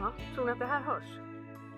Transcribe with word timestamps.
Ja, 0.00 0.12
tror 0.34 0.44
ni 0.46 0.52
att 0.52 0.58
det 0.58 0.66
här 0.66 0.80
hörs? 0.80 1.04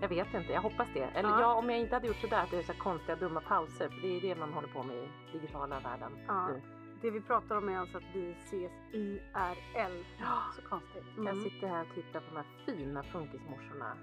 Jag 0.01 0.09
vet 0.09 0.35
inte, 0.35 0.53
jag 0.53 0.61
hoppas 0.61 0.89
det. 0.95 1.01
Eller 1.05 1.29
Ja. 1.29 1.41
ja, 1.41 1.55
om 1.55 1.71
jag 1.71 1.79
inte 1.79 1.95
hade 1.95 2.07
gjort 2.07 2.17
sådär, 2.21 2.43
att 2.43 2.51
det 2.51 2.59
är 2.59 2.63
så 2.63 2.75
konstiga 2.75 3.17
dumma 3.17 3.41
pauser. 3.41 3.89
För 3.89 4.01
det 4.01 4.17
är 4.17 4.21
det 4.21 4.35
man 4.35 4.53
håller 4.53 4.69
på 4.69 4.83
med 4.83 4.97
i 4.97 5.09
digitala 5.33 5.81
världen 5.81 6.13
Ja. 6.27 6.47
nu. 6.49 6.63
Det 7.01 7.11
vi 7.11 7.21
pratar 7.21 7.57
om 7.57 7.69
är 7.69 7.79
alltså 7.79 7.97
att 7.99 8.05
vi 8.15 8.33
ses 8.33 8.73
IRL. 8.93 10.05
Ja. 10.21 10.39
Så 10.57 10.63
konstigt. 10.63 11.05
Jag 11.17 11.27
Mm. 11.29 11.41
sitter 11.45 11.69
här 11.69 11.81
och 11.89 11.95
tittar 11.95 12.21
på 12.21 12.27
de 12.31 12.37
här 12.37 12.47
fina 12.67 13.03
funkismorsorna 13.03 13.97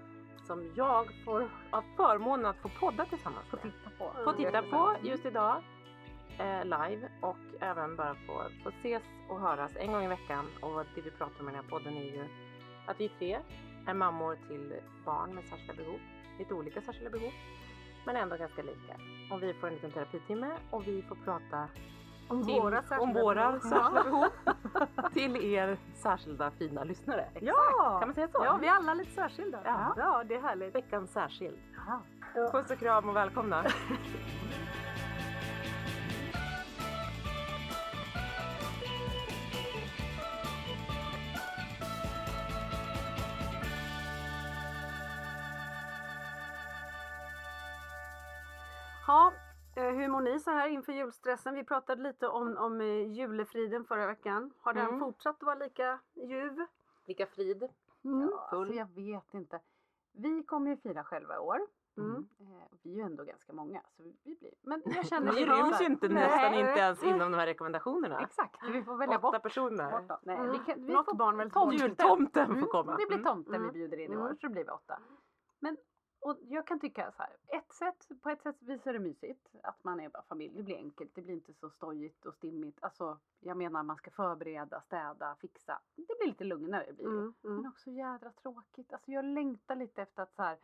som 0.47 0.71
jag 0.75 1.07
får 1.25 1.49
ha 1.71 1.83
förmånen 1.97 2.45
att 2.45 2.57
få 2.57 2.69
podda 2.79 3.05
tillsammans 3.05 3.45
Få 3.47 3.55
med. 3.57 3.63
titta 3.63 3.89
på. 3.97 4.11
Få 4.23 4.33
titta 4.33 4.61
på 4.61 4.95
just 5.01 5.25
idag 5.25 5.63
eh, 6.37 6.63
live 6.63 7.09
och 7.21 7.37
även 7.59 7.95
bara 7.95 8.15
få, 8.15 8.43
få 8.63 8.69
ses 8.69 9.03
och 9.29 9.39
höras 9.41 9.71
en 9.75 9.91
gång 9.91 10.03
i 10.03 10.07
veckan. 10.07 10.45
Och 10.61 10.85
det 10.95 11.01
vi 11.01 11.11
pratar 11.11 11.39
om 11.39 11.49
i 11.49 11.51
den 11.51 11.63
här 11.63 11.69
podden 11.69 11.93
är 11.97 12.03
ju 12.03 12.23
att 12.85 12.99
vi 12.99 13.09
tre 13.09 13.39
är 13.87 13.93
mammor 13.93 14.37
till 14.47 14.73
barn 15.05 15.35
med 15.35 15.43
särskilda 15.43 15.73
behov. 15.83 15.99
Lite 16.39 16.53
olika 16.53 16.81
särskilda 16.81 17.09
behov, 17.09 17.31
men 18.05 18.15
ändå 18.15 18.37
ganska 18.37 18.61
lika. 18.61 18.95
Och 19.31 19.43
vi 19.43 19.53
får 19.53 19.67
en 19.67 19.73
liten 19.73 19.91
terapitimme 19.91 20.51
och 20.69 20.87
vi 20.87 21.01
får 21.01 21.15
prata 21.15 21.67
Om 22.27 22.45
till, 22.45 22.53
våra 22.61 22.81
särskilda 22.81 23.03
om 23.03 23.13
våra 23.13 23.47
behov. 23.51 23.59
särskilda 23.59 24.03
behov 24.03 24.27
till 25.13 25.53
er 25.53 25.77
särskilda 25.95 26.51
fina 26.51 26.83
lyssnare. 26.83 27.25
Ja! 27.41 27.97
Kan 27.99 28.07
man 28.07 28.15
säga 28.15 28.27
så? 28.27 28.41
Ja, 28.45 28.57
vi 28.61 28.67
är 28.67 28.71
alla 28.71 28.93
lite 28.93 29.11
särskilda. 29.11 29.59
Ja. 29.65 29.93
ja 29.97 30.23
det 30.23 30.35
är 30.35 30.41
härligt. 30.41 30.75
Veckans 30.75 31.11
särskild. 31.11 31.57
Puss 32.51 32.71
och 32.71 32.79
kram 32.79 33.09
och 33.09 33.15
välkomna. 33.15 33.63
Ja, 49.11 49.33
eh, 49.75 49.83
hur 49.95 50.07
mår 50.07 50.21
ni 50.21 50.39
så 50.39 50.51
här 50.51 50.67
inför 50.67 50.93
julstressen? 50.93 51.55
Vi 51.55 51.63
pratade 51.63 52.03
lite 52.03 52.27
om, 52.27 52.57
om 52.57 52.81
eh, 52.81 53.11
julefriden 53.11 53.85
förra 53.85 54.07
veckan. 54.07 54.53
Har 54.61 54.73
den 54.73 54.87
Mm. 54.87 54.99
fortsatt 54.99 55.35
att 55.35 55.43
vara 55.43 55.55
lika 55.55 55.99
ljuv? 56.15 56.65
Lika 57.05 57.25
frid. 57.25 57.63
Mm. 58.03 58.29
Ja, 58.31 58.47
alltså 58.51 58.73
jag 58.73 58.87
vet 58.95 59.33
inte. 59.33 59.59
Vi 60.13 60.43
kommer 60.43 60.71
ju 60.71 60.77
fira 60.77 61.03
själva 61.03 61.35
i 61.35 61.37
år. 61.37 61.59
Mm. 61.97 62.27
Eh, 62.39 62.45
vi 62.83 62.91
är 62.91 62.95
ju 62.95 63.01
ändå 63.01 63.23
ganska 63.23 63.53
många. 63.53 63.81
Så 63.97 64.03
vi 64.03 64.35
blir... 64.39 64.51
Men 64.61 64.81
jag 64.85 65.05
känner... 65.07 65.31
Ni 65.33 65.45
ryms 65.45 65.81
ju 65.81 65.85
inte 65.85 66.07
nästan 66.07 66.53
inte 66.53 66.79
ens 66.79 67.03
inom 67.03 67.19
de 67.31 67.33
här 67.33 67.45
rekommendationerna. 67.45 68.19
Exakt, 68.21 68.55
vi 68.71 68.83
får 68.83 68.95
välja 68.97 69.17
Åtta 69.17 69.31
bort. 69.31 69.43
personer. 69.43 69.91
bort. 70.07 70.19
Nej, 70.23 70.35
Mm. 70.37 70.51
vi 70.51 70.57
kan, 70.59 70.85
vi 70.85 70.93
Något 70.93 71.05
får 71.05 71.15
barn 71.15 71.37
väl 71.37 71.51
tomten. 71.51 71.79
Jultomten 71.79 72.45
får 72.47 72.53
Mm, 72.55 72.67
komma. 72.67 72.91
Det 72.97 73.05
blir 73.07 73.17
Mm. 73.17 73.23
tomten 73.25 73.55
Mm. 73.55 73.67
vi 73.67 73.73
bjuder 73.73 73.97
in 73.97 74.11
i 74.11 74.15
Mm. 74.15 74.25
år, 74.25 74.29
så 74.41 74.47
då 74.47 74.49
blir 74.53 74.63
vi 74.63 74.69
åtta. 74.69 74.99
Men 75.59 75.77
och 76.21 76.37
jag 76.41 76.67
kan 76.67 76.79
tycka 76.79 77.11
så 77.11 77.23
här, 77.23 77.35
ett 77.47 77.73
sätt, 77.73 78.07
på 78.21 78.29
ett 78.29 78.41
sätt 78.41 78.55
visar 78.59 78.93
det 78.93 78.99
mysigt 78.99 79.47
att 79.63 79.83
man 79.83 79.99
är 79.99 80.09
bara 80.09 80.23
familj. 80.23 80.57
Det 80.57 80.63
blir 80.63 80.75
enkelt, 80.75 81.15
det 81.15 81.21
blir 81.21 81.33
inte 81.33 81.53
så 81.53 81.69
stojigt 81.69 82.25
och 82.25 82.33
stimmigt. 82.35 82.77
Alltså, 82.81 83.19
jag 83.39 83.57
menar 83.57 83.83
man 83.83 83.95
ska 83.97 84.11
förbereda, 84.11 84.81
städa, 84.81 85.35
fixa. 85.35 85.79
Det 85.95 86.17
blir 86.19 86.27
lite 86.27 86.43
lugnare 86.43 86.93
blir 86.93 87.05
det. 87.05 87.11
Mm. 87.11 87.33
Men 87.41 87.51
Mm. 87.51 87.65
också 87.71 87.89
jädra 87.91 88.31
tråkigt. 88.31 88.93
Alltså 88.93 89.11
jag 89.11 89.25
längtar 89.25 89.75
lite 89.75 90.01
efter 90.01 90.23
att 90.23 90.33
så 90.35 90.41
här, 90.41 90.57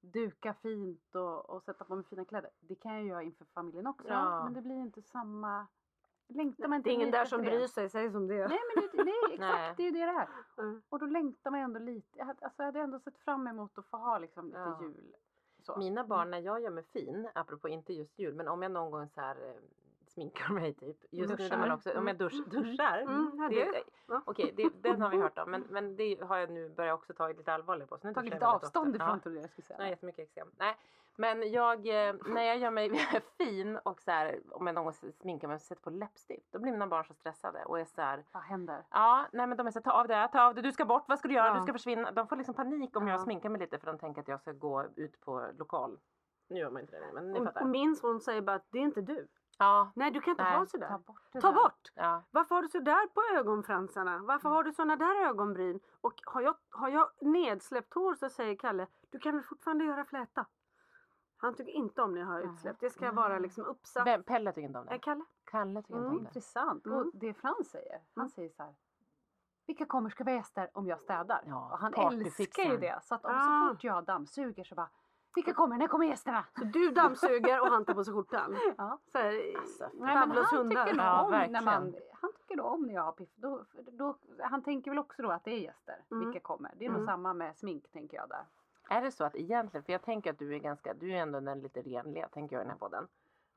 duka 0.00 0.54
fint 0.54 1.14
och, 1.14 1.50
och 1.50 1.62
sätta 1.62 1.84
på 1.84 1.94
mig 1.96 2.04
fina 2.04 2.24
kläder. 2.24 2.50
Det 2.60 2.74
kan 2.74 2.92
jag 2.94 3.04
göra 3.04 3.22
inför 3.22 3.44
familjen 3.44 3.86
också. 3.86 4.08
Ja. 4.08 4.44
Men 4.44 4.52
det 4.52 4.62
blir 4.62 4.80
inte 4.80 5.02
samma... 5.02 5.66
Längtar 6.28 6.68
man 6.68 6.70
Det 6.70 6.76
inte 6.76 6.90
är 6.90 6.92
ingen 6.92 7.06
lite 7.06 7.18
där 7.18 7.22
efter 7.22 7.36
som 7.36 7.44
det? 7.44 7.50
bryr 7.50 7.66
sig, 7.66 7.88
säg 7.90 8.10
som 8.12 8.26
det 8.28 8.34
är. 8.34 8.48
Nej 8.48 8.58
men 8.74 8.84
det, 8.92 9.04
nej, 9.04 9.14
exakt, 9.32 9.40
Nej. 9.40 9.74
det 9.76 9.82
är 9.82 9.84
ju 9.84 9.90
det 9.90 9.98
det 10.06 10.12
är. 10.12 10.28
Mm. 10.58 10.82
Och 10.88 10.98
då 10.98 11.06
längtar 11.06 11.50
man 11.50 11.60
ändå 11.60 11.78
lite. 11.80 12.18
Jag 12.18 12.24
hade, 12.24 12.44
alltså 12.44 12.62
jag 12.62 12.66
hade 12.66 12.80
ändå 12.80 12.98
sett 12.98 13.18
fram 13.18 13.46
emot 13.46 13.78
att 13.78 13.86
få 13.86 13.96
ha 13.96 14.18
liksom 14.18 14.46
lite 14.46 14.58
Ja. 14.58 14.78
jul. 14.82 15.14
Så. 15.62 15.76
Mina 15.76 16.04
barn, 16.04 16.30
när 16.30 16.38
jag 16.38 16.60
gör 16.60 16.70
mig 16.70 16.84
fin, 16.84 17.28
apropå 17.34 17.68
inte 17.68 17.92
just 17.92 18.18
jul, 18.18 18.34
men 18.34 18.48
om 18.48 18.62
jag 18.62 18.72
någon 18.72 18.90
gång 18.90 19.08
så 19.08 19.20
här 19.20 19.36
eh, 19.48 19.54
sminkar 20.06 20.52
mig 20.54 20.74
typ. 20.74 20.96
Just 21.10 21.38
nu 21.38 21.48
när 21.48 21.58
Duschar. 21.58 21.74
också, 21.74 21.98
om 21.98 22.06
jag 22.06 22.16
dusch, 22.18 22.46
duschar. 22.46 22.98
Mm, 22.98 23.30
ja, 23.38 23.48
det, 23.48 23.64
det- 23.64 23.82
ja. 24.06 24.22
Okej, 24.26 24.54
det, 24.56 24.70
den 24.90 25.00
har 25.02 25.10
vi 25.10 25.16
hört 25.16 25.38
om. 25.38 25.50
Men, 25.50 25.64
men 25.70 25.96
det 25.96 26.20
har 26.22 26.36
jag 26.36 26.50
nu 26.50 26.68
börjat 26.68 26.98
också 26.98 27.12
ta 27.14 27.28
lite 27.28 27.52
allvarligt 27.52 27.88
på. 27.88 27.98
Så 27.98 28.06
nu 28.08 28.14
Tagit 28.14 28.30
duschar 28.32 28.36
lite 28.36 28.44
jag 28.44 28.52
väldigt 28.52 28.64
avstånd 28.64 28.96
ifrån 28.96 29.08
Ja. 29.08 29.18
tror 29.18 29.34
jag 29.34 29.42
jag 29.44 29.50
skulle 29.50 29.64
säga. 29.64 29.78
Har 29.80 29.86
jättemycket 29.86 30.22
eksem. 30.28 30.48
Nej, 30.58 30.76
men 31.16 31.50
jag, 31.52 31.78
eh, 32.08 32.14
när 32.26 32.42
jag 32.42 32.58
gör 32.58 32.70
mig 32.70 32.90
fin 33.38 33.76
och 33.76 34.00
så 34.00 34.10
här, 34.10 34.40
om 34.50 34.66
jag 34.66 34.74
någon 34.74 34.84
gång 34.84 34.92
sminkar 34.92 35.48
mig 35.48 35.54
och 35.54 35.60
sätter 35.60 35.82
på 35.82 35.90
läppstift, 35.90 36.52
då 36.52 36.58
blir 36.58 36.72
mina 36.72 36.86
barn 36.86 37.04
så 37.04 37.14
stressade 37.14 37.64
och 37.64 37.80
är 37.80 37.84
så 37.84 38.00
här, 38.02 38.24
Vad 38.32 38.42
händer? 38.42 38.84
ja, 38.90 39.26
nej 39.32 39.46
men 39.46 39.56
de 39.58 39.66
är 39.66 39.70
så 39.70 39.78
här, 39.78 39.84
ta 39.84 39.92
av 39.92 40.08
det, 40.08 40.28
ta 40.32 40.42
av 40.42 40.54
det, 40.54 40.62
du 40.62 40.72
ska 40.72 40.84
bort, 40.84 41.04
vad 41.08 41.18
ska 41.18 41.28
du 41.28 41.34
göra, 41.34 41.46
Ja. 41.46 41.54
du 41.54 41.60
ska 41.62 41.72
försvinna. 41.72 42.10
De 42.10 42.26
får 42.28 42.36
liksom 42.36 42.54
panik 42.54 42.96
om 42.96 43.08
jag 43.08 43.18
Ja. 43.20 43.24
sminkar 43.24 43.48
mig 43.48 43.60
lite 43.60 43.78
för 43.78 43.86
de 43.86 43.98
tänker 43.98 44.20
att 44.20 44.28
jag 44.28 44.40
ska 44.40 44.52
gå 44.52 44.84
ut 44.96 45.20
på 45.20 45.46
lokal. 45.58 45.98
Nu 46.48 46.58
gör 46.60 46.70
man 46.70 46.82
inte 46.82 46.98
det, 47.00 47.12
men 47.12 47.32
ni 47.32 47.40
Och, 47.40 47.44
fattar. 47.44 47.60
och 47.62 47.68
min 47.68 47.96
son 47.96 48.20
säger 48.20 48.42
bara 48.42 48.56
att 48.56 48.66
det 48.70 48.78
är 48.78 48.82
inte 48.82 49.00
du. 49.00 49.28
Ja, 49.58 49.92
Nej, 49.94 50.10
du 50.10 50.20
kan 50.20 50.30
inte 50.30 50.42
Nej, 50.42 50.58
ha 50.58 50.66
sådär. 50.66 50.88
Ta 50.88 50.98
bort 50.98 51.22
det 51.32 51.40
Ta 51.40 51.46
där. 51.48 51.54
bort! 51.54 51.92
ja. 51.94 52.22
Varför 52.30 52.54
har 52.54 52.62
du 52.62 52.68
sådär 52.68 53.06
på 53.06 53.38
ögonfransarna? 53.38 54.18
Varför 54.18 54.48
Mm. 54.48 54.56
har 54.56 54.64
du 54.64 54.72
sådana 54.72 54.96
där 54.96 55.26
ögonbryn? 55.28 55.80
Och 56.00 56.14
har 56.26 56.40
jag, 56.40 56.54
har 56.70 56.88
jag 56.88 57.08
nedsläppt 57.20 57.94
hår 57.94 58.14
så 58.14 58.28
säger 58.28 58.56
Kalle, 58.56 58.86
du 59.10 59.18
kan 59.18 59.34
väl 59.34 59.42
fortfarande 59.44 59.84
göra 59.84 60.04
fläta? 60.04 60.46
Han 61.42 61.54
tycker 61.54 61.72
inte 61.72 62.02
om 62.02 62.12
när 62.14 62.20
jag 62.20 62.26
har 62.26 62.38
Nej. 62.38 62.48
utsläppt. 62.48 62.80
Det 62.80 62.90
ska 62.90 63.12
vara 63.12 63.38
liksom 63.38 63.64
uppsatt. 63.64 64.06
Vem, 64.06 64.22
Pelle 64.22 64.52
tycker 64.52 64.66
inte 64.68 64.78
om 64.78 64.86
Eh, 64.88 64.92
det. 64.92 64.98
Kalle? 64.98 65.24
Kalle 65.44 65.82
tycker 65.82 65.94
inte 65.94 66.06
Mm. 66.06 66.16
om 66.18 66.22
det. 66.24 66.28
Intressant. 66.28 66.86
Mm. 66.86 66.98
Och 66.98 67.06
det 67.14 67.34
Frans 67.34 67.70
säger, 67.70 68.00
han 68.14 68.22
Mm. 68.22 68.30
säger 68.30 68.48
så 68.48 68.62
här. 68.62 68.74
vilka 69.66 69.86
kommer 69.86 70.10
ska 70.10 70.24
vara 70.24 70.34
gäster 70.34 70.70
om 70.72 70.86
jag 70.86 71.00
städar? 71.00 71.42
Ja, 71.46 71.70
och 71.72 71.78
han 71.78 71.94
älskar 71.94 72.62
ju 72.62 72.76
det. 72.76 72.98
Så 73.02 73.14
att 73.14 73.24
om, 73.24 73.32
Ah. 73.34 73.68
så 73.68 73.74
fort 73.74 73.84
jag 73.84 74.04
dammsuger 74.04 74.64
så 74.64 74.74
bara, 74.74 74.88
vilka 75.34 75.54
kommer? 75.54 75.78
När 75.78 75.86
kommer 75.86 76.06
gästerna? 76.06 76.44
Så 76.58 76.64
du 76.64 76.90
dammsuger 76.90 77.60
och 77.60 77.66
han 77.66 77.84
tar 77.84 77.94
på 77.94 78.04
sig 78.04 78.14
skjortan. 78.14 78.56
Ja. 78.78 78.98
Så 79.12 79.18
här, 79.18 79.56
Alltså, 79.58 79.88
Nej, 79.92 80.14
han 80.16 80.30
hundar. 80.30 80.84
tycker, 80.84 80.96
nog 80.96 81.06
Ja, 81.06 81.22
om 81.24 81.52
när 81.52 81.62
man, 81.62 81.94
han 82.20 82.32
tycker 82.32 82.56
då 82.56 82.62
om 82.64 82.82
när 82.82 82.94
jag 82.94 83.02
har 83.02 83.12
piff. 83.12 83.30
Då, 83.34 83.64
då, 83.92 84.16
han 84.40 84.62
tänker 84.62 84.90
väl 84.90 84.98
också 84.98 85.22
då 85.22 85.30
att 85.30 85.44
det 85.44 85.50
är 85.50 85.58
gäster, 85.58 85.96
Mm. 86.10 86.24
vilka 86.24 86.40
kommer. 86.40 86.70
Det 86.76 86.84
är 86.84 86.88
nog 86.88 86.96
Mm. 86.98 87.06
samma 87.06 87.34
med 87.34 87.56
smink 87.56 87.90
tänker 87.92 88.16
jag 88.16 88.28
där. 88.28 88.44
Är 88.92 89.02
det 89.02 89.10
så 89.10 89.24
att 89.24 89.36
egentligen, 89.36 89.84
för 89.84 89.92
jag 89.92 90.02
tänker 90.02 90.30
att 90.30 90.38
du 90.38 90.54
är 90.54 90.58
ganska, 90.58 90.94
du 90.94 91.12
är 91.12 91.16
ändå 91.16 91.40
den 91.40 91.60
lite 91.60 91.82
renliga 91.82 92.28
tänker 92.28 92.56
jag 92.56 92.60
i 92.60 92.64
den 92.64 92.70
här 92.70 92.78
podden. 92.78 93.08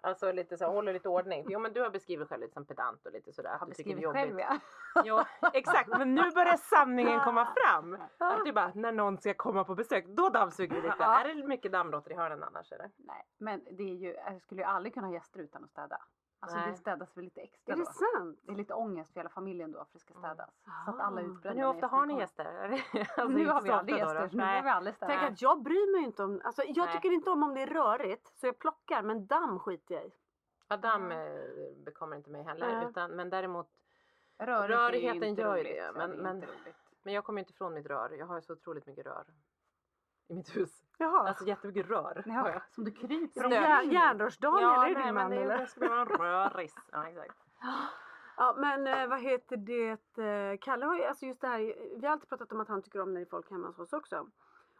Alltså 0.01 0.31
lite 0.31 0.57
så 0.57 0.65
här, 0.65 0.71
håller 0.71 0.93
lite 0.93 1.09
ordning. 1.09 1.45
Jo 1.49 1.59
men 1.59 1.73
du 1.73 1.81
har 1.81 1.89
beskrivit 1.89 2.29
själv 2.29 2.41
lite 2.41 2.53
som 2.53 2.65
pedant 2.65 3.05
och 3.05 3.11
lite 3.11 3.33
sådär. 3.33 3.57
Har 3.59 3.65
det 3.65 3.69
beskrivit 3.69 4.03
jobbigt. 4.03 4.21
själv 4.21 4.39
ja. 4.39 4.59
Jo, 5.05 5.19
exakt. 5.53 5.89
Men 5.89 6.15
nu 6.15 6.31
börjar 6.31 6.57
sanningen 6.57 7.19
komma 7.19 7.47
fram. 7.55 7.97
Att 8.17 8.45
du 8.45 8.53
bara, 8.53 8.71
när 8.75 8.91
någon 8.91 9.17
ska 9.17 9.33
komma 9.33 9.63
på 9.63 9.75
besök, 9.75 10.05
då 10.07 10.29
dammsuger 10.29 10.75
du 10.75 10.81
lite. 10.81 10.95
Ja. 10.99 11.19
Är 11.19 11.35
det 11.35 11.47
mycket 11.47 11.71
dammråttor 11.71 12.13
i 12.13 12.15
hörnen 12.15 12.43
annars 12.43 12.71
eller? 12.71 12.91
Nej, 12.97 13.25
men 13.37 13.63
det 13.71 13.83
är 13.83 13.95
ju, 13.95 14.13
jag 14.13 14.41
skulle 14.41 14.61
ju 14.61 14.67
aldrig 14.67 14.93
kunna 14.93 15.07
ha 15.07 15.13
gäster 15.13 15.39
utan 15.39 15.63
att 15.63 15.69
städa. 15.69 15.97
Alltså 16.45 16.57
Nej. 16.59 16.71
det 16.71 16.77
städas 16.77 17.17
väl 17.17 17.23
lite 17.23 17.41
extra 17.41 17.73
Är 17.73 17.77
då. 17.77 17.83
det 17.83 17.91
sant? 17.93 18.39
Det 18.43 18.51
är 18.51 18.55
lite 18.55 18.73
ångest 18.73 19.13
för 19.13 19.19
hela 19.19 19.29
familjen 19.29 19.71
då 19.71 19.79
för 19.85 19.93
det 19.93 19.99
ska 19.99 20.13
städas. 20.13 20.49
Så 20.85 20.91
att 20.91 20.99
alla 20.99 21.21
är 21.21 21.25
utbrända. 21.25 21.49
Men 21.49 21.57
hur 21.57 21.67
ofta 21.75 21.87
har 21.87 22.05
ni 22.05 22.19
gäster? 22.19 22.45
Är 22.45 22.67
Alltså, 22.99 23.27
nu 23.27 23.47
har 23.47 23.61
vi 23.61 23.69
aldrig 23.69 23.95
då 23.95 23.99
gäster, 23.99 24.21
då? 24.31 24.37
nu 24.37 24.43
har 24.43 24.63
vi 24.63 24.69
aldrig 24.69 24.95
städat. 24.95 25.17
Tänk 25.19 25.31
att 25.31 25.41
jag 25.41 25.61
bryr 25.63 25.91
mig 25.97 26.03
inte 26.03 26.23
om, 26.23 26.41
alltså 26.43 26.63
jag 26.63 26.85
Nej. 26.85 26.95
tycker 26.95 27.11
inte 27.11 27.29
om 27.29 27.43
om 27.43 27.53
det 27.53 27.61
är 27.61 27.67
rörigt 27.67 28.27
så 28.37 28.45
jag 28.47 28.59
plockar 28.59 29.01
men 29.01 29.25
damm 29.27 29.59
skiter 29.59 29.95
jag 29.95 30.05
i. 30.05 30.11
Ja, 30.67 30.77
damm 30.77 31.11
eh, 31.11 31.17
bekommer 31.85 32.15
inte 32.17 32.29
mig 32.29 32.43
heller. 32.43 32.75
Nej. 32.75 32.87
Utan, 32.89 33.11
men 33.11 33.29
däremot, 33.29 33.67
är 34.37 34.47
rörigheten 34.47 35.35
gör 35.35 35.57
ju 35.57 35.63
det, 35.63 35.75
Ja, 35.75 35.91
men- 35.91 36.09
det 36.09 36.15
är 36.15 36.21
men- 36.33 36.45
men 37.03 37.13
jag 37.13 37.23
kommer 37.23 37.39
inte 37.39 37.51
ifrån 37.51 37.73
mitt 37.73 37.85
rör. 37.85 38.09
Jag 38.09 38.25
har 38.25 38.41
så 38.41 38.53
otroligt 38.53 38.85
mycket 38.85 39.05
rör. 39.05 39.25
I 40.27 40.33
mitt 40.33 40.55
hus. 40.55 40.81
Jaha. 40.97 41.27
Alltså 41.27 41.45
jättemycket 41.45 41.89
rör. 41.89 42.23
Ja, 42.25 42.51
jag. 42.51 42.61
som 42.71 42.83
du 42.83 42.91
kryper 42.91 43.41
Stök. 43.41 43.51
järn, 43.51 43.91
järnrörsdagen 43.91 44.63
eller 44.63 44.85
är 44.85 44.95
din 44.95 45.03
men 45.03 45.13
man 45.15 45.31
det, 45.31 45.37
eller? 45.37 45.57
det 45.57 45.67
skulle 45.67 45.89
vara 45.89 46.01
en 46.01 46.07
röris. 46.07 46.75
Ja, 46.91 47.07
exakt. 47.07 47.37
Ja 48.37 48.55
men 48.57 48.87
eh, 48.87 49.07
vad 49.07 49.21
heter 49.21 49.57
det, 49.57 50.17
eh, 50.23 50.57
Kalle 50.61 50.85
har 50.85 50.95
ju, 50.95 51.03
alltså 51.03 51.25
just 51.25 51.41
det 51.41 51.47
här, 51.47 51.59
vi 51.99 52.05
har 52.05 52.13
alltid 52.13 52.29
pratat 52.29 52.51
om 52.51 52.59
att 52.59 52.67
han 52.67 52.81
tycker 52.81 53.01
om 53.01 53.13
när 53.13 53.19
det 53.21 53.25
är 53.25 53.29
folk 53.29 53.51
hemma 53.51 53.67
hos 53.67 53.79
oss 53.79 53.93
också. 53.93 54.27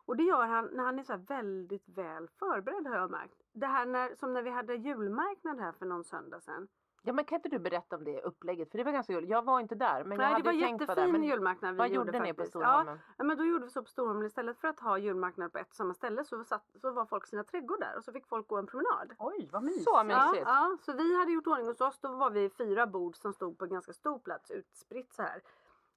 Och 0.06 0.16
det 0.16 0.24
gör 0.24 0.46
han 0.46 0.70
när 0.74 0.84
han 0.84 1.00
är 1.00 1.04
så 1.04 1.18
väldigt 1.18 1.90
väl 1.90 2.28
förberedd 2.40 2.88
har 2.88 2.96
jag 2.96 3.12
märkt. 3.12 3.42
Det 3.54 3.66
här 3.66 3.86
när, 3.86 4.16
som 4.16 4.34
när 4.34 4.42
vi 4.42 4.50
hade 4.50 4.76
julmarknad 4.76 5.60
här 5.60 5.72
för 5.72 5.86
någon 5.86 6.04
söndag 6.04 6.40
sedan. 6.40 6.68
Ja 7.08 7.14
men 7.14 7.26
kan 7.26 7.36
inte 7.36 7.50
du 7.50 7.60
berätta 7.60 7.96
om 7.96 8.04
det 8.04 8.22
upplägget? 8.22 8.72
För 8.72 8.78
det 8.78 8.84
var 8.84 8.92
ganska 8.92 9.14
kul. 9.14 9.30
Jag 9.30 9.46
var 9.46 9.60
inte 9.60 9.76
där 9.76 10.04
men 10.04 10.12
jag 10.12 10.18
Nej 10.18 10.18
det 10.18 10.24
hade 10.34 10.44
var 10.44 10.52
tänkt 10.52 10.82
vara 10.88 10.90
jättefin 10.90 11.06
där. 11.06 11.12
Men 11.20 11.24
julmarknad 11.24 11.72
vi 11.74 11.78
vad 11.78 11.90
gjorde 11.90 12.12
gjorde 12.12 12.20
ni 12.20 12.34
på 12.34 12.42
faktiskt. 12.42 12.56
Ja, 12.56 12.60
Storholmen? 12.62 13.00
Ja, 13.18 13.24
men 13.24 13.38
då 13.38 13.46
gjorde 13.46 13.66
vi 13.66 13.72
så 13.72 13.84
på 13.84 13.90
Storholmen 13.90 14.26
istället 14.26 14.58
för 14.58 14.68
att 14.68 14.80
ha 14.80 14.98
julmarknad 14.98 15.52
på 15.52 15.58
ett 15.58 15.70
och 15.70 15.76
samma 15.76 15.94
ställe 15.94 16.24
så, 16.24 16.44
satt, 16.44 16.64
så 16.82 16.92
var 16.92 17.06
folk 17.06 17.24
i 17.24 17.28
sina 17.28 17.44
trädgårdar 17.44 17.94
och 17.98 18.04
så 18.04 18.12
fick 18.12 18.28
folk 18.28 18.48
gå 18.48 18.58
en 18.58 18.68
promenad. 18.68 19.14
Oj, 19.20 19.50
vad 19.52 19.64
mysigt. 19.64 19.84
Så 19.84 19.92
Ja, 19.96 20.04
mysigt. 20.04 20.44
ja, 20.48 20.78
så 20.82 20.94
vi 20.94 21.18
hade 21.20 21.32
gjort 21.32 21.48
ordning 21.48 21.68
hos 21.68 21.82
oss. 21.82 22.00
Då 22.00 22.08
var 22.16 22.30
vi 22.30 22.50
fyra 22.50 22.88
bord 22.88 23.16
som 23.16 23.34
stod 23.34 23.58
på 23.58 23.66
en 23.66 23.72
ganska 23.72 23.94
stor 23.94 24.20
plats 24.20 24.52
utspritt 24.52 25.14
så 25.14 25.22
här. 25.22 25.42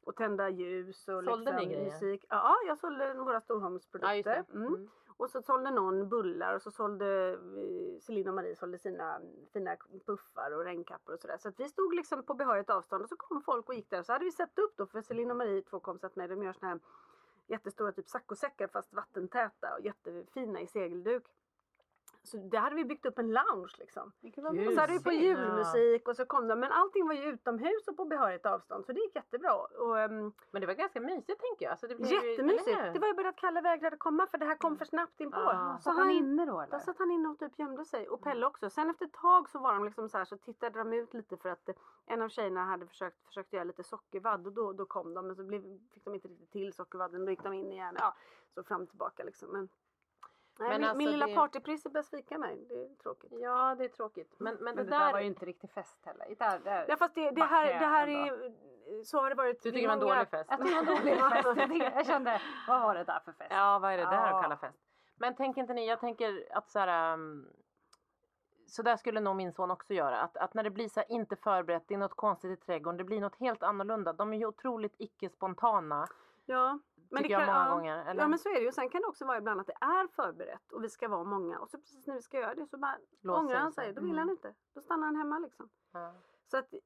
Och 0.05 0.17
tända 0.17 0.49
ljus 0.49 1.09
och 1.09 1.25
Sålde 1.25 1.31
liksom 1.37 1.57
ni 1.57 1.67
grejer? 1.67 1.85
musik. 1.93 2.25
Ja, 2.29 2.57
jag 2.67 2.79
sålde 2.79 3.15
våra 3.15 3.41
Storholmsprodukter. 3.41 4.45
Ja, 4.53 4.69
och 5.19 5.31
så 5.31 5.43
sålde 5.43 5.71
någon 5.71 6.09
bullar 6.09 6.55
och 6.55 6.63
så 6.63 6.71
sålde 6.71 7.33
eh, 7.33 8.01
Celine 8.01 8.29
och 8.29 8.35
Marie 8.35 8.57
sålde 8.57 8.79
sina 8.79 9.21
fina 9.53 9.77
puffar 10.07 10.51
och 10.51 10.65
regnkappor 10.65 11.15
och 11.15 11.21
sådär. 11.21 11.39
Så 11.39 11.49
att 11.49 11.61
vi 11.61 11.69
stod 11.69 11.95
liksom 11.95 12.23
på 12.23 12.35
behörigt 12.35 12.71
avstånd 12.71 13.03
och 13.03 13.09
så 13.09 13.17
kom 13.17 13.43
folk 13.43 13.69
och 13.69 13.75
gick 13.75 13.91
där. 13.91 14.03
Så 14.03 14.13
hade 14.13 14.25
vi 14.25 14.33
sett 14.33 14.59
upp 14.59 14.77
då 14.77 14.87
för 14.87 15.03
Celine 15.03 15.31
och 15.31 15.37
Marie, 15.37 15.63
två 15.63 15.81
kompisar 15.81 16.11
med, 16.15 16.31
de 16.31 16.43
gör 16.43 16.53
såna 16.53 16.69
här 16.69 16.81
jättestora 17.47 17.93
typ 17.93 18.09
saccosäckar 18.09 18.67
fast 18.67 18.93
vattentäta 18.93 19.75
och 19.75 19.81
jättefina 19.81 20.61
i 20.61 20.67
segelduk. 20.67 21.25
Så 22.23 22.37
där 22.37 22.59
hade 22.59 22.77
vi 22.77 22.85
byggt 22.85 23.07
upp 23.07 23.19
en 23.19 23.33
lounge 23.33 23.75
liksom. 23.79 24.13
Och 24.69 24.73
så 24.75 24.81
hade 24.81 24.93
vi 24.93 25.03
på 25.03 25.13
julmusik 25.13 26.09
och 26.09 26.17
så 26.17 26.25
kom 26.25 26.49
de. 26.49 26.61
Men 26.61 26.73
allting 26.73 27.07
var 27.07 27.15
ju 27.15 27.23
utomhus 27.25 27.89
och 27.89 27.97
på 27.97 28.05
behörigt 28.05 28.47
avstånd 28.47 28.87
så 28.87 28.93
det 28.93 29.01
gick 29.01 29.15
jättebra. 29.17 29.55
Och, 29.55 29.97
um, 29.97 30.33
Men 30.51 30.61
det 30.61 30.67
var 30.67 30.75
ganska 30.75 31.01
mysigt 31.01 31.41
tänker 31.41 31.65
jag. 31.65 31.71
Alltså, 31.71 31.87
det 31.87 31.95
blev 31.95 32.11
ju- 32.11 32.31
jättemysigt. 32.31 32.69
hur? 32.79 32.93
Det 32.93 32.99
var 32.99 33.09
ju 33.09 33.15
bara 33.15 33.29
att 33.29 33.37
Kalle 33.37 33.61
vägrade 33.61 33.97
komma 33.97 34.27
för 34.27 34.39
det 34.39 34.45
här 34.45 34.55
kom 34.57 34.77
för 34.77 34.85
snabbt 34.85 35.21
inpå. 35.21 35.37
Ah. 35.39 35.77
Så 35.79 35.83
Satt 35.83 35.97
han 35.97 36.11
inne 36.11 36.47
då 36.47 36.61
eller? 36.61 36.73
Då 36.73 36.79
satt 36.79 36.99
han 36.99 37.11
inne 37.11 37.29
och 37.29 37.39
typ 37.39 37.59
gömde 37.59 37.85
sig. 37.85 38.09
Och 38.09 38.23
Pelle 38.23 38.47
också. 38.47 38.71
Sen 38.71 38.91
efter 38.91 39.07
ett 39.07 39.13
tag 39.13 39.49
så 39.49 39.59
var 39.59 39.75
de 39.75 39.85
liksom 39.85 40.09
så 40.09 40.19
här 40.19 40.25
så 40.25 40.37
tittade 40.37 40.79
de 40.79 40.93
ut 40.93 41.15
lite 41.15 41.37
för 41.37 41.49
att 41.49 41.69
en 42.07 42.23
av 42.23 42.29
tjejerna 42.29 42.65
hade 42.65 42.87
försökt, 42.87 43.27
försökt 43.27 43.53
göra 43.53 43.65
lite 43.65 43.83
sockervadd 43.83 44.47
och 44.47 44.53
då, 44.53 44.73
då 44.73 44.87
kom 44.87 45.15
de 45.15 45.27
men 45.27 45.37
så 45.37 45.45
blev, 45.45 45.63
fick 45.93 46.05
de 46.05 46.15
inte 46.15 46.29
riktigt 46.29 46.51
till 46.51 46.73
sockervadden. 46.73 47.25
Då 47.25 47.31
gick 47.31 47.43
de 47.43 47.53
in 47.53 47.73
igen. 47.73 47.97
Ja, 47.99 48.15
så 48.55 48.63
fram 48.65 48.83
och 48.83 48.89
tillbaka 48.89 49.25
liksom. 49.25 49.49
Men, 49.53 49.69
nej, 50.59 50.69
Men 50.69 50.81
min, 50.81 50.85
alltså 50.85 50.99
min 50.99 51.11
lilla 51.11 51.27
det- 51.27 51.35
partyprisse 51.35 51.89
börjar 51.91 52.03
svika 52.03 52.39
mig. 52.39 52.67
Det 52.69 52.75
är 52.75 52.95
tråkigt. 53.03 53.33
Ja 53.33 53.75
det 53.75 53.85
är 53.85 53.89
tråkigt. 53.89 54.35
Men, 54.39 54.55
men, 54.55 54.65
Men 54.65 54.77
det, 54.77 54.83
det 54.85 54.91
där... 54.91 54.99
där 55.07 55.13
var 55.13 55.21
ju 55.21 55.27
inte 55.27 55.47
riktigt 55.47 55.73
fest 55.73 55.99
heller. 56.07 56.35
Där, 56.39 56.59
där. 56.59 56.85
Ja 56.89 56.97
fast 56.97 57.15
det, 57.15 57.31
det, 57.31 57.45
här, 57.45 57.67
det 57.67 57.87
här 57.87 58.09
är, 58.09 58.53
så 59.05 59.19
har 59.21 59.29
det 59.31 59.35
varit. 59.35 59.63
Du 59.63 59.71
tycker 59.71 59.83
det 59.83 59.87
var 59.87 59.95
en 59.95 60.01
dålig 60.09 60.29
fest? 60.31 60.51
Jag 60.51 60.61
tyckte 60.61 60.81
det 60.81 61.21
var 61.21 61.37
en 61.37 61.43
dålig 61.45 61.69
fest. 61.69 61.95
Jag, 61.97 62.07
kände, 62.07 62.41
vad 62.69 62.83
var 62.83 62.95
det 62.95 63.05
där 63.05 63.21
för 63.25 63.33
fest? 63.33 63.51
Ja 63.51 63.79
vad 63.79 63.93
är 63.93 63.97
det 63.97 64.05
där 64.05 64.13
Ja. 64.13 64.37
att 64.37 64.43
kalla 64.43 64.57
fest? 64.57 64.79
Men 65.21 65.35
tänk 65.35 65.57
inte 65.57 65.75
ni, 65.75 65.89
jag 65.89 66.01
tänker 66.01 66.49
att 66.51 66.71
så 66.71 66.79
här, 66.79 67.13
um, 67.15 67.49
så 68.67 68.83
där 68.83 68.97
skulle 68.97 69.21
nog 69.21 69.37
min 69.37 69.53
son 69.53 69.71
också 69.71 69.95
göra. 69.95 70.21
Att, 70.21 70.37
att 70.37 70.55
när 70.55 70.63
det 70.63 70.71
blir 70.71 70.89
så 70.89 71.01
här 71.01 71.13
inte 71.13 71.37
förberett, 71.37 71.85
det 71.89 71.95
är 71.95 71.99
något 71.99 72.15
konstigt 72.17 72.51
i 72.51 72.65
trädgården, 72.67 72.99
det 72.99 73.05
blir 73.05 73.21
något 73.21 73.37
helt 73.41 73.63
annorlunda. 73.63 74.13
De 74.13 74.33
är 74.35 74.39
ju 74.39 74.47
otroligt 74.47 74.95
icke 74.99 75.29
spontana. 75.29 76.07
Ja. 76.47 76.79
Men 77.11 77.23
det 77.23 77.29
jag 77.29 77.41
kan, 77.41 77.55
många 77.55 77.69
ja. 77.69 77.75
gånger. 77.75 78.05
Eller? 78.11 78.23
Ja 78.23 78.29
men 78.29 78.39
så 78.39 78.49
är 78.49 78.55
det 78.55 78.61
ju. 78.61 78.73
Sen 78.73 78.89
kan 78.89 79.01
det 79.01 79.07
också 79.07 79.25
vara 79.25 79.39
ibland 79.39 79.61
att 79.61 79.67
det 79.67 79.77
är 79.81 80.09
förberett 80.09 80.73
och 80.73 80.85
vi 80.85 80.89
ska 80.89 81.09
vara 81.09 81.25
många 81.25 81.59
och 81.59 81.71
så 81.71 81.79
precis 81.79 82.07
när 82.07 82.15
vi 82.15 82.23
ska 82.23 82.41
göra 82.41 82.55
det 82.55 82.67
så 82.67 82.77
bara 82.79 82.99
Låser 83.21 83.41
ångrar 83.41 83.57
han 83.57 83.73
sig. 83.73 83.85
sig. 83.85 83.95
Då 83.95 84.01
vill 84.01 84.11
Mm. 84.11 84.19
han 84.19 84.31
inte. 84.31 84.55
Då 84.75 84.81
stannar 84.81 85.07
han 85.07 85.17
hemma 85.17 85.39
liksom. 85.39 85.69
Ja. 85.93 86.15
Så 86.47 86.57
att 86.57 86.73
eh, 86.73 86.81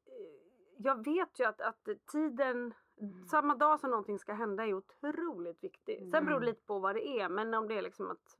jag 0.77 1.05
vet 1.05 1.41
ju 1.41 1.45
att, 1.45 1.61
att 1.61 1.89
tiden 2.13 2.75
samma 3.31 3.55
dag 3.55 3.81
som 3.81 3.91
någonting 3.91 4.19
ska 4.19 4.33
hända 4.33 4.67
är 4.67 4.75
otroligt 4.75 5.65
viktig. 5.65 5.99
Sen 6.11 6.11
beror 6.11 6.41
det 6.41 6.47
Mm. 6.47 6.47
lite 6.47 6.67
på 6.67 6.79
vad 6.79 6.95
det 6.95 7.07
är 7.21 7.29
men 7.29 7.55
om 7.55 7.69
det 7.69 7.79
är 7.79 7.83
liksom 7.83 8.11
att 8.11 8.39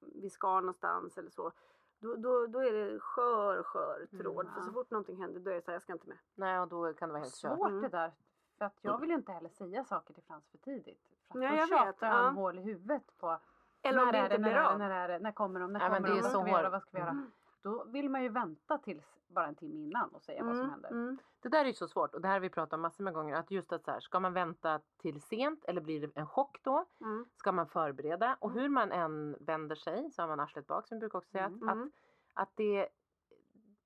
vi 0.00 0.30
ska 0.30 0.60
någonstans 0.60 1.18
eller 1.18 1.30
så. 1.30 1.52
Då, 1.98 2.14
då, 2.14 2.46
då 2.46 2.58
är 2.58 2.72
det 2.72 3.00
skör, 3.00 3.62
skör 3.62 4.06
tråd. 4.06 4.46
Mm, 4.46 4.54
För 4.54 4.60
så 4.62 4.72
fort 4.72 4.90
någonting 4.90 5.16
händer 5.20 5.40
då 5.40 5.50
är 5.50 5.54
det 5.54 5.62
så 5.62 5.70
här, 5.70 5.74
jag 5.74 5.82
ska 5.82 5.92
inte 5.92 6.08
med. 6.08 6.18
Nej 6.34 6.60
och 6.60 6.68
då 6.68 6.92
kan 6.94 7.08
det 7.08 7.12
vara 7.12 7.22
helt 7.22 7.34
kört. 7.34 7.56
Svårt 7.56 7.68
Mm. 7.70 7.82
det 7.82 7.88
där. 7.88 8.12
För 8.58 8.64
att 8.64 8.78
jag 8.82 9.00
vill 9.00 9.10
ju 9.10 9.16
inte 9.16 9.32
heller 9.32 9.48
säga 9.48 9.84
saker 9.84 10.14
till 10.14 10.22
Frans 10.22 10.48
för 10.50 10.58
tidigt. 10.58 11.13
För 11.32 11.38
då 11.38 11.44
jag 11.44 11.68
tjatar 11.68 11.86
vet, 11.86 12.00
han 12.00 12.24
ja. 12.24 12.30
hål 12.30 12.58
i 12.58 12.62
huvudet 12.62 13.02
på 13.18 13.38
Eller 13.82 14.04
när 14.04 14.12
det 14.12 14.18
är 14.18 14.24
inte 14.24 14.38
när 14.38 14.50
är 14.50 14.72
det. 14.72 14.78
När 14.78 14.90
är 14.90 15.08
det? 15.08 15.18
När 15.18 15.32
kommer 15.32 15.60
de? 15.60 15.72
När 15.72 15.80
Ja, 15.80 15.88
men 15.88 16.02
kommer 16.02 16.08
det 16.08 16.14
de? 16.14 16.18
är 16.18 16.22
Vad 16.22 16.32
så 16.32 16.38
ska 16.38 16.44
vi 16.44 16.50
göra? 16.50 16.70
Vad 16.70 16.82
ska 16.82 16.90
vi 16.92 16.98
göra? 16.98 17.10
Mm. 17.10 17.30
Då 17.62 17.84
vill 17.84 18.08
man 18.10 18.22
ju 18.22 18.28
vänta 18.28 18.78
tills 18.78 19.18
bara 19.28 19.46
en 19.46 19.54
timme 19.54 19.76
innan 19.76 20.10
och 20.10 20.22
säga 20.22 20.44
vad 20.44 20.52
som 20.56 20.60
Mm, 20.60 20.70
händer. 20.70 20.90
mm. 20.90 21.18
Det 21.40 21.48
där 21.48 21.60
är 21.60 21.64
ju 21.64 21.72
så 21.72 21.88
svårt 21.88 22.14
och 22.14 22.20
det 22.20 22.28
här 22.28 22.34
har 22.34 22.40
vi 22.40 22.50
pratat 22.50 22.72
om 22.72 22.80
massor 22.80 23.04
med 23.04 23.14
gånger. 23.14 23.34
Att 23.36 23.50
just 23.50 23.72
att 23.72 23.84
så 23.84 23.90
här, 23.90 24.00
ska 24.00 24.20
man 24.20 24.32
vänta 24.32 24.80
till 24.98 25.22
sent 25.22 25.64
eller 25.64 25.80
blir 25.80 26.00
det 26.00 26.16
en 26.20 26.26
chock 26.26 26.58
då? 26.62 26.84
Mm. 27.00 27.26
Ska 27.36 27.52
man 27.52 27.66
förbereda? 27.66 28.36
Och 28.40 28.52
hur 28.52 28.68
man 28.68 28.92
än 28.92 29.36
vänder 29.40 29.76
sig 29.76 30.10
så 30.10 30.22
har 30.22 30.28
man 30.28 30.40
arslet 30.40 30.66
bak 30.66 30.88
som 30.88 30.96
vi 30.96 31.00
brukar 31.00 31.18
också 31.18 31.30
säga. 31.30 31.44
Mm. 31.46 31.68
Att, 31.68 31.74
Mm. 31.74 31.90
att, 32.34 32.42
att 32.42 32.50
det, 32.56 32.88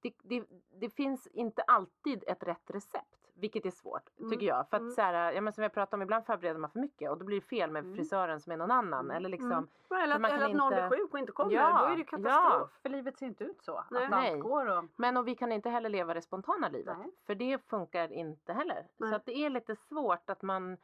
det, 0.02 0.12
det, 0.22 0.44
det 0.80 0.90
finns 0.90 1.26
inte 1.26 1.62
alltid 1.62 2.24
ett 2.26 2.42
rätt 2.42 2.70
recept. 2.70 3.17
Vilket 3.40 3.66
är 3.66 3.70
svårt 3.70 4.02
Mm. 4.18 4.30
tycker 4.30 4.46
jag. 4.46 4.68
För 4.68 4.76
att 4.76 4.80
Mm. 4.80 4.92
så 4.92 5.02
här, 5.02 5.32
ja, 5.32 5.40
men 5.40 5.52
som 5.52 5.62
jag 5.62 5.72
pratar 5.72 5.96
om, 5.96 6.02
ibland 6.02 6.26
förbereder 6.26 6.60
man 6.60 6.70
för 6.70 6.78
mycket 6.80 7.10
och 7.10 7.18
då 7.18 7.24
blir 7.24 7.40
det 7.40 7.46
fel 7.46 7.70
med 7.70 7.84
Mm. 7.84 7.96
frisören 7.96 8.40
som 8.40 8.52
är 8.52 8.56
någon 8.56 8.70
annan. 8.70 9.04
Mm. 9.04 9.16
Eller 9.16 9.28
liksom, 9.28 9.52
Mm. 9.52 9.68
Eller, 9.90 10.06
För 10.06 10.14
att, 10.14 10.20
man 10.20 10.30
eller 10.30 10.46
att 10.46 10.54
någon 10.56 10.72
inte- 10.72 10.88
blir 10.88 10.98
sjuk 10.98 11.12
och 11.12 11.18
inte 11.18 11.32
kommer. 11.32 11.52
Ja, 11.52 11.78
Då 11.86 11.92
är 11.92 11.96
det 11.96 12.04
katastrof. 12.04 12.70
För 12.82 12.88
livet 12.88 13.18
ser 13.18 13.26
inte 13.26 13.44
ut 13.44 13.62
så. 13.62 13.84
Nej. 13.90 14.04
Att 14.04 14.10
Nej. 14.10 14.38
går 14.38 14.78
och... 14.78 14.84
Men 14.96 15.16
och 15.16 15.28
vi 15.28 15.34
kan 15.34 15.52
inte 15.52 15.70
heller 15.70 15.88
leva 15.88 16.14
det 16.14 16.22
spontana 16.22 16.68
livet. 16.68 16.96
Nej. 16.98 17.10
För 17.26 17.34
det 17.34 17.58
funkar 17.68 18.12
inte 18.12 18.52
heller. 18.52 18.86
Nej. 18.96 19.10
Så 19.10 19.16
att 19.16 19.26
det 19.26 19.36
är 19.38 19.50
lite 19.50 19.76
svårt 19.76 20.30
att 20.30 20.42
man 20.42 20.76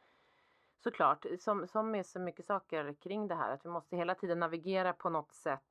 såklart, 0.83 1.25
som, 1.39 1.67
som 1.67 1.91
med 1.91 2.05
så 2.05 2.19
mycket 2.19 2.45
saker 2.45 2.93
kring 2.93 3.27
det 3.27 3.35
här, 3.35 3.53
att 3.53 3.65
vi 3.65 3.69
måste 3.69 3.95
hela 3.95 4.15
tiden 4.15 4.39
navigera 4.39 4.93
på 4.93 5.09
något 5.09 5.33
sätt. 5.33 5.61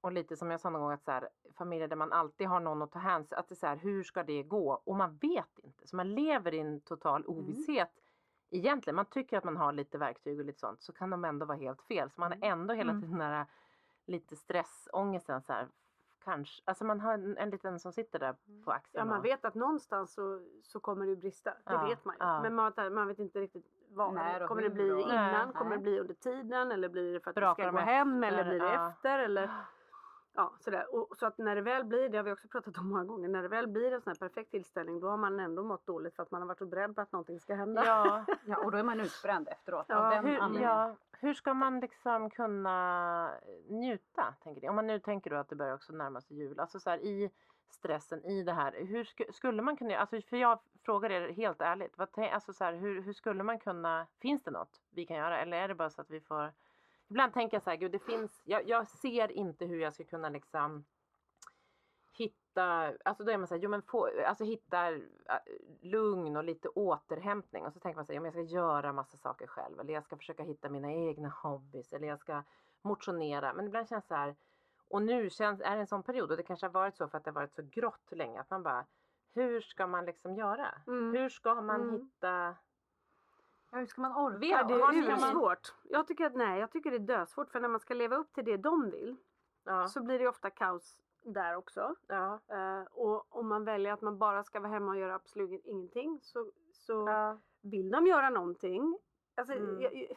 Och 0.00 0.12
lite 0.12 0.36
som 0.36 0.50
jag 0.50 0.60
sa 0.60 0.70
någon 0.70 0.80
gång, 0.82 0.92
att 0.92 1.04
så 1.04 1.10
här, 1.10 1.28
familjer 1.58 1.88
där 1.88 1.96
man 1.96 2.12
alltid 2.12 2.46
har 2.48 2.60
någon 2.60 2.82
att 2.82 2.92
ta 2.92 2.98
hänsyn 2.98 3.38
att 3.38 3.48
det 3.48 3.52
är 3.52 3.56
så 3.56 3.66
här, 3.66 3.76
hur 3.76 4.02
ska 4.02 4.22
det 4.22 4.42
gå? 4.42 4.80
Och 4.84 4.96
man 4.96 5.16
vet 5.16 5.58
inte. 5.62 5.88
Så 5.88 5.96
man 5.96 6.14
lever 6.14 6.54
i 6.54 6.58
en 6.58 6.80
total 6.80 7.24
ovisshet. 7.26 7.90
Egentligen, 8.50 8.96
man 8.96 9.04
tycker 9.04 9.38
att 9.38 9.44
man 9.44 9.56
har 9.56 9.72
lite 9.72 9.98
verktyg 9.98 10.38
och 10.38 10.44
lite 10.44 10.58
sånt, 10.60 10.82
så 10.82 10.92
kan 10.92 11.10
de 11.10 11.24
ändå 11.24 11.46
vara 11.46 11.58
helt 11.58 11.82
fel. 11.82 12.10
Så 12.10 12.20
man 12.20 12.32
har 12.32 12.38
ändå 12.48 12.74
hela 12.74 12.90
Mm. 12.90 13.02
tiden 13.02 13.18
den 13.18 13.30
här 13.30 13.46
lite 14.06 14.36
stressångesten 14.36 15.42
så 15.42 15.52
här, 15.52 15.68
kanske, 16.24 16.62
alltså 16.64 16.84
man 16.84 17.00
har 17.00 17.14
en, 17.14 17.36
en 17.38 17.50
liten 17.50 17.78
som 17.80 17.92
sitter 17.92 18.18
där 18.18 18.34
på 18.64 18.72
axeln. 18.72 18.98
Ja, 19.00 19.04
man 19.04 19.18
och- 19.18 19.24
vet 19.24 19.44
att 19.44 19.54
någonstans 19.54 20.14
så, 20.14 20.40
så 20.62 20.80
kommer 20.80 21.06
det 21.06 21.16
brista. 21.16 21.50
Det 21.50 21.72
Ja, 21.72 21.86
vet 21.86 22.04
man 22.04 22.14
ju. 22.20 22.24
ja. 22.26 22.42
Men 22.42 22.54
man, 22.54 22.72
man 22.92 23.06
vet 23.08 23.18
inte 23.18 23.40
riktigt 23.40 23.66
vad. 23.88 24.08
Och 24.42 24.48
kommer 24.48 24.62
det 24.62 24.70
bli 24.70 24.88
innan? 25.02 25.46
Nej. 25.48 25.54
Kommer 25.54 25.76
det 25.76 25.82
bli 25.82 26.00
under 26.00 26.14
tiden? 26.14 26.72
Eller 26.72 26.88
blir 26.88 27.12
det 27.12 27.20
för 27.20 27.30
att 27.30 27.34
Brakar 27.36 27.62
vi 27.64 27.68
ska 27.68 27.84
gå 27.84 27.90
hem? 27.90 28.24
Eller 28.24 28.44
blir 28.44 28.60
det 28.60 28.72
Ja. 28.72 28.88
efter? 28.90 29.18
Eller... 29.18 29.50
Ja, 30.34 30.52
sådär. 30.60 30.94
Och, 30.94 31.16
så 31.16 31.26
att 31.26 31.38
när 31.38 31.54
det 31.54 31.60
väl 31.62 31.84
blir, 31.84 32.08
det 32.08 32.16
har 32.16 32.24
vi 32.24 32.32
också 32.32 32.48
pratat 32.48 32.78
om 32.78 32.88
många 32.88 33.04
gånger, 33.04 33.28
när 33.28 33.42
det 33.42 33.48
väl 33.48 33.68
blir 33.68 33.92
en 33.92 34.00
sån 34.00 34.10
här 34.10 34.18
perfekt 34.28 34.50
tillställning 34.50 35.00
då 35.00 35.08
har 35.08 35.16
man 35.16 35.40
ändå 35.40 35.62
mått 35.62 35.86
dåligt 35.86 36.16
för 36.16 36.22
att 36.22 36.30
man 36.30 36.40
har 36.42 36.48
varit 36.48 36.58
så 36.58 36.66
beredd 36.66 36.94
på 36.94 37.00
att 37.00 37.12
någonting 37.12 37.40
ska 37.40 37.54
hända. 37.54 37.84
Ja, 37.86 38.24
Ja, 38.44 38.56
och 38.64 38.70
då 38.72 38.78
är 38.78 38.82
man 38.82 39.00
utbränd 39.00 39.48
efteråt. 39.48 39.86
Ja, 39.88 40.20
hur, 40.20 40.38
ja, 40.62 40.96
hur 41.12 41.34
ska 41.34 41.54
man 41.54 41.80
liksom 41.80 42.30
kunna 42.30 43.30
njuta? 43.68 44.34
Tänker 44.42 44.62
jag. 44.64 44.70
Om 44.70 44.76
man 44.76 44.86
nu 44.86 44.98
tänker 45.00 45.30
då 45.30 45.36
att 45.36 45.48
det 45.48 45.56
börjar 45.56 45.74
också 45.74 45.92
närma 45.92 46.20
sig 46.20 46.36
jul. 46.36 46.60
Alltså 46.60 46.80
så 46.80 46.90
här, 46.90 46.98
i 46.98 47.30
stressen, 47.70 48.24
i 48.24 48.42
det 48.42 48.52
här. 48.52 48.72
Hur 48.72 49.04
sk- 49.04 49.32
skulle 49.32 49.62
man 49.62 49.76
kunna, 49.76 49.96
alltså 49.98 50.20
för 50.20 50.36
jag 50.36 50.58
frågar 50.84 51.10
er 51.10 51.28
helt 51.32 51.60
ärligt. 51.60 51.98
Vad 51.98 52.08
alltså 52.32 52.52
så 52.52 52.64
här, 52.64 52.72
hur, 52.72 53.02
hur 53.02 53.12
skulle 53.12 53.42
man 53.42 53.58
kunna, 53.58 54.06
finns 54.20 54.42
det 54.42 54.50
något 54.50 54.80
vi 54.90 55.06
kan 55.06 55.16
göra? 55.16 55.38
Eller 55.40 55.56
är 55.56 55.68
det 55.68 55.74
bara 55.74 55.90
så 55.90 56.00
att 56.00 56.10
vi 56.10 56.20
får 56.20 56.52
Ibland 57.10 57.32
tänker 57.34 57.56
jag 57.56 57.62
så 57.62 57.70
här, 57.70 57.76
gud 57.76 57.92
det 57.92 57.98
finns, 57.98 58.42
jag, 58.44 58.68
jag 58.68 58.88
ser 58.88 59.32
inte 59.32 59.64
hur 59.66 59.80
jag 59.80 59.94
ska 59.94 60.04
kunna 60.04 60.28
liksom 60.28 60.84
hitta, 62.12 62.92
alltså 63.04 63.24
då 63.24 63.32
är 63.32 63.38
man 63.38 63.46
så 63.46 63.54
här, 63.54 63.62
jo 63.62 63.70
men 63.70 63.82
få, 63.82 64.08
alltså 64.26 64.44
hitta 64.44 64.88
äh, 64.92 64.98
lugn 65.80 66.36
och 66.36 66.44
lite 66.44 66.68
återhämtning 66.68 67.66
och 67.66 67.72
så 67.72 67.80
tänker 67.80 67.96
man 67.96 68.06
så 68.06 68.12
här, 68.12 68.14
ja, 68.14 68.20
men 68.20 68.32
jag 68.32 68.46
ska 68.46 68.54
göra 68.56 68.92
massa 68.92 69.16
saker 69.16 69.46
själv 69.46 69.80
eller 69.80 69.94
jag 69.94 70.04
ska 70.04 70.16
försöka 70.16 70.42
hitta 70.42 70.68
mina 70.68 70.92
egna 70.92 71.28
hobbys 71.28 71.92
eller 71.92 72.08
jag 72.08 72.20
ska 72.20 72.42
motionera 72.82 73.52
men 73.52 73.66
ibland 73.66 73.88
känns 73.88 74.04
det 74.04 74.08
så 74.08 74.14
här 74.14 74.36
och 74.88 75.02
nu 75.02 75.30
känns, 75.30 75.60
är 75.60 75.74
det 75.74 75.80
en 75.80 75.86
sån 75.86 76.02
period 76.02 76.30
och 76.30 76.36
det 76.36 76.42
kanske 76.42 76.66
har 76.66 76.72
varit 76.72 76.96
så 76.96 77.08
för 77.08 77.18
att 77.18 77.24
det 77.24 77.30
har 77.30 77.34
varit 77.34 77.54
så 77.54 77.62
grått 77.62 78.12
länge 78.12 78.40
att 78.40 78.50
man 78.50 78.62
bara 78.62 78.86
hur 79.34 79.60
ska 79.60 79.86
man 79.86 80.04
liksom 80.04 80.34
göra? 80.34 80.74
Mm. 80.86 81.12
Hur 81.12 81.28
ska 81.28 81.60
man 81.60 81.80
Mm. 81.82 81.92
hitta 81.94 82.56
Ja, 83.70 83.78
hur 83.78 83.86
ska 83.86 84.00
man 84.02 84.16
orka? 84.26 84.46
Ja, 84.46 84.64
det 84.64 84.74
är 84.74 84.92
ni- 84.92 85.10
ju 85.10 85.16
svårt. 85.16 85.74
Jag 85.82 86.06
tycker 86.06 86.24
att 86.26 86.34
nej, 86.34 86.60
jag 86.60 86.70
tycker 86.70 86.90
det 86.90 86.96
är 86.96 86.98
dödsvårt 87.18 87.50
för 87.50 87.60
när 87.60 87.68
man 87.68 87.80
ska 87.80 87.94
leva 87.94 88.16
upp 88.16 88.32
till 88.32 88.44
det 88.44 88.56
de 88.56 88.90
vill 88.90 89.16
Ja, 89.64 89.88
så 89.88 90.02
blir 90.02 90.18
det 90.18 90.28
ofta 90.28 90.50
kaos 90.50 90.98
där 91.24 91.56
också. 91.56 91.94
ja, 92.06 92.40
Eh, 92.48 92.82
och 92.92 93.26
om 93.36 93.48
man 93.48 93.64
väljer 93.64 93.92
att 93.92 94.00
man 94.00 94.18
bara 94.18 94.44
ska 94.44 94.60
vara 94.60 94.72
hemma 94.72 94.90
och 94.90 94.98
göra 94.98 95.14
absolut 95.14 95.64
ingenting 95.64 96.18
så, 96.22 96.50
så 96.72 97.08
ja. 97.08 97.38
vill 97.60 97.90
de 97.90 98.06
göra 98.06 98.30
någonting. 98.30 98.98
Alltså, 99.36 99.54
Mm. 99.54 99.80
jag, 99.80 99.94
jag, 99.94 100.16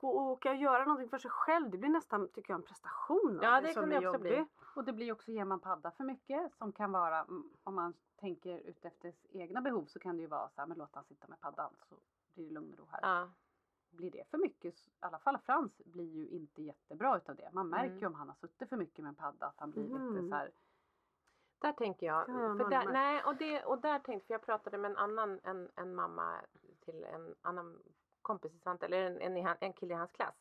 gå 0.00 0.08
och 0.08 0.30
åka 0.30 0.50
och 0.50 0.56
göra 0.56 0.84
någonting 0.84 1.08
för 1.08 1.18
sig 1.18 1.30
själv 1.30 1.70
det 1.70 1.78
blir 1.78 1.90
nästan 1.90 2.28
tycker 2.28 2.52
jag 2.52 2.58
en 2.58 2.62
prestation 2.66 3.38
Ja, 3.42 3.60
det 3.60 3.72
det 4.00 4.06
också 4.08 4.18
bli. 4.18 4.46
Och 4.76 4.84
det 4.84 4.92
blir 4.92 5.12
också, 5.12 5.30
ger 5.30 5.44
man 5.44 5.60
padda 5.60 5.90
för 5.90 6.04
mycket 6.04 6.52
som 6.54 6.72
kan 6.72 6.92
vara, 6.92 7.18
mm, 7.20 7.50
om 7.64 7.74
man 7.74 7.94
tänker 8.16 8.58
ut 8.58 8.84
efter 8.84 9.12
egna 9.32 9.60
behov 9.60 9.84
så 9.84 9.98
kan 9.98 10.16
det 10.16 10.22
ju 10.22 10.28
vara 10.28 10.48
så 10.48 10.60
här, 10.60 10.66
men 10.66 10.78
låt 10.78 10.94
han 10.94 11.04
sitta 11.04 11.28
med 11.28 11.40
paddan 11.40 11.70
så 11.88 11.94
blir 12.34 12.46
det 12.48 12.54
lugn 12.54 12.72
och 12.72 12.78
ro 12.78 12.86
här. 12.90 13.00
ja. 13.02 13.30
Blir 13.90 14.10
det 14.10 14.24
för 14.30 14.38
mycket, 14.38 14.86
i 14.86 14.90
alla 15.00 15.18
fall 15.18 15.38
Frans 15.38 15.72
blir 15.84 16.10
ju 16.14 16.28
inte 16.28 16.62
jättebra 16.62 17.16
utav 17.16 17.36
det. 17.36 17.50
Man 17.52 17.68
märker 17.68 17.86
Mm. 17.88 17.98
ju 18.00 18.06
om 18.06 18.14
han 18.14 18.28
har 18.28 18.36
suttit 18.36 18.68
för 18.68 18.76
mycket 18.76 19.02
med 19.02 19.08
en 19.08 19.14
padda 19.14 19.46
att 19.46 19.60
han 19.60 19.70
blir 19.70 19.82
lite 19.82 19.94
Mm. 19.96 20.28
så 20.28 20.34
här, 20.34 20.50
Där 21.58 21.72
tänker 21.72 22.06
jag. 22.06 22.26
För 22.26 22.70
där, 22.70 22.92
nej, 22.92 23.22
och, 23.24 23.36
det, 23.36 23.64
och 23.64 23.80
där 23.80 23.98
tänkte, 23.98 24.26
för 24.26 24.34
jag 24.34 24.42
pratade 24.42 24.78
med 24.78 24.90
en 24.90 24.96
annan 24.96 25.40
en, 25.42 25.70
en 25.76 25.94
mamma 25.94 26.40
till 26.80 27.04
en 27.04 27.34
annan 27.42 27.82
kompis 28.22 28.52
eller 28.80 29.20
en, 29.20 29.36
en, 29.36 29.56
en 29.60 29.72
kille 29.72 29.94
i 29.94 29.96
hans 29.96 30.12
klass. 30.12 30.34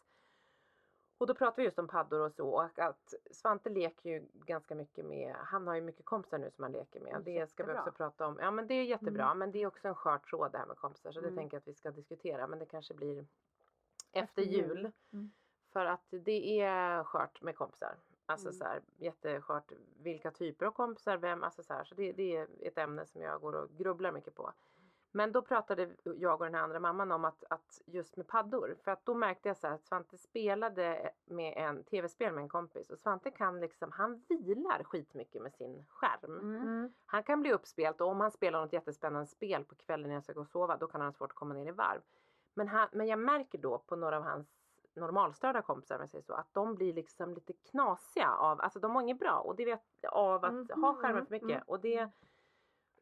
Och 1.24 1.28
då 1.28 1.34
pratade 1.34 1.62
vi 1.62 1.64
just 1.66 1.80
om 1.80 1.88
paddor 1.88 2.20
och 2.20 2.32
så 2.34 2.50
och 2.50 2.80
att 2.80 3.14
Svante 3.32 3.70
leker 3.70 4.10
ju 4.10 4.26
ganska 4.34 4.76
mycket 4.76 5.06
med, 5.06 5.36
han 5.36 5.68
har 5.68 5.76
ju 5.76 5.82
mycket 5.82 6.06
kompisar 6.06 6.38
nu 6.38 6.52
som 6.52 6.64
han 6.64 6.72
leker 6.72 7.00
med. 7.00 7.22
Det 7.26 7.50
ska 7.50 7.64
vi 7.64 7.70
Jättebra. 7.70 7.80
också 7.80 7.92
prata 7.92 8.28
om. 8.28 8.40
Ja 8.42 8.52
men 8.52 8.68
det 8.68 8.74
är 8.74 8.84
jättebra 8.84 9.34
men 9.34 9.52
det 9.52 9.62
är 9.62 9.68
också 9.68 9.88
en 9.88 9.96
skör 9.96 10.18
tråd 10.18 10.52
det 10.52 10.58
här 10.58 10.66
med 10.66 10.78
kompisar 10.78 11.12
så 11.12 11.20
det 11.22 11.28
Mm. 11.28 11.38
tänker 11.38 11.56
jag 11.58 11.60
att 11.62 11.68
vi 11.68 11.74
ska 11.74 11.92
diskutera 11.92 12.48
men 12.48 12.60
det 12.60 12.66
kanske 12.66 12.94
blir 12.94 13.26
efter, 14.12 14.42
jul. 14.42 14.92
Mm. 15.14 15.32
För 15.74 15.86
att 15.86 16.06
det 16.10 16.62
är 16.62 17.04
skört 17.04 17.42
med 17.42 17.56
kompisar. 17.56 17.96
Alltså 18.26 18.48
Mm. 18.48 18.58
så 18.58 18.64
här, 18.64 18.82
jätteskört 18.98 19.72
vilka 20.00 20.32
typer 20.32 20.66
av 20.66 20.72
kompisar, 20.72 21.18
vem, 21.18 21.44
alltså 21.44 21.64
så 21.64 21.74
här. 21.74 21.84
Så 21.84 21.96
det, 21.96 22.12
det 22.12 22.36
är 22.36 22.48
ett 22.60 22.78
ämne 22.78 23.06
som 23.06 23.22
jag 23.22 23.42
går 23.42 23.56
och 23.56 23.70
grubblar 23.78 24.12
mycket 24.12 24.36
på. 24.36 24.54
Men 25.16 25.32
då 25.32 25.42
pratade 25.42 25.90
jag 26.04 26.42
och 26.42 26.46
den 26.46 26.56
här 26.56 26.62
andra 26.62 26.80
mamman 26.80 27.12
om 27.12 27.26
att, 27.26 27.44
att 27.50 27.82
just 27.86 28.18
med 28.18 28.28
paddor, 28.28 28.76
för 28.84 28.92
att 28.92 29.06
då 29.06 29.14
märkte 29.14 29.50
jag 29.50 29.58
så 29.58 29.68
här 29.68 29.74
att 29.74 29.86
Svante 29.86 30.18
spelade 30.18 31.12
med 31.26 31.54
en 31.58 31.84
tv-spel 31.84 32.34
med 32.34 32.42
en 32.42 32.50
kompis 32.50 32.90
och 32.90 33.00
Svante 33.00 33.32
kan 33.32 33.60
liksom, 33.60 33.92
han 33.92 34.24
vilar 34.30 34.84
skitmycket 34.84 35.42
med 35.42 35.54
sin 35.54 35.86
skärm. 35.90 36.40
mm. 36.40 36.94
Han 37.06 37.24
kan 37.24 37.42
bli 37.42 37.54
uppspelt 37.54 38.02
och 38.02 38.08
om 38.08 38.20
han 38.22 38.32
spelar 38.32 38.62
något 38.62 38.74
jättespännande 38.74 39.28
spel 39.28 39.64
på 39.64 39.76
kvällen 39.76 40.08
när 40.08 40.16
jag 40.16 40.24
ska 40.24 40.34
gå 40.34 40.42
och 40.42 40.48
sova 40.48 40.78
då 40.78 40.88
kan 40.88 41.02
han 41.02 41.08
ha 41.08 41.14
svårt 41.14 41.32
att 41.32 41.38
komma 41.38 41.54
ner 41.54 41.68
i 41.68 41.72
varv. 41.72 42.02
Men, 42.54 42.68
han, 42.68 42.88
men 42.92 43.08
jag 43.08 43.20
märker 43.20 43.58
då 43.58 43.78
på 43.78 43.96
några 43.96 44.18
av 44.18 44.24
hans 44.24 44.48
normalstörda 44.96 45.62
kompisar 45.62 45.96
om 45.96 46.02
jag 46.02 46.10
säger 46.10 46.24
så, 46.24 46.34
att 46.34 46.54
de 46.54 46.76
blir 46.76 46.94
liksom 46.94 47.34
lite 47.34 47.54
knasiga 47.54 48.32
av, 48.32 48.62
alltså 48.62 48.80
de 48.80 48.92
mår 48.92 49.02
inget 49.02 49.20
bra 49.20 49.40
och 49.40 49.56
det 49.56 49.66
vet 49.66 49.82
av 50.12 50.46
att 50.46 50.52
Mm, 50.52 50.84
ha 50.84 50.94
skärmen 50.94 51.16
mm, 51.16 51.26
för 51.26 51.32
mycket 51.32 51.50
mm. 51.50 51.64
och 51.68 51.80
det 51.80 52.10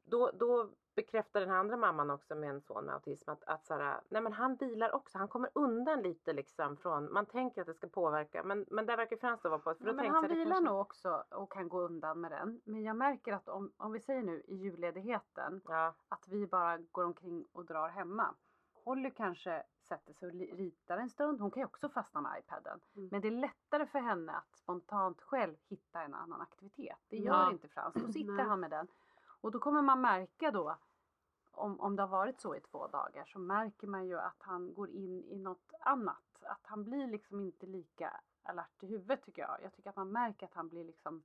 då, 0.03 0.31
då 0.33 0.69
bekräftar 0.95 1.39
den 1.39 1.49
här 1.49 1.57
andra 1.57 1.77
mamman 1.77 2.09
också 2.09 2.35
med 2.35 2.49
en 2.49 2.61
son 2.61 2.85
med 2.85 2.93
autism 2.95 3.29
att, 3.29 3.43
att 3.43 3.69
här, 3.69 4.01
nej 4.09 4.21
men 4.21 4.33
han 4.33 4.55
vilar 4.55 4.91
också, 4.95 5.17
han 5.17 5.27
kommer 5.27 5.49
undan 5.53 6.01
lite 6.01 6.33
liksom 6.33 6.77
från, 6.77 7.13
man 7.13 7.25
tänker 7.25 7.61
att 7.61 7.67
det 7.67 7.73
ska 7.73 7.87
påverka 7.87 8.43
men, 8.43 8.65
men 8.71 8.85
där 8.85 8.97
verkar 8.97 9.17
Frans 9.17 9.41
då 9.41 9.49
vara 9.49 9.59
på, 9.59 9.73
för 9.73 9.85
då 9.85 9.93
men 9.93 10.09
han 10.11 10.27
vilar 10.27 10.45
kanske- 10.45 10.59
nog 10.71 10.79
också 10.81 11.23
och 11.29 11.51
kan 11.51 11.69
gå 11.69 11.79
undan 11.81 12.21
med 12.21 12.31
den. 12.31 12.61
Men 12.63 12.83
jag 12.83 12.95
märker 12.95 13.33
att 13.33 13.49
om, 13.49 13.71
om 13.77 13.91
vi 13.91 13.99
säger 13.99 14.23
nu 14.23 14.43
i 14.47 14.55
julledigheten 14.55 15.61
Ja, 15.67 15.93
att 16.09 16.27
vi 16.27 16.47
bara 16.47 16.77
går 16.77 17.03
omkring 17.03 17.45
och 17.53 17.65
drar 17.65 17.89
hemma. 17.89 18.35
Holly 18.83 19.11
kanske 19.11 19.63
sätter 19.87 20.13
sig 20.13 20.27
och 20.29 20.57
ritar 20.57 20.97
en 20.97 21.09
stund. 21.09 21.41
Hon 21.41 21.51
kan 21.51 21.61
ju 21.61 21.65
också 21.65 21.89
fastna 21.89 22.21
med 22.21 22.39
iPaden. 22.39 22.79
Mm. 22.95 23.09
Men 23.11 23.21
det 23.21 23.27
är 23.27 23.31
lättare 23.31 23.85
för 23.85 23.99
henne 23.99 24.31
att 24.31 24.57
spontant 24.57 25.21
själv 25.21 25.55
hitta 25.69 26.01
en 26.01 26.13
annan 26.13 26.41
aktivitet. 26.41 26.97
Det 27.09 27.17
gör 27.17 27.33
Ja. 27.33 27.51
inte 27.51 27.67
Frans. 27.67 27.93
Då 27.93 28.07
sitter 28.11 28.43
han 28.43 28.59
med 28.59 28.69
den. 28.69 28.87
Och 29.41 29.51
då 29.51 29.59
kommer 29.59 29.81
man 29.81 30.01
märka 30.01 30.51
då, 30.51 30.77
om, 31.51 31.79
om 31.79 31.95
det 31.95 32.03
har 32.03 32.07
varit 32.07 32.39
så 32.41 32.55
i 32.55 32.59
två 32.59 32.87
dagar, 32.87 33.25
så 33.25 33.39
märker 33.39 33.87
man 33.87 34.05
ju 34.07 34.19
att 34.19 34.35
han 34.39 34.73
går 34.73 34.89
in 34.89 35.23
i 35.23 35.35
något 35.35 35.73
annat. 35.79 36.43
Att 36.43 36.59
han 36.67 36.83
blir 36.83 37.07
liksom 37.07 37.39
inte 37.39 37.65
lika 37.65 38.19
alert 38.43 38.83
i 38.83 38.87
huvudet 38.87 39.25
tycker 39.25 39.41
jag. 39.41 39.57
Jag 39.63 39.73
tycker 39.73 39.89
att 39.89 39.95
man 39.95 40.11
märker 40.11 40.45
att 40.45 40.53
han 40.53 40.67
blir 40.69 40.83
liksom 40.83 41.23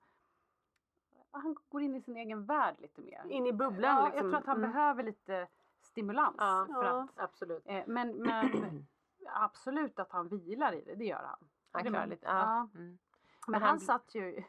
han 1.30 1.56
går 1.68 1.82
in 1.82 1.94
i 1.94 2.00
sin 2.00 2.16
egen 2.16 2.44
värld 2.44 2.74
lite 2.78 3.00
mer. 3.00 3.26
In 3.28 3.46
i 3.46 3.52
bubblan 3.52 3.96
Ja, 3.96 4.04
liksom. 4.04 4.22
jag 4.22 4.30
tror 4.32 4.40
att 4.40 4.46
han 4.46 4.56
Mm. 4.56 4.72
behöver 4.72 5.02
lite 5.02 5.48
stimulans. 5.80 6.36
Ja. 6.38 6.66
För 6.74 6.84
Ja. 6.84 7.02
att, 7.02 7.10
absolut. 7.18 7.62
eh, 7.66 7.82
men, 7.86 8.12
men 8.16 8.86
absolut 9.26 9.98
att 9.98 10.12
han 10.12 10.28
vilar 10.28 10.72
i 10.72 10.84
det, 10.84 10.94
det 10.94 11.04
gör 11.04 11.22
han. 11.22 11.48
Han 11.72 11.84
klarar 11.84 12.06
lite, 12.06 12.26
ja. 12.26 12.56
Mm. 12.60 12.68
Men, 12.74 12.98
Men 13.46 13.62
han, 13.62 13.68
han- 13.70 13.80
satt 13.80 14.14
ju, 14.14 14.42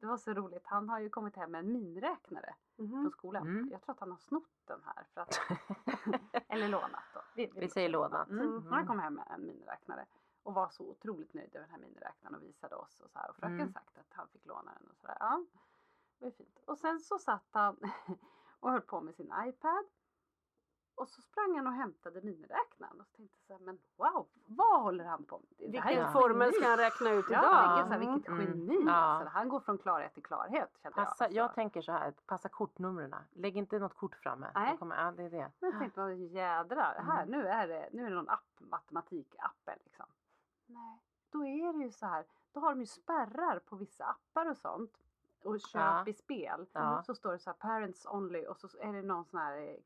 det 0.00 0.06
var 0.06 0.16
så 0.16 0.32
roligt, 0.34 0.66
han 0.66 0.88
har 0.88 1.00
ju 1.00 1.08
kommit 1.10 1.36
hem 1.36 1.50
med 1.50 1.58
en 1.58 1.72
miniräknare 1.72 2.54
Mhm. 2.76 2.90
från 3.02 3.10
skolan. 3.10 3.42
Mm. 3.46 3.68
Jag 3.72 3.82
tror 3.82 3.92
att 3.94 4.00
han 4.00 4.10
har 4.10 4.18
snott 4.18 4.50
den 4.64 4.80
här. 4.84 5.06
För 5.14 5.20
att, 5.20 5.38
eller 6.48 6.68
lånat 6.68 7.02
då. 7.14 7.20
Vi 7.60 7.68
säger 7.68 7.88
lånat. 7.88 8.28
Mm. 8.28 8.48
Mm. 8.48 8.66
Han 8.72 8.86
kom 8.86 8.98
hem 8.98 9.14
med 9.14 9.24
en 9.30 9.46
miniräknare 9.46 10.06
och 10.42 10.54
var 10.54 10.68
så 10.68 10.84
otroligt 10.90 11.34
nöjd 11.34 11.54
över 11.54 11.66
den 11.66 11.70
här 11.70 11.78
miniräknaren 11.80 12.34
och 12.36 12.42
visade 12.42 12.76
oss 12.76 13.00
och 13.00 13.10
så 13.10 13.18
här. 13.18 13.30
Och 13.30 13.36
fröken 13.36 13.54
Mm. 13.60 13.72
sagt 13.72 13.98
att 13.98 14.12
han 14.12 14.28
fick 14.28 14.46
låna 14.46 14.72
den 14.78 14.90
och 14.90 14.96
sådär. 14.96 15.16
Ja, 15.20 15.44
det 16.18 16.24
var 16.24 16.30
fint. 16.32 16.58
Och 16.64 16.78
sen 16.78 17.00
så 17.00 17.18
satt 17.18 17.46
han 17.50 17.76
och 18.60 18.70
höll 18.70 18.80
på 18.80 19.00
med 19.00 19.14
sin 19.14 19.32
iPad. 19.46 19.84
Och 20.98 21.08
så 21.08 21.22
sprang 21.22 21.56
han 21.56 21.66
och 21.66 21.72
hämtade 21.72 22.20
miniräknaren 22.22 23.00
och 23.00 23.06
så 23.06 23.16
tänkte 23.16 23.36
jag 23.38 23.46
så 23.46 23.52
här, 23.52 23.60
men 23.72 23.78
wow, 23.96 24.26
vad 24.46 24.82
håller 24.82 25.04
han 25.04 25.24
på 25.24 25.38
med? 25.58 25.70
Det 25.72 25.80
här 25.80 25.90
är 25.92 25.96
Vilken 25.96 26.12
formel 26.12 26.52
ska 26.52 26.68
han 26.68 26.76
räkna 26.78 27.10
ut 27.10 27.24
Ja, 27.30 27.38
idag? 27.38 27.78
jag 27.78 27.88
tänker 27.88 27.88
så 27.88 27.92
här, 27.92 28.12
vilket 28.14 28.28
Mm. 28.28 28.68
geni. 28.68 28.82
Ja. 28.86 28.92
Alltså, 28.92 29.28
han 29.28 29.48
går 29.48 29.60
från 29.60 29.78
klarhet 29.78 30.14
till 30.14 30.22
klarhet 30.22 30.70
kände 30.82 30.94
Passa, 30.94 31.24
jag. 31.24 31.32
jag 31.32 31.54
tänker 31.54 31.82
så 31.82 31.92
här, 31.92 32.10
passa 32.26 32.48
kortnumren. 32.48 33.14
Lägg 33.30 33.56
inte 33.56 33.78
något 33.78 33.94
kort 33.94 34.14
framme. 34.14 34.50
Nej. 34.54 34.78
Kommer, 34.78 35.04
ja, 35.04 35.10
det 35.12 35.22
är 35.22 35.30
det. 35.30 35.52
Men 35.60 35.70
jag 35.70 35.80
tänkte, 35.80 36.00
jädrar, 36.12 37.02
här, 37.06 37.22
Mm. 37.22 37.40
nu 37.40 37.48
är 37.48 37.68
det, 37.68 37.88
nu 37.92 38.04
är 38.06 38.10
det 38.10 38.16
någon 38.16 38.28
app, 38.28 38.44
matematikappen 38.58 39.78
liksom. 39.84 40.06
Nej, 40.66 40.98
då 41.30 41.44
är 41.46 41.72
det 41.72 41.84
ju 41.84 41.90
så 41.90 42.06
här, 42.06 42.24
då 42.52 42.60
har 42.60 42.70
de 42.70 42.80
ju 42.80 42.86
spärrar 42.86 43.58
på 43.58 43.76
vissa 43.76 44.04
appar 44.04 44.50
och 44.50 44.56
sånt. 44.56 44.98
Och 45.44 45.60
köp 45.60 45.80
Ja. 45.82 46.04
i 46.06 46.12
spel. 46.12 46.66
Ja. 46.72 47.02
Så 47.06 47.14
står 47.14 47.32
det 47.32 47.38
så 47.38 47.50
här 47.50 47.56
parents 47.56 48.06
only 48.06 48.46
och 48.46 48.56
så 48.56 48.68
är 48.80 48.92
det 48.92 49.02
någon 49.02 49.24
sån 49.24 49.40
här 49.40 49.56
eh, 49.58 49.76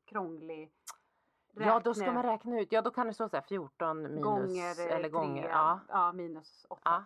krånglig 1.53 1.71
Ja, 1.71 1.79
då 1.79 1.93
ska 1.93 2.11
man 2.11 2.23
räkna 2.23 2.59
ut. 2.59 2.71
Ja, 2.71 2.81
då 2.81 2.91
kan 2.91 3.07
det 3.07 3.13
stå 3.13 3.29
så 3.29 3.35
här 3.37 3.43
14 3.43 4.03
minus 4.03 4.23
gånger 4.23 4.79
eh, 4.89 4.95
eller 4.95 5.09
gånger. 5.09 5.41
tre, 5.43 5.51
Ja. 5.51 5.79
ja, 5.87 6.11
minus 6.11 6.65
åtta. 6.69 6.81
Ja. 6.83 7.03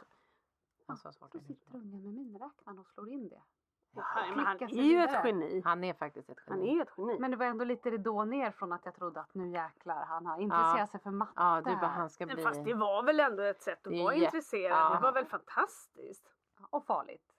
typ. 0.79 0.89
Alltså, 0.89 1.11
svårt 1.11 1.35
att 1.35 1.43
sitter 1.43 1.75
ungen 1.75 2.03
med 2.03 2.13
miniräknaren 2.13 2.79
och 2.79 2.87
slår 2.87 3.09
in 3.09 3.29
det. 3.29 3.41
Ja, 3.95 4.01
han 4.03 4.39
är 4.61 4.67
ju 4.83 4.97
ett 5.03 5.25
geni. 5.25 5.61
Han 5.65 5.83
är 5.83 5.93
faktiskt 5.93 6.29
ett 6.29 6.37
Han 6.47 6.57
geni. 6.57 6.69
är 6.71 6.75
ju 6.75 6.81
ett 6.81 6.89
geni. 6.97 7.19
Men 7.19 7.31
det 7.31 7.37
var 7.37 7.45
ändå 7.45 7.65
lite 7.65 7.89
ridå 7.89 8.25
ner 8.25 8.51
från 8.51 8.73
att 8.73 8.85
jag 8.85 8.95
trodde 8.95 9.19
att 9.19 9.33
nu 9.33 9.47
jäklar, 9.49 10.05
han 10.05 10.25
har 10.25 10.39
intresserat 10.39 10.89
sig 10.91 10.99
för 10.99 11.11
matte. 11.11 11.31
Ja, 11.35 11.61
du 11.65 11.75
bara 11.75 11.87
han 11.87 12.09
ska 12.09 12.25
Men 12.25 12.35
bli... 12.35 12.43
fast 12.43 12.65
det 12.65 12.73
var 12.73 13.03
väl 13.03 13.19
ändå 13.19 13.43
ett 13.43 13.61
sätt 13.61 13.77
att 13.87 13.91
Det 13.91 13.99
är 13.99 14.03
vara 14.03 14.15
intresserad. 14.15 14.77
ja. 14.77 14.95
Det 14.95 15.01
var 15.01 15.11
väl 15.11 15.25
fantastiskt. 15.25 16.33
Och 16.69 16.85
farligt. 16.85 17.33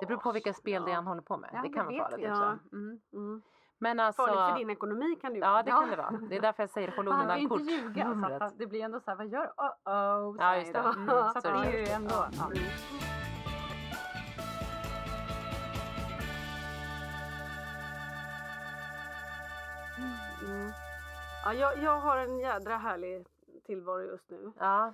Det 0.00 0.06
beror 0.06 0.18
på 0.18 0.32
vilka 0.32 0.52
spel 0.52 0.84
det 0.84 0.90
är 0.90 0.94
han 0.94 1.06
håller 1.06 1.22
på 1.22 1.36
med. 1.36 1.50
Ja, 1.52 1.62
det 1.62 1.68
kan 1.68 1.86
det 1.92 1.98
vara 1.98 2.10
farligt 2.10 2.26
vi. 2.26 2.30
också. 2.32 2.42
Ja. 2.42 2.58
Mm. 2.72 3.00
Mm. 3.12 3.42
Men 3.78 4.00
alltså, 4.00 4.22
Farligt 4.22 4.52
för 4.52 4.58
din 4.58 4.70
ekonomi 4.70 5.16
kan 5.20 5.32
det 5.32 5.38
ju 5.38 5.44
ja 5.44 5.50
vara. 5.50 5.62
det 5.62 5.70
kan 5.70 5.90
det 5.90 5.96
vara. 5.96 6.10
Det 6.28 6.36
är 6.36 6.40
därför 6.40 6.62
jag 6.62 6.70
säger 6.70 6.88
håll 6.96 7.08
undan 7.08 7.28
kan 7.28 7.38
ju 7.38 7.42
inte 7.44 7.72
ljuga. 7.72 8.36
Så 8.38 8.44
att 8.44 8.58
det 8.58 8.66
blir 8.66 8.84
ändå 8.84 9.00
så 9.00 9.10
här, 9.10 9.16
vad 9.18 9.26
gör 9.26 9.42
du? 9.46 9.52
Oh, 9.56 10.28
oh, 10.28 10.36
Ja, 10.38 10.56
just 10.56 10.72
det. 10.72 10.78
Mm. 10.78 11.08
Mm, 11.08 11.28
Så 11.32 11.40
det 11.40 11.48
det. 11.52 11.58
är 11.58 11.72
ju 11.72 11.86
ändå. 11.88 12.14
Ja. 12.38 12.50
Mm. 20.42 20.70
Ja, 21.44 21.54
jag, 21.54 21.78
jag 21.82 22.00
har 22.00 22.16
en 22.16 22.38
jädra 22.38 22.76
härlig 22.76 23.26
tillvaro 23.64 24.00
just 24.00 24.30
nu. 24.30 24.52
Ja, 24.58 24.92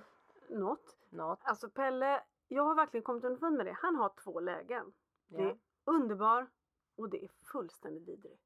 Något. 0.49 0.97
något. 1.09 1.39
Alltså 1.43 1.69
Pelle, 1.69 2.23
jag 2.47 2.63
har 2.63 2.75
verkligen 2.75 3.03
kommit 3.03 3.23
underfund 3.23 3.57
med 3.57 3.65
det. 3.65 3.77
Han 3.81 3.95
har 3.95 4.11
två 4.23 4.39
lägen. 4.39 4.93
Det 5.27 5.41
Ja. 5.43 5.49
är 5.49 5.57
underbar 5.85 6.47
och 6.97 7.09
det 7.09 7.23
är 7.23 7.29
fullständigt 7.51 8.07
vidrig. 8.07 8.37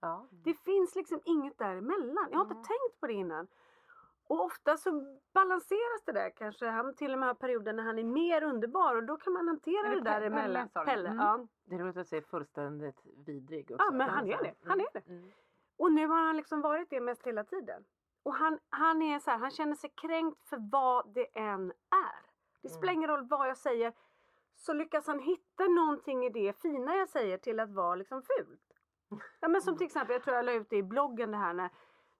Ja. 0.00 0.26
Det 0.30 0.54
finns 0.54 0.94
liksom 0.94 1.20
inget 1.24 1.58
däremellan. 1.58 2.28
Jag 2.30 2.38
har 2.38 2.44
inte 2.44 2.54
tänkt 2.54 3.00
på 3.00 3.06
det 3.06 3.12
innan. 3.12 3.46
Och 4.26 4.44
ofta 4.44 4.76
så 4.76 4.90
balanseras 5.32 6.02
det 6.06 6.12
där 6.12 6.30
kanske. 6.30 6.66
Han 6.66 6.94
till 6.94 7.12
och 7.12 7.18
med 7.18 7.28
har 7.28 7.34
perioder 7.34 7.72
när 7.72 7.82
han 7.82 7.98
är 7.98 8.04
mer 8.04 8.42
underbar 8.42 8.96
och 8.96 9.04
då 9.04 9.16
kan 9.16 9.32
man 9.32 9.48
hantera 9.48 9.88
det 9.88 9.94
det, 9.94 10.00
Pe- 10.00 10.04
däremellan. 10.04 10.68
Pelle? 10.68 10.84
Pelle, 10.86 11.08
Mm. 11.08 11.20
ja. 11.24 11.46
Det 11.64 11.74
är 11.74 11.78
roligt 11.78 11.96
att 11.96 12.08
säga 12.08 12.22
fullständigt 12.22 13.00
vidrig 13.26 13.70
också. 13.70 13.84
Ja, 13.84 13.90
men 13.96 14.08
han 14.08 14.28
är 14.28 14.42
det. 14.42 14.54
Han 14.64 14.80
är 14.80 14.86
det. 14.92 15.06
Mm. 15.08 15.30
Och 15.76 15.92
nu 15.92 16.06
har 16.06 16.22
han 16.26 16.36
liksom 16.36 16.60
varit 16.60 16.90
det 16.90 17.00
mest 17.00 17.26
hela 17.26 17.44
tiden. 17.44 17.84
Och 18.22 18.34
han, 18.34 18.58
han 18.70 19.02
är 19.02 19.18
så 19.18 19.30
här, 19.30 19.38
han 19.38 19.50
känner 19.50 19.74
sig 19.74 19.90
kränkt 19.94 20.42
för 20.48 20.58
vad 20.70 21.08
det 21.14 21.38
än 21.38 21.70
är. 21.90 22.30
Det 22.62 22.68
spelar 22.68 22.92
Mm. 22.92 22.98
ingen 22.98 23.10
roll 23.10 23.26
vad 23.28 23.48
jag 23.48 23.56
säger. 23.56 23.92
Så 24.56 24.72
lyckas 24.72 25.06
han 25.06 25.18
hitta 25.18 25.64
någonting 25.66 26.24
i 26.24 26.28
det 26.30 26.52
fina 26.62 26.96
jag 26.96 27.08
säger 27.08 27.38
till 27.38 27.60
att 27.60 27.70
vara 27.70 27.94
liksom 27.94 28.22
fult. 28.22 28.73
Ja 29.40 29.48
men 29.48 29.62
som 29.62 29.76
till 29.76 29.86
exempel, 29.86 30.14
jag 30.14 30.22
tror 30.22 30.36
jag 30.36 30.44
la 30.44 30.52
ut 30.52 30.70
det 30.70 30.76
i 30.76 30.82
bloggen 30.82 31.30
det 31.30 31.36
här 31.36 31.52
när, 31.52 31.70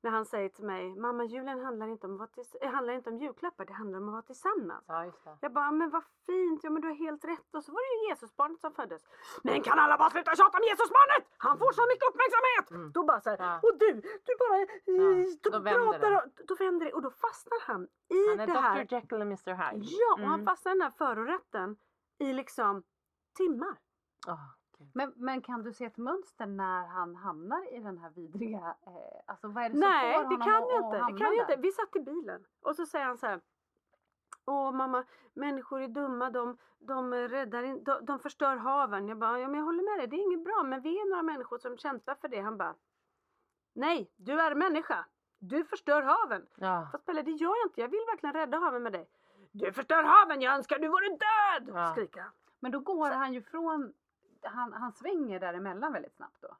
när 0.00 0.10
han 0.10 0.24
säger 0.26 0.48
till 0.48 0.64
mig, 0.64 0.94
mamma 0.96 1.24
julen 1.24 1.64
handlar 1.64 1.86
inte, 1.86 2.06
om 2.06 2.28
tills- 2.34 2.54
eh, 2.60 2.70
handlar 2.70 2.92
inte 2.94 3.10
om 3.10 3.18
julklappar, 3.18 3.64
det 3.64 3.72
handlar 3.72 3.98
om 3.98 4.08
att 4.08 4.12
vara 4.12 4.22
tillsammans. 4.22 4.84
Ja, 4.88 5.04
just 5.04 5.24
det. 5.24 5.36
Jag 5.40 5.52
bara, 5.52 5.70
men 5.72 5.90
vad 5.90 6.04
fint, 6.26 6.64
ja 6.64 6.70
men 6.70 6.82
du 6.82 6.88
har 6.88 6.94
helt 6.94 7.24
rätt. 7.24 7.54
Och 7.54 7.64
så 7.64 7.72
var 7.72 7.80
det 7.80 8.04
ju 8.04 8.08
Jesusbarnet 8.10 8.60
som 8.60 8.72
föddes. 8.74 9.02
Men 9.42 9.62
kan 9.62 9.78
alla 9.78 9.98
bara 9.98 10.10
sluta 10.10 10.34
tjata 10.36 10.58
om 10.58 10.64
Jesusbarnet? 10.64 11.24
Han 11.36 11.58
får 11.58 11.72
så 11.72 11.82
mycket 11.90 12.08
uppmärksamhet! 12.10 12.70
Mm. 12.70 12.92
Då 12.92 13.04
bara 13.04 13.20
så 13.20 13.30
här, 13.30 13.38
Ja. 13.40 13.58
och 13.62 13.78
du, 13.78 13.92
du 14.26 14.32
bara 14.42 14.56
eh, 14.60 14.66
Ja, 14.84 15.36
då 15.42 15.50
pratar 15.50 16.10
det. 16.10 16.16
och, 16.16 16.46
då 16.48 16.54
vänder 16.54 16.86
det 16.86 16.92
och 16.92 17.02
då 17.02 17.10
fastnar 17.10 17.58
han 17.68 17.82
i 18.08 18.28
Han 18.30 18.40
är 18.40 18.46
det 18.46 18.60
här. 18.60 18.84
Dr 18.84 18.94
Jekyll 18.94 19.20
och 19.20 19.26
Mr 19.26 19.54
Hyde. 19.54 19.86
Ja, 20.00 20.12
och 20.12 20.28
han 20.32 20.40
Mm. 20.40 20.46
fastnar 20.46 20.72
i 20.72 20.74
den 20.74 20.82
här 20.82 20.90
förorätten 20.90 21.76
i 22.18 22.32
liksom 22.32 22.82
timmar. 23.36 23.74
Gud. 24.26 24.36
Men, 24.92 25.12
men 25.16 25.42
kan 25.42 25.62
du 25.62 25.72
se 25.72 25.84
ett 25.84 25.96
mönster 25.96 26.46
när 26.46 26.86
han 26.86 27.16
hamnar 27.16 27.74
i 27.74 27.78
den 27.78 27.98
här 27.98 28.10
vidriga... 28.10 28.76
Eh, 28.86 28.92
alltså 29.26 29.48
vad 29.48 29.64
är 29.64 29.68
det 29.68 29.74
som 29.74 29.80
Nej, 29.80 30.14
får 30.14 30.22
det 30.22 30.28
honom 30.28 30.42
kan 30.42 30.62
att, 30.62 30.70
jag 30.70 30.78
att 30.78 30.84
inte. 30.84 31.12
Det 31.12 31.18
kan 31.18 31.36
jag 31.36 31.44
inte. 31.44 31.56
Vi 31.56 31.72
satt 31.72 31.96
i 31.96 32.00
bilen 32.00 32.44
och 32.62 32.76
så 32.76 32.86
säger 32.86 33.06
han 33.06 33.18
så 33.18 33.26
här. 33.26 33.40
Åh 34.46 34.72
mamma, 34.72 35.04
människor 35.34 35.80
är 35.80 35.88
dumma, 35.88 36.30
de, 36.30 36.58
de, 36.78 37.14
räddar 37.14 37.62
in, 37.62 37.84
de, 37.84 38.04
de 38.04 38.18
förstör 38.18 38.56
haven. 38.56 39.08
Jag 39.08 39.18
bara, 39.18 39.38
ja 39.38 39.48
men 39.48 39.58
jag 39.58 39.64
håller 39.64 39.90
med 39.90 39.98
dig, 39.98 40.06
det 40.06 40.16
är 40.16 40.32
inget 40.32 40.44
bra, 40.44 40.62
men 40.62 40.80
vi 40.80 40.98
är 40.98 41.10
några 41.10 41.22
människor 41.22 41.58
som 41.58 41.76
kämpar 41.76 42.14
för 42.14 42.28
det. 42.28 42.40
Han 42.40 42.56
bara, 42.56 42.74
nej, 43.74 44.10
du 44.16 44.40
är 44.40 44.54
människa. 44.54 45.06
Du 45.38 45.64
förstör 45.64 46.02
haven. 46.02 46.46
Ja. 46.56 46.88
Fast 46.92 47.06
Pelle, 47.06 47.22
det 47.22 47.30
gör 47.30 47.56
jag 47.56 47.66
inte. 47.66 47.80
Jag 47.80 47.88
vill 47.88 48.04
verkligen 48.06 48.34
rädda 48.34 48.58
haven 48.58 48.82
med 48.82 48.92
dig. 48.92 49.08
Du 49.52 49.72
förstör 49.72 50.02
haven, 50.02 50.42
jag 50.42 50.54
önskar 50.54 50.78
du 50.78 50.88
vore 50.88 51.08
död! 51.08 51.76
Ja. 51.76 51.92
Skriker 51.92 52.20
han. 52.20 52.32
Men 52.60 52.72
då 52.72 52.80
går 52.80 53.10
han 53.10 53.34
ju 53.34 53.42
från... 53.42 53.92
Han, 54.44 54.72
han 54.72 54.92
svänger 54.92 55.40
däremellan 55.40 55.92
väldigt 55.92 56.14
snabbt 56.16 56.36
då. 56.40 56.56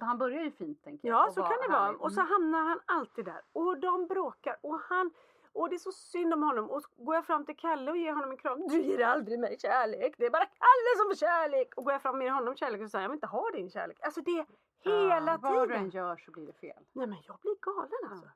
Han 0.00 0.18
börjar 0.18 0.42
ju 0.44 0.50
fint 0.50 0.84
tänker 0.84 1.08
jag. 1.08 1.26
Ja, 1.28 1.32
så 1.32 1.42
kan 1.42 1.56
det 1.62 1.68
vara. 1.72 1.90
Och 1.96 2.12
så 2.12 2.20
Mm. 2.20 2.32
hamnar 2.32 2.62
han 2.64 2.80
alltid 2.86 3.24
där. 3.24 3.42
Och 3.52 3.78
de 3.78 4.06
bråkar. 4.06 4.56
Och 4.60 4.80
han... 4.80 5.10
Och 5.52 5.68
det 5.68 5.76
är 5.76 5.78
så 5.78 5.92
synd 5.92 6.34
om 6.34 6.42
honom. 6.42 6.70
Och 6.70 6.82
går 6.96 7.14
jag 7.14 7.26
fram 7.26 7.44
till 7.46 7.56
Kalle 7.56 7.90
och 7.90 7.96
ger 7.96 8.12
honom 8.12 8.30
en 8.30 8.36
kram. 8.36 8.68
Du 8.68 8.80
ger 8.82 9.06
aldrig 9.06 9.38
mig 9.40 9.56
kärlek. 9.58 10.14
Det 10.18 10.26
är 10.26 10.30
bara 10.30 10.44
Kalle 10.46 10.90
som 10.96 11.06
får 11.10 11.14
kärlek. 11.26 11.74
Och 11.76 11.84
går 11.84 11.92
jag 11.92 12.02
fram 12.02 12.16
och 12.16 12.22
ger 12.22 12.30
honom 12.30 12.56
kärlek 12.56 12.80
och 12.82 12.90
säger 12.90 13.02
jag 13.02 13.08
vill 13.08 13.16
inte 13.16 13.26
ha 13.26 13.50
din 13.50 13.70
kärlek. 13.70 13.98
Alltså 14.02 14.20
det 14.20 14.30
är 14.38 14.46
hela 14.80 15.32
Ja, 15.32 15.38
Vad 15.42 15.68
du 15.68 15.74
än 15.74 15.90
tiden. 15.90 15.90
gör 15.90 16.16
så 16.16 16.30
blir 16.30 16.46
det 16.46 16.52
fel. 16.52 16.82
Nej 16.92 17.06
men 17.06 17.18
jag 17.26 17.38
blir 17.42 17.54
galen 17.60 18.10
alltså. 18.10 18.26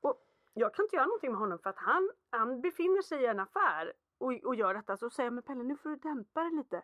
Och 0.00 0.22
jag 0.54 0.74
kan 0.74 0.84
inte 0.84 0.96
göra 0.96 1.06
någonting 1.06 1.30
med 1.30 1.40
honom 1.40 1.58
för 1.58 1.70
att 1.70 1.78
han, 1.78 2.10
han 2.30 2.60
befinner 2.60 3.02
sig 3.02 3.22
i 3.22 3.26
en 3.26 3.40
affär 3.40 3.92
och, 4.18 4.32
och 4.32 4.54
gör 4.54 4.74
detta. 4.74 4.96
Så 4.96 5.10
säger 5.10 5.26
jag 5.26 5.34
men 5.34 5.42
Pelle 5.42 5.62
nu 5.62 5.76
får 5.76 5.90
du 5.90 5.96
dämpa 5.96 6.40
dig 6.40 6.50
lite. 6.52 6.82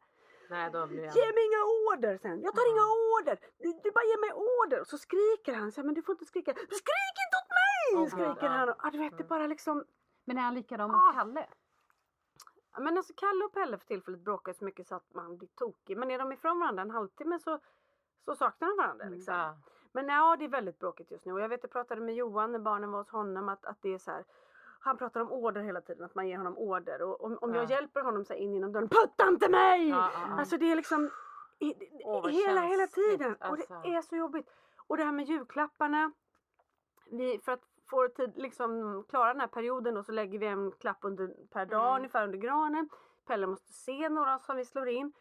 Nej, 0.51 0.71
då 0.71 0.87
blir 0.87 1.05
jag... 1.05 1.15
Ge 1.17 1.25
mig 1.37 1.45
inga 1.49 1.63
order 1.89 2.19
sen. 2.23 2.43
Jag 2.43 2.55
tar 2.55 2.71
inga 2.73 2.87
order. 3.17 3.39
Du, 3.59 3.73
du 3.85 3.91
bara 3.91 4.05
ger 4.05 4.21
mig 4.21 4.33
order. 4.33 4.81
Och 4.81 4.87
så 4.87 4.99
skriker 4.99 5.55
han. 5.55 5.73
Så 5.73 5.81
här, 5.81 5.87
men 5.87 5.95
du 5.95 6.03
får 6.03 6.13
inte 6.13 6.25
skrika. 6.25 6.53
Du 6.53 6.59
skrik 6.61 7.15
inte 7.25 7.37
åt 7.43 7.51
mig! 7.61 8.03
Gud, 8.03 8.11
skriker 8.13 8.47
ja. 8.47 8.59
han. 8.59 8.69
Och, 8.69 8.77
ah, 8.79 8.91
du 8.91 8.99
vet 8.99 9.19
det 9.19 9.25
bara 9.25 9.47
liksom. 9.47 9.85
Men 10.25 10.39
är 10.39 10.43
han 10.43 10.55
likadan 10.55 10.91
Ah. 10.91 10.95
mot 11.07 11.15
Kalle? 11.15 11.47
Ja, 12.75 12.81
Men 12.81 12.97
alltså 12.97 13.13
Kalle 13.17 13.45
och 13.45 13.53
Pelle 13.53 13.79
för 13.79 13.87
tillfället 13.87 14.21
bråkar 14.21 14.53
så 14.53 14.65
mycket 14.65 14.87
så 14.87 14.95
att 14.95 15.15
man 15.15 15.37
blir 15.37 15.49
tokig. 15.49 15.97
Men 15.97 16.11
är 16.11 16.19
de 16.19 16.33
ifrån 16.33 16.61
varandra 16.61 16.83
en 16.83 16.91
halvtimme 16.91 17.39
så, 17.39 17.59
så 18.25 18.35
saknar 18.37 18.69
de 18.69 18.77
varandra. 18.77 19.05
Mm, 19.05 19.15
Liksom. 19.15 19.35
Ja. 19.35 19.57
Men 19.93 20.09
ja, 20.09 20.37
det 20.39 20.45
är 20.45 20.49
väldigt 20.49 20.79
bråkigt 20.79 21.11
just 21.11 21.25
nu. 21.25 21.33
Och 21.33 21.41
jag 21.41 21.49
vet, 21.49 21.63
jag 21.63 21.71
pratade 21.73 22.01
med 22.01 22.15
Johan 22.15 22.53
när 22.53 22.59
barnen 22.59 22.91
var 22.91 22.99
hos 22.99 23.09
honom 23.11 23.49
att, 23.49 23.65
att 23.65 23.83
det 23.83 23.95
är 23.95 23.99
så 23.99 24.11
här. 24.11 24.25
Han 24.85 24.97
pratar 24.97 25.21
om 25.21 25.33
order 25.33 25.63
hela 25.63 25.81
tiden, 25.81 26.05
att 26.05 26.15
man 26.15 26.29
ger 26.29 26.37
honom 26.39 26.59
order. 26.59 27.03
Och 27.03 27.25
om, 27.25 27.39
om 27.41 27.55
jag 27.55 27.65
Ja. 27.65 27.69
hjälper 27.71 28.01
honom 28.01 28.25
så 28.25 28.35
in 28.35 28.55
genom 28.55 28.73
dörren, 28.73 28.89
putta 28.89 29.29
inte 29.29 29.49
mig! 29.49 29.89
Ja, 29.89 30.11
ja. 30.15 30.39
Alltså 30.39 30.57
det 30.57 30.73
är 30.73 30.77
liksom 30.77 31.11
i, 31.59 31.75
vad 32.05 32.31
hela, 32.33 32.61
hela 32.61 32.87
tiden. 32.87 33.35
Och 33.35 33.45
alltså. 33.47 33.81
det 33.83 33.95
är 33.95 34.03
så 34.03 34.17
jobbigt. 34.17 34.51
Och 34.87 34.97
det 34.97 35.05
här 35.05 35.13
med 35.13 35.27
julklapparna. 35.29 36.13
Vi, 37.11 37.39
för 37.45 37.53
att 37.53 37.63
få 37.91 38.09
tid, 38.09 38.33
liksom, 38.37 39.05
klara 39.09 39.33
den 39.33 39.41
här 39.41 39.47
perioden 39.49 39.95
då, 39.95 40.03
så 40.03 40.13
lägger 40.13 40.39
vi 40.39 40.47
en 40.47 40.73
klapp 40.73 40.99
under, 41.01 41.29
per 41.53 41.67
dag 41.67 41.87
Mm. 41.89 41.97
ungefär 41.97 42.25
under 42.25 42.39
granen. 42.39 42.89
Pelle 43.27 43.47
måste 43.47 43.73
se 43.73 44.09
några 44.09 44.39
som 44.39 44.57
vi 44.57 44.65
slår 44.65 44.89
in. 44.89 45.13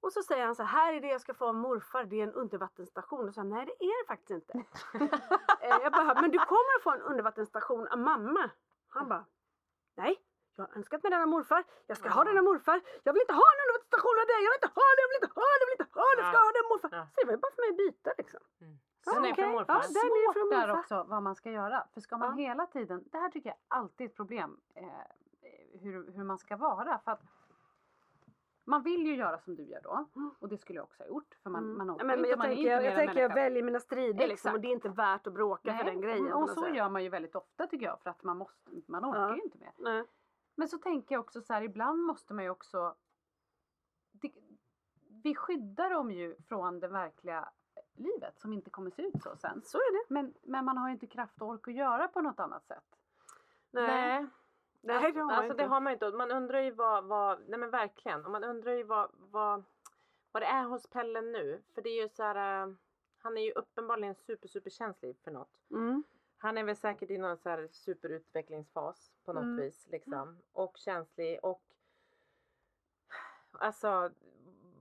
Och 0.00 0.12
så 0.12 0.22
säger 0.22 0.46
han 0.46 0.54
så 0.54 0.62
här, 0.62 0.92
är 0.92 1.00
det 1.00 1.08
jag 1.08 1.20
ska 1.20 1.34
få 1.34 1.46
av 1.46 1.54
morfar, 1.54 2.04
det 2.04 2.20
är 2.20 2.22
en 2.24 2.32
undervattensstation. 2.32 3.28
Och 3.28 3.34
så 3.34 3.42
nej 3.42 3.66
det 3.66 3.84
är 3.84 4.02
det 4.02 4.06
faktiskt 4.06 4.30
inte. 4.30 4.64
Eh, 5.60 5.76
jag 5.82 5.92
bara, 5.92 6.20
men 6.20 6.30
du 6.30 6.38
kommer 6.38 6.76
att 6.78 6.82
få 6.82 6.90
en 6.90 7.02
undervattensstation 7.02 7.88
av 7.88 7.98
mamma. 7.98 8.50
Han 8.98 9.08
bara, 9.08 9.24
nej. 9.96 10.14
Jag 10.56 10.64
har 10.66 10.76
önskat 10.76 11.02
mig 11.02 11.10
den 11.10 11.22
av 11.22 11.28
morfar. 11.28 11.64
Jag 11.86 11.96
ska 11.96 12.08
ha 12.08 12.24
den 12.24 12.38
av 12.38 12.44
morfar. 12.44 12.80
Jag 13.02 13.12
vill 13.12 13.22
inte 13.26 13.32
ha 13.42 13.46
en 13.52 13.58
undervattensstation 13.64 14.16
av 14.22 14.26
dig. 14.30 14.40
Jag 14.46 14.50
vill 14.52 14.58
inte 14.62 14.72
ha 14.80 14.86
den, 14.96 15.02
jag 15.04 15.08
vill 15.12 15.18
inte 15.22 15.32
ha 15.40 15.46
den, 15.52 15.60
jag 15.62 15.66
vill 15.70 15.76
inte 15.80 15.90
ha 16.00 16.06
den. 16.16 16.18
Jag 16.24 16.28
ska 16.32 16.38
ha 16.46 16.52
den 16.58 16.66
morfar. 16.72 16.90
Ja. 16.98 17.02
Så 17.12 17.16
det 17.20 17.24
var 17.28 17.32
ju 17.36 17.40
bara 17.44 17.52
för 17.56 17.62
mig 17.64 17.70
att 17.74 17.80
byta 17.84 18.10
liksom. 18.22 18.42
Mm. 18.60 18.74
Ja, 19.06 19.12
Den 19.14 19.24
är 19.24 19.32
okej. 19.32 19.44
från 19.44 19.52
morfar. 19.56 19.74
Ja, 19.74 19.80
den 19.98 20.12
är 20.20 20.32
från 20.36 20.42
Svårt 20.48 20.52
där 20.56 20.66
morfar. 20.68 20.80
också 20.82 20.96
vad 21.12 21.22
man 21.28 21.34
ska 21.40 21.48
göra. 21.60 21.78
För 21.94 22.00
ska 22.06 22.14
man 22.22 22.28
Ja. 22.30 22.44
hela 22.46 22.64
tiden, 22.76 22.98
det 23.12 23.18
här 23.24 23.30
tycker 23.34 23.48
jag 23.54 23.58
alltid 23.78 24.02
är 24.04 24.08
ett 24.10 24.16
problem. 24.22 24.50
Eh, 24.74 24.84
hur, 25.82 26.12
hur 26.16 26.24
man 26.30 26.38
ska 26.44 26.56
vara. 26.56 26.98
För 27.04 27.10
att 27.12 27.22
man 28.68 28.82
vill 28.82 29.06
ju 29.06 29.16
göra 29.16 29.38
som 29.38 29.56
du 29.56 29.62
gör 29.62 29.80
då. 29.82 30.06
Mm. 30.16 30.30
Och 30.38 30.48
det 30.48 30.58
skulle 30.58 30.76
jag 30.78 30.84
också 30.84 31.02
ha 31.02 31.08
gjort. 31.08 31.34
För 31.42 31.50
man, 31.50 31.64
Mm. 31.64 31.78
man 31.78 31.86
Ja, 31.86 31.94
orkar 31.94 32.04
men, 32.06 32.20
men 32.20 32.30
jag 32.30 32.38
man 32.38 32.46
tänker, 32.46 32.70
jag, 32.70 32.84
jag, 32.84 32.92
än 32.92 33.06
tänker 33.06 33.22
jag 33.22 33.34
väljer 33.34 33.62
mina 33.62 33.80
strider 33.80 34.28
liksom, 34.28 34.52
och 34.54 34.60
det 34.60 34.68
är 34.68 34.72
inte 34.72 34.88
värt 34.88 35.26
att 35.26 35.32
bråka 35.32 35.76
för 35.76 35.84
Nej, 35.84 35.92
den 35.94 36.00
grejen. 36.00 36.32
på 36.32 36.38
Och 36.38 36.48
så 36.50 36.62
sätt. 36.62 36.74
gör 36.76 36.88
man 36.88 37.02
ju 37.02 37.08
väldigt 37.08 37.36
ofta 37.36 37.66
tycker 37.66 37.86
jag. 37.86 38.00
För 38.00 38.10
att 38.10 38.22
man 38.22 38.36
måste, 38.36 38.70
man 38.86 39.04
orkar 39.04 39.20
Ja. 39.20 39.36
ju 39.36 39.42
inte 39.42 39.58
mer. 39.58 39.72
Nej. 39.76 40.04
Men 40.54 40.68
så 40.68 40.78
tänker 40.78 41.14
jag 41.14 41.20
också 41.20 41.40
så 41.42 41.52
här, 41.52 41.62
ibland 41.62 42.02
måste 42.02 42.34
man 42.34 42.44
ju 42.44 42.50
också... 42.50 42.94
Det, 44.12 44.32
vi 45.22 45.34
skyddar 45.34 45.90
dem 45.90 46.10
ju 46.10 46.36
från 46.48 46.80
det 46.80 46.88
verkliga 46.88 47.48
livet 47.94 48.38
som 48.40 48.52
inte 48.52 48.70
kommer 48.70 48.90
se 48.90 49.02
ut 49.02 49.22
så 49.22 49.36
sen. 49.36 49.62
Så 49.64 49.78
är 49.78 49.92
det. 49.92 50.14
Men, 50.14 50.34
men 50.42 50.64
man 50.64 50.78
har 50.78 50.88
ju 50.88 50.92
inte 50.94 51.06
kraft 51.06 51.42
och 51.42 51.48
ork 51.48 51.68
att 51.68 51.74
göra 51.74 52.08
på 52.08 52.20
något 52.20 52.40
annat 52.40 52.66
sätt. 52.66 52.84
Nej, 53.70 54.26
Nej. 54.86 55.02
Nej 55.02 55.12
det 55.12 55.20
har 55.20 55.26
man 55.26 55.34
alltså 55.36 55.52
inte. 55.52 55.62
det 55.62 55.68
har 55.68 55.80
man 55.80 55.92
inte. 55.92 56.10
Man 56.10 56.30
undrar 56.30 56.60
ju 56.60 56.70
vad, 56.70 57.04
vad 57.04 57.40
nej 57.48 57.58
men 57.58 57.70
verkligen. 57.70 58.24
Och 58.24 58.30
man 58.30 58.44
undrar 58.44 58.72
ju 58.72 58.82
vad, 58.82 59.10
vad, 59.12 59.64
vad 60.32 60.42
det 60.42 60.46
är 60.46 60.64
hos 60.64 60.86
Pelle 60.86 61.20
nu. 61.20 61.62
För 61.74 61.82
det 61.82 61.88
är 61.90 62.02
ju 62.02 62.08
så 62.08 62.22
här, 62.22 62.62
äh, 62.66 62.72
han 63.18 63.36
är 63.38 63.42
ju 63.42 63.52
uppenbarligen 63.52 64.14
super, 64.14 64.48
super 64.48 64.70
känslig 64.70 65.16
för 65.24 65.30
något. 65.30 65.70
Mm. 65.70 66.02
Han 66.38 66.58
är 66.58 66.64
väl 66.64 66.76
säkert 66.76 67.10
i 67.10 67.18
någon 67.18 67.36
så 67.38 67.48
här 67.48 67.68
superutvecklingsfas 67.72 69.12
på 69.24 69.32
något 69.32 69.42
Mm. 69.42 69.56
vis 69.56 69.86
liksom. 69.90 70.38
Och 70.52 70.76
känslig 70.76 71.38
och 71.42 71.62
alltså 73.52 74.10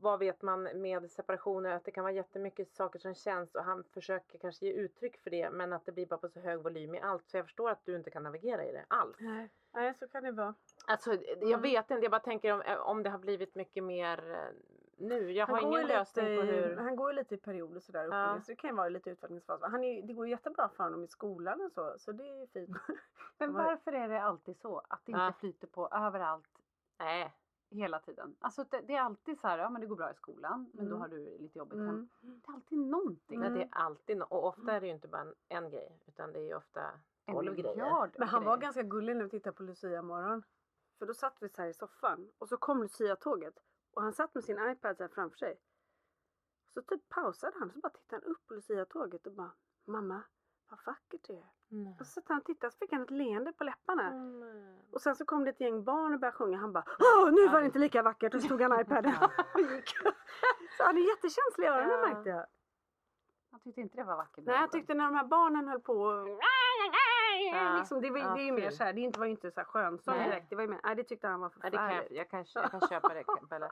vad 0.01 0.19
vet 0.19 0.41
man 0.41 0.63
med 0.63 1.11
separationer 1.11 1.69
att 1.71 1.85
det 1.85 1.91
kan 1.91 2.03
vara 2.03 2.13
jättemycket 2.13 2.73
saker 2.75 2.99
som 2.99 3.13
känns 3.15 3.55
och 3.55 3.63
han 3.63 3.83
försöker 3.83 4.37
kanske 4.39 4.65
ge 4.65 4.73
uttryck 4.73 5.17
för 5.17 5.29
det 5.29 5.49
men 5.49 5.73
att 5.73 5.85
det 5.85 5.91
blir 5.91 6.05
bara 6.05 6.17
på 6.17 6.29
så 6.29 6.39
hög 6.39 6.59
volym 6.63 6.95
i 6.95 7.01
allt 7.01 7.29
så 7.29 7.37
jag 7.37 7.45
förstår 7.45 7.69
att 7.69 7.85
du 7.85 7.95
inte 7.95 8.09
kan 8.11 8.23
navigera 8.23 8.65
i 8.65 8.71
det 8.71 8.85
alls. 8.87 9.17
Nej. 9.19 9.49
Nej, 9.73 9.93
så 9.93 10.07
kan 10.07 10.23
det 10.23 10.31
vara. 10.31 10.53
Alltså 10.87 11.13
jag 11.13 11.43
Mm. 11.43 11.61
vet 11.61 11.91
inte, 11.91 12.03
jag 12.03 12.11
bara 12.11 12.19
tänker 12.19 12.51
om, 12.53 12.63
om 12.79 13.03
det 13.03 13.09
har 13.09 13.19
blivit 13.19 13.55
mycket 13.55 13.83
mer 13.83 14.31
eh, 14.31 14.37
nu. 14.97 15.31
Jag 15.31 15.47
har 15.47 15.61
går 15.61 15.67
ingen 15.69 15.81
ju 15.81 15.87
lösning 15.87 16.25
lite, 16.25 16.41
på 16.41 16.47
i- 16.47 16.51
hur... 16.51 16.75
Han 16.77 16.95
går 16.95 17.11
ju 17.11 17.15
lite 17.15 17.35
i 17.35 17.37
perioder 17.37 17.79
sådär 17.79 18.05
upp 18.05 18.11
och 18.13 18.17
Ja. 18.19 18.41
så 18.41 18.51
det 18.51 18.55
kan 18.55 18.69
ju 18.69 18.75
vara 18.75 18.89
lite 18.89 19.09
utvecklingsfas. 19.09 19.61
Han 19.61 19.83
är, 19.83 20.01
det 20.01 20.13
går 20.13 20.27
jättebra 20.27 20.69
för 20.69 20.83
honom 20.83 21.03
i 21.03 21.07
skolan 21.07 21.61
och 21.61 21.71
så, 21.71 21.95
så 21.97 22.11
det 22.11 22.23
är 22.23 22.39
ju 22.39 22.47
fint. 22.47 22.77
Men 23.37 23.53
varför 23.53 23.91
är 23.93 24.07
det 24.09 24.21
alltid 24.21 24.57
så 24.57 24.77
att 24.89 25.01
det 25.05 25.11
inte 25.11 25.21
Ja. 25.23 25.33
flyter 25.39 25.67
på 25.67 25.87
överallt 25.91 26.49
Nej. 26.99 27.33
Hela 27.75 27.99
tiden. 27.99 28.35
Alltså 28.39 28.63
det, 28.63 28.81
det 28.81 28.95
är 28.95 29.01
alltid 29.01 29.39
så 29.39 29.47
här, 29.47 29.57
ja 29.57 29.69
men 29.69 29.81
det 29.81 29.87
går 29.87 29.95
bra 29.95 30.11
i 30.11 30.15
skolan 30.15 30.71
men 30.73 30.85
då 30.85 30.91
Mm. 30.95 31.01
har 31.01 31.07
du 31.07 31.37
lite 31.37 31.57
jobbigt 31.57 31.73
Mm. 31.79 31.87
hem. 31.87 32.09
Det 32.21 32.51
är 32.51 32.53
alltid 32.53 32.77
någonting. 32.79 33.39
Nej, 33.39 33.49
det 33.49 33.61
är 33.61 33.69
alltid 33.71 34.17
no- 34.17 34.23
och 34.29 34.47
ofta 34.47 34.71
är 34.71 34.81
det 34.81 34.87
ju 34.87 34.93
inte 34.93 35.07
bara 35.07 35.21
en, 35.21 35.33
en 35.47 35.69
grej 35.69 35.99
utan 36.07 36.31
det 36.33 36.39
är 36.39 36.43
ju 36.43 36.55
ofta 36.55 36.81
En 37.25 37.33
tolv 37.35 37.55
grejer. 37.55 38.11
Men 38.19 38.27
han 38.27 38.43
var 38.43 38.57
ganska 38.57 38.83
gullig 38.83 39.15
när 39.15 39.23
vi 39.23 39.29
tittade 39.29 39.55
på 39.55 39.63
Lucia 39.63 40.01
morgon. 40.01 40.43
För 40.99 41.05
då 41.05 41.13
satt 41.13 41.37
vi 41.41 41.49
så 41.49 41.61
här 41.61 41.69
i 41.69 41.73
soffan 41.73 42.31
och 42.37 42.49
så 42.49 42.57
kom 42.57 42.81
Lucia-tåget. 42.81 43.59
Och 43.93 44.01
han 44.01 44.13
satt 44.13 44.35
med 44.35 44.43
sin 44.43 44.69
iPad 44.71 44.97
så 44.97 45.03
här 45.03 45.07
framför 45.09 45.37
sig. 45.37 45.59
Så 46.73 46.81
typ 46.81 47.09
pausade 47.09 47.53
han 47.59 47.71
så 47.71 47.79
bara 47.79 47.89
tittade 47.89 48.21
han 48.25 48.31
upp 48.31 48.47
på 48.47 48.53
Lucia-tåget 48.53 49.27
och 49.27 49.33
bara 49.33 49.51
Mamma, 49.87 50.21
vad 50.69 50.79
vackert 50.85 51.21
det 51.27 51.33
är. 51.33 51.45
Nej. 51.67 51.95
Och 51.99 52.05
så 52.05 52.11
satt 52.11 52.23
han 52.27 52.37
och 52.37 52.43
tittade 52.45 52.71
så 52.71 52.77
fick 52.77 52.91
han 52.91 53.01
ett 53.01 53.11
leende 53.11 53.51
på 53.53 53.63
läpparna. 53.63 54.07
Mm. 54.07 54.79
Och 54.91 55.01
sen 55.01 55.15
så 55.15 55.25
kom 55.25 55.43
det 55.43 55.49
ett 55.49 55.59
gäng 55.61 55.83
barn 55.83 56.13
och 56.13 56.19
började 56.19 56.37
sjunga. 56.37 56.57
Han 56.57 56.73
bara 56.73 56.83
Åh, 56.99 57.31
nu 57.31 57.47
var 57.47 57.59
det 57.59 57.65
inte 57.65 57.79
lika 57.79 58.01
vackert. 58.03 58.33
Och 58.35 58.41
så 58.41 58.47
tog 58.47 58.61
han 58.61 58.81
iPaden 58.81 59.13
och 59.53 59.59
gick. 59.71 59.89
Så 60.77 60.83
han 60.83 60.97
är 60.97 61.01
jättekänslig 61.09 61.65
i 61.65 61.67
öronen 61.67 61.99
Ja. 62.01 62.07
märkte 62.13 62.29
jag. 62.29 62.45
Han 63.51 63.59
tyckte 63.59 63.81
inte 63.81 63.97
det 63.97 64.03
var 64.03 64.15
vackert. 64.17 64.43
Nej, 64.45 64.59
jag 64.61 64.71
tyckte 64.71 64.93
när 64.93 65.05
de 65.05 65.15
här 65.15 65.25
barnen 65.27 65.67
höll 65.67 65.79
på 65.81 65.93
och... 65.93 66.27
Ja. 67.57 67.77
Liksom, 67.77 68.01
det, 68.01 68.09
var, 68.09 68.19
Ja, 68.19 68.33
det 68.35 68.41
är 68.41 68.45
ju 68.45 68.51
mer 68.51 68.69
så 68.69 68.83
här, 68.83 68.93
det 68.93 69.01
inte- 69.01 69.19
var 69.19 69.25
ju 69.25 69.31
inte 69.31 69.51
så 69.51 69.59
här 69.59 69.65
skönsång 69.65 70.15
Nej. 70.17 70.29
direkt. 70.29 70.49
Det, 70.49 70.55
var 70.55 70.63
ju 70.63 70.69
mer, 70.69 70.79
nej, 70.83 70.95
det 70.95 71.03
tyckte 71.03 71.27
han 71.27 71.39
var 71.41 71.51
Ja, 71.63 71.69
det 71.69 71.77
kan 71.77 71.83
jag, 71.85 71.91
förfärligt. 72.03 72.17
jag, 72.17 72.29
kan, 72.29 72.45
jag 72.53 72.71
kan 72.71 72.81
köpa 72.89 73.13
det 73.13 73.23
Bella. 73.49 73.71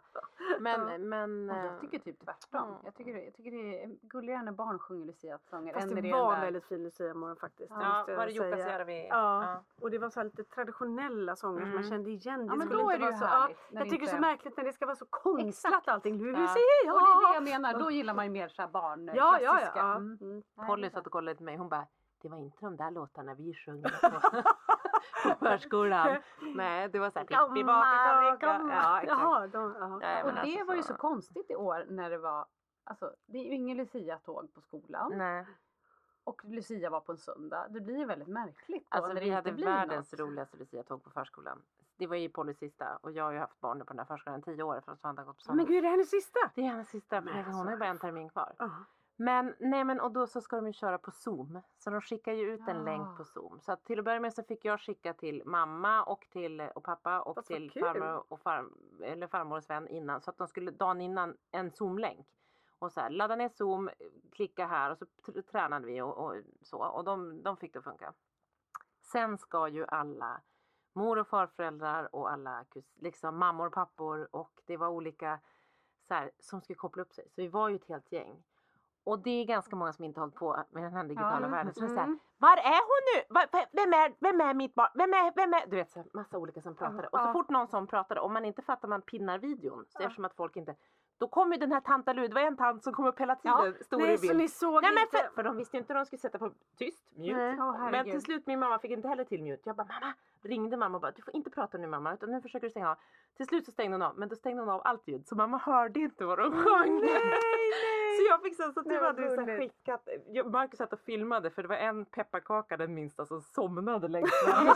Men, 0.59 1.09
men... 1.09 1.49
Och 1.49 1.57
eh, 1.57 1.65
jag 1.65 1.79
tycker 1.81 1.99
typ 1.99 2.19
tvärtom. 2.25 2.67
Mm. 2.69 2.79
Jag, 2.85 2.95
tycker, 2.95 3.13
det- 3.13 3.23
jag 3.23 3.33
tycker 3.35 3.51
det 3.51 3.83
är 3.83 3.89
gulligare 4.01 4.41
när 4.43 4.51
barn 4.51 4.79
sjunger 4.79 5.05
Lucia-sånger 5.05 5.73
Fast 5.73 5.89
det 5.89 6.01
den 6.01 6.11
var 6.11 6.39
väldigt 6.41 6.65
fin 6.65 6.83
Lucia-morgon 6.83 7.35
faktiskt. 7.37 7.69
det 7.69 7.75
Ja, 7.81 8.05
jag 8.07 8.17
var 8.17 8.25
det 8.25 8.31
säga. 8.33 8.49
Jukkasjärvi? 8.57 9.07
Ja. 9.09 9.63
och 9.81 9.91
det 9.91 9.97
var 9.97 10.09
så 10.09 10.19
här 10.19 10.25
lite 10.25 10.43
traditionella 10.43 11.35
sånger 11.35 11.59
som 11.59 11.69
man 11.69 11.77
Mm. 11.77 11.89
kände 11.89 12.09
igen. 12.09 12.45
Ja, 12.47 12.55
men 12.55 12.69
då 12.69 12.89
är 12.91 12.97
det 12.99 13.05
ju 13.05 13.11
så, 13.11 13.25
härligt. 13.25 13.57
Ja, 13.71 13.79
jag 13.79 13.85
det 13.85 13.89
tycker 13.89 14.05
det 14.05 14.11
är 14.11 14.15
så 14.15 14.21
märkligt 14.21 14.57
när 14.57 14.63
det 14.63 14.73
ska 14.73 14.85
vara 14.85 14.95
så 14.95 15.05
konstlat 15.09 15.87
allting. 15.87 16.17
Lucia! 16.17 16.47
Ja. 16.85 16.93
Och 16.93 16.99
det 16.99 17.05
är 17.05 17.27
det 17.29 17.33
jag 17.33 17.43
menar, 17.61 17.79
då 17.79 17.91
gillar 17.91 18.13
man 18.13 18.25
ju 18.25 18.31
mer 18.31 18.47
såhär 18.47 18.69
barn, 18.69 19.05
Ja, 19.07 19.13
ja, 19.15 19.39
ja. 19.41 19.51
klassiska. 19.51 19.79
ja. 19.79 19.95
Mm. 19.95 20.17
Mm. 20.21 20.43
Polly 20.67 20.83
det 20.83 20.89
satt 20.93 21.05
och 21.05 21.11
kollade 21.11 21.37
på 21.37 21.43
mig. 21.43 21.57
Hon 21.57 21.69
bara, 21.69 21.87
det 22.23 22.29
var 22.29 22.37
inte 22.37 22.57
de 22.61 22.75
där 22.77 22.91
låtarna 22.91 23.33
vi 23.33 23.53
sjöng 23.53 23.83
på, 23.83 23.89
på 25.29 25.35
förskolan. 25.45 26.17
Nej, 26.55 26.89
det 26.89 26.99
var 26.99 27.09
såhär 27.09 27.25
Pippi 27.25 27.63
baka 27.63 28.37
kaka. 28.39 28.61
Ja, 28.73 29.01
exakt. 29.01 29.21
Jaha, 29.21 29.47
de, 29.47 29.75
jaha. 29.79 29.97
Nej, 29.97 30.23
Och 30.23 30.33
det 30.33 30.39
alltså 30.39 30.63
var 30.65 30.75
ju 30.75 30.81
så- 30.81 30.87
så 30.87 30.99
konstigt 30.99 31.51
i 31.51 31.55
år 31.55 31.85
när 31.89 32.09
det 32.09 32.17
var, 32.17 32.45
alltså 32.83 33.13
det 33.25 33.37
är 33.37 33.43
ju 33.43 33.53
ingen 33.55 33.77
Lucia-tåg 33.77 34.53
på 34.53 34.61
skolan 34.61 35.11
Nej, 35.17 35.45
och 36.23 36.41
Lucia 36.45 36.89
var 36.89 36.99
på 36.99 37.11
en 37.11 37.17
söndag. 37.17 37.67
Det 37.69 37.81
blir 37.81 37.97
ju 37.97 38.05
väldigt 38.05 38.27
märkligt 38.27 38.87
då 38.91 38.97
alltså 38.97 39.13
vi 39.19 39.29
hade 39.29 39.51
världens 39.51 40.11
något. 40.11 40.19
roligaste 40.19 40.57
Lucia-tåg 40.57 41.03
på 41.03 41.09
förskolan. 41.09 41.61
Det 41.97 42.07
var 42.07 42.15
ju 42.15 42.29
Pollys 42.29 42.57
sista 42.57 42.97
och 43.01 43.11
jag 43.11 43.23
har 43.23 43.31
ju 43.31 43.39
haft 43.39 43.59
barn 43.59 43.79
på 43.79 43.85
den 43.85 43.99
här 43.99 44.05
förskolan 44.05 44.39
i 44.39 44.43
tio 44.43 44.63
år 44.63 44.81
för 44.85 44.91
att 44.91 44.99
Svante 44.99 45.21
har 45.21 45.25
gått 45.27 45.45
på 45.47 45.53
Men 45.53 45.65
gud, 45.65 45.77
är 45.77 45.81
det 45.81 45.87
hennes 45.87 46.09
sista? 46.09 46.39
Det 46.55 46.61
är 46.61 46.65
hennes 46.65 46.89
sista, 46.89 47.21
Men 47.21 47.33
men 47.33 47.43
hon 47.43 47.45
alltså, 47.45 47.63
har 47.63 47.71
ju 47.71 47.77
bara 47.77 47.89
en 47.89 47.99
termin 47.99 48.29
kvar. 48.29 48.53
Ja. 48.57 48.69
Men 49.23 49.55
nej 49.59 49.83
men 49.83 49.99
och 49.99 50.11
då 50.11 50.27
så 50.27 50.41
ska 50.41 50.55
de 50.55 50.67
ju 50.67 50.73
köra 50.73 50.97
på 50.97 51.11
zoom. 51.11 51.61
Så 51.77 51.89
de 51.89 52.01
skickar 52.01 52.33
ju 52.33 52.53
ut 52.53 52.67
en 52.67 52.77
Ja. 52.77 52.83
länk 52.83 53.17
på 53.17 53.23
zoom. 53.23 53.59
Så 53.59 53.75
till 53.75 53.99
att 53.99 54.05
börja 54.05 54.19
med 54.19 54.33
så 54.33 54.43
fick 54.43 54.65
jag 54.65 54.81
skicka 54.81 55.13
till 55.13 55.43
mamma 55.45 56.03
och 56.03 56.27
till 56.29 56.61
och 56.61 56.83
pappa 56.83 57.21
och 57.21 57.35
vad 57.35 57.45
till 57.45 57.71
farmor 57.71 58.23
och 58.33 58.39
far, 58.41 58.69
eller 59.03 59.27
farmor 59.27 59.57
och 59.57 59.63
Sven 59.63 59.87
innan. 59.87 60.21
Så 60.21 60.29
att 60.29 60.37
de 60.37 60.47
skulle 60.47 60.71
dagen 60.71 61.01
innan 61.01 61.37
en 61.51 61.71
zoom-länk. 61.71 62.27
Och 62.79 62.91
så 62.91 62.99
här, 63.01 63.09
ladda 63.09 63.35
ner 63.35 63.49
zoom, 63.49 63.89
klicka 64.31 64.65
här 64.65 64.91
och 64.91 64.97
så 64.97 65.05
tr- 65.05 65.41
tränade 65.41 65.85
vi 65.87 66.01
och, 66.01 66.17
och 66.17 66.35
så. 66.61 66.77
Och 66.77 67.03
de, 67.03 67.43
de 67.43 67.57
fick 67.57 67.73
det 67.73 67.79
att 67.79 67.85
funka. 67.85 68.13
Sen 69.01 69.37
ska 69.37 69.67
ju 69.67 69.85
alla 69.87 70.41
mor 70.93 71.19
och 71.19 71.27
farföräldrar 71.27 72.15
och 72.15 72.31
alla 72.31 72.63
kus- 72.63 72.93
liksom 73.01 73.37
mammor 73.37 73.67
och 73.67 73.73
pappor 73.73 74.27
och 74.31 74.61
det 74.65 74.77
var 74.77 74.87
olika 74.87 75.39
så 76.07 76.13
här, 76.13 76.31
som 76.39 76.61
skulle 76.61 76.77
koppla 76.77 77.01
upp 77.03 77.13
sig. 77.13 77.25
Så 77.29 77.41
vi 77.41 77.47
var 77.47 77.69
ju 77.69 77.75
ett 77.75 77.87
helt 77.87 78.11
gäng. 78.11 78.43
Och 79.05 79.19
det 79.19 79.41
är 79.41 79.45
ganska 79.45 79.75
många 79.75 79.93
som 79.93 80.05
inte 80.05 80.19
har 80.19 80.25
hållit 80.25 80.35
på 80.35 80.63
med 80.69 80.83
den 80.83 80.93
här 80.93 81.03
digitala 81.03 81.41
Ja. 81.47 81.51
världen. 81.51 81.73
Så 81.73 81.79
så 81.87 81.95
här, 81.95 82.03
Mm. 82.03 82.19
var 82.37 82.57
är 82.57 82.81
hon 82.91 83.03
nu? 83.15 83.47
Vem 83.71 83.93
är, 83.93 84.13
vem 84.19 84.41
är 84.41 84.53
mitt 84.53 84.75
barn? 84.75 84.89
Vem 84.95 85.13
är, 85.13 85.33
vem 85.35 85.53
är? 85.53 85.67
Du 85.67 85.75
vet, 85.75 85.91
så 85.91 85.99
här, 85.99 86.07
massa 86.13 86.37
olika 86.37 86.61
som 86.61 86.75
pratade. 86.75 87.07
Och 87.07 87.19
så 87.19 87.31
fort 87.31 87.49
någon 87.49 87.67
som 87.67 87.87
pratade, 87.87 88.19
om 88.21 88.33
man 88.33 88.45
inte 88.45 88.61
fattar 88.61 88.87
man 88.87 89.01
pinnar 89.01 89.37
videon. 89.39 89.85
Så 89.89 89.97
Ja. 90.01 90.05
eftersom 90.05 90.25
att 90.25 90.35
folk 90.35 90.55
inte... 90.55 90.75
Då 91.17 91.27
kom 91.27 91.51
ju 91.53 91.57
den 91.59 91.71
här 91.71 91.81
tantalud, 91.81 92.31
det 92.31 92.35
var 92.35 92.41
en 92.41 92.57
tant 92.57 92.83
som 92.83 92.93
kom 92.93 93.05
upp 93.05 93.19
hela 93.19 93.35
tiden, 93.35 93.57
Ja. 93.79 93.83
stor 93.85 94.01
i 94.01 94.05
Nej, 94.05 94.17
så 94.17 94.21
bild. 94.27 94.37
ni 94.37 94.47
såg 94.49 94.81
Nej 94.83 94.91
men 94.93 95.03
inte? 95.03 95.17
för, 95.17 95.35
för 95.35 95.43
de 95.43 95.57
visste 95.57 95.77
ju 95.77 95.81
inte 95.81 95.93
hur 95.93 95.99
de 95.99 96.05
skulle 96.05 96.19
sätta 96.19 96.37
på 96.39 96.51
tyst, 96.77 96.99
mute. 97.15 97.35
Nej. 97.37 97.57
Åh, 97.59 97.91
Men 97.91 98.05
till 98.05 98.21
slut 98.21 98.47
min 98.47 98.59
mamma 98.59 98.79
fick 98.79 98.91
inte 98.91 99.07
heller 99.07 99.23
till 99.23 99.43
mute. 99.43 99.61
Jag 99.69 99.75
bara 99.75 99.87
mamma, 99.87 100.13
ringde 100.41 100.77
mamma 100.77 100.95
och 100.97 101.01
bara 101.01 101.11
du 101.11 101.21
får 101.21 101.35
inte 101.35 101.49
prata 101.49 101.77
nu 101.77 101.87
mamma 101.87 102.13
utan 102.13 102.31
nu 102.31 102.41
försöker 102.41 102.67
du 102.67 102.71
stänga 102.71 102.91
av. 102.91 102.97
Till 103.37 103.47
slut 103.47 103.65
så 103.65 103.71
stängde 103.71 103.93
hon 103.95 104.01
av 104.01 104.17
men 104.17 104.29
då 104.29 104.35
stängde 104.35 104.61
hon 104.61 104.69
av 104.69 104.81
allt 104.85 105.07
ljud 105.07 105.27
så 105.27 105.35
mamma 105.35 105.57
hörde 105.57 105.99
inte 105.99 106.25
vad 106.25 106.37
de 106.39 106.51
sjöng. 106.51 107.01
Så 108.17 108.23
jag 108.29 108.41
fick 108.41 108.55
så, 108.55 108.71
så 108.71 108.81
Nej, 108.81 108.97
du 108.97 109.05
hade 109.05 109.21
ju 109.21 109.29
så 109.29 109.45
skickat, 109.45 110.07
Marcus 110.51 110.77
satt 110.77 110.93
och 110.93 110.99
filmade 110.99 111.49
för 111.51 111.61
det 111.61 111.67
var 111.67 111.75
en 111.75 112.05
pepparkaka 112.05 112.77
den 112.77 112.93
minsta 112.93 113.25
som 113.25 113.41
somnade 113.41 114.07
längst 114.07 114.33
fram. 114.45 114.67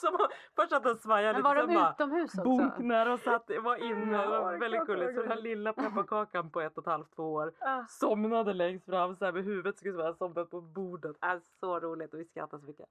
Som, 0.00 0.28
först 0.56 0.72
att 0.72 0.82
den 0.82 0.98
svajade 0.98 1.38
lite 1.38 1.42
var 1.42 1.56
sen 1.56 1.68
de 1.68 1.74
bara 1.74 1.90
utomhus 1.90 2.38
också? 2.38 2.42
bunknar 2.44 3.06
och 3.10 3.20
satt, 3.20 3.50
var 3.60 3.76
inne. 3.76 4.18
Det 4.18 4.26
var 4.26 4.58
väldigt 4.58 4.86
gulligt. 4.86 5.14
Så 5.14 5.20
den 5.20 5.30
här 5.30 5.40
lilla 5.40 5.72
pepparkakan 5.72 6.50
på 6.50 6.60
ett 6.60 6.78
och 6.78 6.82
ett 6.84 6.90
halvt, 6.90 7.14
två 7.16 7.32
år 7.32 7.52
Ah. 7.60 7.84
somnade 7.88 8.52
längst 8.54 8.86
fram 8.86 9.14
så 9.14 9.24
här 9.24 9.32
med 9.32 9.44
huvudet 9.44 9.78
skulle 9.78 9.96
vara 9.98 10.14
somnat 10.14 10.50
på 10.50 10.60
bordet. 10.60 11.16
Äh, 11.24 11.38
så 11.60 11.80
roligt 11.80 12.14
och 12.14 12.20
vi 12.20 12.24
skrattade 12.24 12.60
så 12.60 12.66
mycket. 12.66 12.86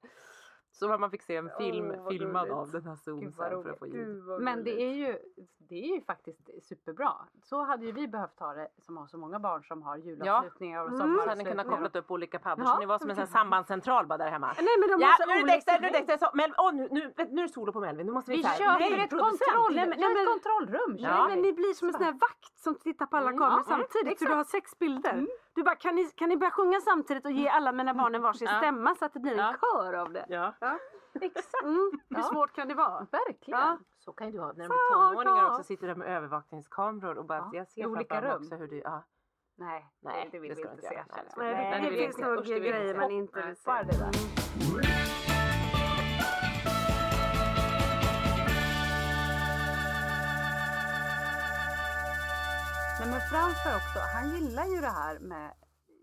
Så 0.80 0.88
mamma 0.88 1.10
fick 1.10 1.22
se 1.22 1.36
en 1.36 1.50
film 1.58 1.88
vad 1.98 2.08
filmad 2.14 2.42
gulligt. 2.42 2.56
av 2.58 2.72
den 2.72 2.86
här 2.88 2.96
sen 2.96 3.32
för 3.34 3.44
att 3.44 3.52
roligt. 3.52 3.80
få 3.80 3.88
ljud. 3.88 4.24
Men 4.42 4.64
det 4.64 4.82
är, 4.82 4.94
ju, 4.94 5.18
det 5.70 5.76
är 5.76 5.96
ju 5.96 6.02
faktiskt 6.02 6.50
superbra. 6.64 7.12
Så 7.44 7.64
hade 7.64 7.86
ju 7.86 7.92
vi 7.92 8.08
behövt 8.08 8.40
ha 8.40 8.54
det 8.54 8.68
som 8.82 8.98
har 8.98 9.08
så 9.08 9.18
många 9.18 9.40
barn 9.40 9.64
som 9.64 9.82
har 9.84 9.98
julavslutningar 9.98 10.82
och 10.82 10.88
Mm. 10.88 10.98
Så 11.00 11.04
hade 11.04 11.14
ni 11.14 11.18
sommaravslutningar. 11.18 11.64
kunnat 11.64 11.84
koppla 11.84 12.00
upp 12.00 12.12
olika 12.12 12.40
paddor 12.40 12.66
Ja, 12.66 12.74
så 12.74 12.80
ni 12.80 12.86
var 12.86 13.00
som 13.00 13.10
en 13.10 13.16
sån 13.16 13.28
sambandscentral 13.28 14.08
bara 14.08 14.18
där 14.18 14.30
hemma. 14.30 14.48
Nej 14.58 14.68
men 14.80 14.90
de 14.90 15.02
Ja, 15.06 15.16
nu 15.28 15.34
är 15.34 15.46
det 15.46 15.52
Dexter, 15.52 15.80
nu 15.82 15.88
är 15.88 16.06
det. 16.08 16.20
Så, 16.20 16.30
Mel, 16.34 16.54
åh, 16.58 16.74
nu, 16.74 16.88
nu, 16.92 17.14
nu 17.30 17.42
är 17.42 17.48
det 17.48 17.54
solo 17.54 17.72
på 17.74 17.80
Melvin. 17.80 18.06
Nu 18.06 18.12
måste 18.12 18.32
vi, 18.32 18.38
Vi 18.38 18.44
så 18.44 18.50
här- 18.50 18.58
köper 18.58 18.80
Nej, 18.80 19.04
ett, 19.04 19.10
kontroll, 19.10 19.76
Nej, 19.76 19.88
men- 19.88 19.94
ett 19.94 20.00
men- 20.00 20.26
kontrollrum. 20.34 20.96
Ja. 21.00 21.10
Nej 21.10 21.36
men 21.36 21.42
ni 21.42 21.54
blir 21.54 21.74
som 21.74 21.88
en 21.88 21.94
sån 21.94 22.04
här 22.04 22.12
vakt 22.14 22.60
som 22.60 22.76
tittar 22.76 23.06
på 23.06 23.18
alla 23.18 23.28
Mm, 23.30 23.40
kameror 23.40 23.64
ja, 23.68 23.74
mm, 23.76 23.86
samtidigt 23.92 24.20
så 24.20 24.26
du 24.26 24.34
har 24.34 24.44
sex 24.44 24.80
bilder. 24.80 25.28
Du 25.58 25.64
bara 25.64 25.76
kan 25.76 25.96
ni, 25.96 26.06
kan 26.16 26.30
ni 26.30 26.38
börja 26.38 26.52
sjunga 26.52 26.82
samtidigt 26.82 27.26
och 27.26 27.32
ge 27.32 27.48
alla 27.50 27.72
mina 27.72 27.94
barn 27.94 28.16
en 28.16 28.22
varsin 28.22 28.48
Ja. 28.52 28.58
stämma 28.58 28.96
så 28.96 29.06
att 29.06 29.14
det 29.14 29.20
blir 29.20 29.40
en 29.40 29.54
kör 29.58 29.94
av 29.94 30.14
det? 30.14 30.26
Ja. 30.30 30.54
Exakt. 31.22 31.64
Mm. 31.64 31.92
Hur 32.10 32.22
svårt 32.22 32.54
kan 32.54 32.68
det 32.68 32.74
vara? 32.76 33.08
Verkligen. 33.12 33.78
Så 33.98 34.14
kan 34.14 34.32
du 34.32 34.40
ha 34.40 34.48
när 34.48 34.54
de 34.54 34.68
blir 34.68 34.94
tonåringar 34.94 35.50
också. 35.50 35.64
Sitter 35.64 35.88
där 35.88 35.96
med 35.96 36.08
övervakningskameror 36.08 37.18
och 37.18 37.26
bara 37.26 37.38
Ja, 37.38 37.50
jag 37.54 37.68
ser 37.68 37.82
i 37.82 37.86
olika 37.86 38.22
rum. 38.22 38.42
också 38.42 38.56
hur 38.56 38.68
du, 38.68 38.78
ja. 38.80 39.04
Nej, 39.58 39.86
Nej, 40.02 40.30
det, 40.32 40.40
vill 40.40 40.50
det 40.50 40.56
vi 40.56 40.62
inte 40.62 40.82
se. 40.82 40.96
Nej, 40.96 41.06
det. 41.36 41.42
Nej, 41.42 41.82
det 41.82 41.90
det 41.90 41.96
finns 41.98 42.18
nog 42.18 42.46
grejer 42.46 42.96
man 42.96 43.12
inte 43.12 43.42
vill 43.42 43.56
se. 43.56 43.72
Hoppar 53.32 53.38
det 53.38 53.44
där. 53.44 53.44
Nej, 53.44 53.46
men 53.46 53.54
Frans 53.54 53.66
var 53.66 53.76
också, 53.76 54.00
han 54.14 54.30
gillar 54.36 54.66
ju 54.66 54.82
det 54.82 54.88
här 54.88 55.20
med 55.20 55.54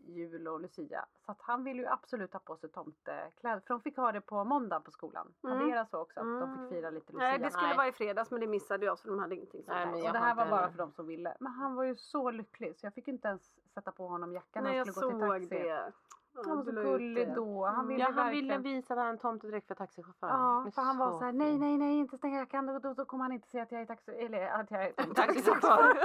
jul 0.07 0.49
och 0.49 0.61
Lucia. 0.61 1.05
Så 1.27 1.33
att 1.33 1.43
han 1.43 1.65
vill 1.65 1.77
ju 1.77 1.87
absolut 1.87 2.33
ha 2.33 2.41
på 2.41 2.57
sig 2.57 2.71
tomtekläder. 2.71 3.61
För 3.61 3.69
de 3.75 3.81
fick 3.81 3.97
ha 3.97 4.13
det 4.13 4.21
på 4.21 4.45
måndag 4.45 4.81
på 4.81 4.91
skolan. 4.91 5.33
Mm. 5.45 5.57
Hade 5.59 5.71
era 5.71 5.87
så 5.87 5.99
också? 6.01 6.21
Att 6.21 6.27
de 6.27 6.43
Mm. 6.43 6.59
fick 6.69 6.77
fira 6.77 6.91
lite 6.91 7.13
Lucia? 7.13 7.29
Nej 7.29 7.39
det 7.39 7.51
skulle 7.51 7.67
Nej. 7.67 7.77
vara 7.77 7.89
i 7.89 7.93
fredags 7.93 8.31
men 8.31 8.41
det 8.41 8.47
missade 8.47 8.87
jag 8.87 8.99
så 8.99 9.09
de 9.09 9.19
hade 9.19 9.35
ingenting 9.35 9.65
sånt 9.65 9.77
Nej, 9.93 10.07
Och 10.07 10.13
det 10.13 10.19
här 10.19 10.35
var 10.35 10.47
bara 10.51 10.71
för 10.71 10.79
de 10.79 10.93
som 10.93 11.07
ville. 11.07 11.37
Men 11.41 11.53
han 11.53 11.75
var 11.75 11.85
ju 11.85 11.97
så 11.97 12.31
lycklig 12.31 12.77
så 12.77 12.87
jag 12.87 12.95
fick 12.95 13.07
ju 13.09 13.13
inte 13.13 13.29
ens 13.29 13.53
sätta 13.75 13.93
på 13.93 14.09
honom 14.09 14.33
jackan 14.33 14.65
när 14.65 14.77
han 14.77 14.87
skulle 14.87 15.07
gå 15.07 15.11
till 15.13 15.21
såg 15.21 15.31
taxi. 15.31 15.63
det. 15.69 15.93
Han 16.35 16.57
var 16.57 16.65
så 16.65 16.71
gullig 16.73 17.35
då. 17.35 17.65
Han 17.67 17.75
Mm. 17.75 17.89
ville 17.89 18.01
Ja, 18.05 18.11
han 18.15 18.31
ville 18.31 18.55
verkligen... 18.55 18.63
visa 18.77 18.95
att 18.95 18.99
han 18.99 19.07
hade 19.07 19.11
en 19.11 19.19
tomtedräkt 19.19 19.67
för 19.69 19.75
taxichauffören. 19.75 20.35
Ja, 20.65 20.71
för 20.75 20.83
han 20.83 20.99
var 20.99 21.19
så 21.19 21.25
här, 21.25 21.33
nej, 21.33 21.59
nej, 21.59 21.79
nej, 21.79 21.99
inte 21.99 22.17
stänga 22.17 22.39
jackan, 22.39 22.67
då, 22.67 22.79
då, 22.79 22.95
då 22.95 23.05
kommer 23.05 23.25
han 23.25 23.33
inte 23.33 23.49
se 23.49 23.61
att 23.61 23.73
jag 23.73 23.81
är 23.81 23.87
taxi, 23.87 24.11
eller 24.13 24.47
att 24.49 24.71
jag 24.71 24.83
är 24.85 24.93
Taxichaufför. 25.15 25.99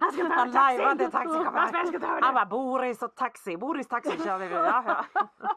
Han 0.00 0.12
ska 0.12 0.22
ta 0.28 0.34
Han 0.34 0.50
lajvade 0.50 1.10
taxichauffören. 1.10 2.00
ta 2.00 2.06
Han 2.26 2.34
bara 2.34 2.46
Boris 2.46 3.02
och 3.02 3.14
taxi, 3.14 3.56
Boris 3.56 3.88
taxi 3.88 4.18
kör 4.24 4.38
vi. 4.38 4.48
Ja, 4.50 4.84
ja. 4.86 5.04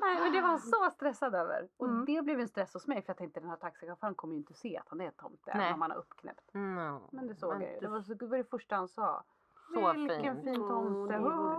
Nej, 0.00 0.20
men 0.22 0.32
det 0.32 0.40
var 0.40 0.48
han 0.48 0.58
så 0.58 0.90
stressad 0.90 1.34
över. 1.34 1.68
Och 1.76 1.86
Mm. 1.88 2.04
det 2.04 2.22
blev 2.22 2.40
en 2.40 2.48
stress 2.48 2.74
hos 2.74 2.86
mig 2.86 3.02
för 3.02 3.10
jag 3.10 3.16
tänkte 3.16 3.40
den 3.40 3.48
här 3.48 3.56
taxichauffören 3.56 4.14
kommer 4.14 4.34
ju 4.34 4.38
inte 4.38 4.54
se 4.54 4.78
att 4.78 4.88
han 4.88 5.00
är 5.00 5.10
tomte 5.10 5.52
Nej. 5.54 5.62
även 5.64 5.74
om 5.74 5.82
han 5.82 5.90
har 5.90 5.98
uppknäppt. 5.98 6.54
No. 6.54 7.08
Men 7.12 7.26
det 7.26 7.34
såg 7.34 7.54
jag 7.54 7.62
ju. 7.62 7.66
du- 7.74 7.80
Det 7.80 7.88
var, 7.88 8.00
så, 8.00 8.14
det 8.14 8.26
var 8.26 8.36
det 8.36 8.44
första 8.50 8.76
han 8.76 8.88
sa. 8.88 9.24
Så 9.74 9.92
Vilken 9.92 10.34
fint. 10.34 10.44
fin 10.44 10.54
tomte. 10.68 11.14
Oh. 11.16 11.58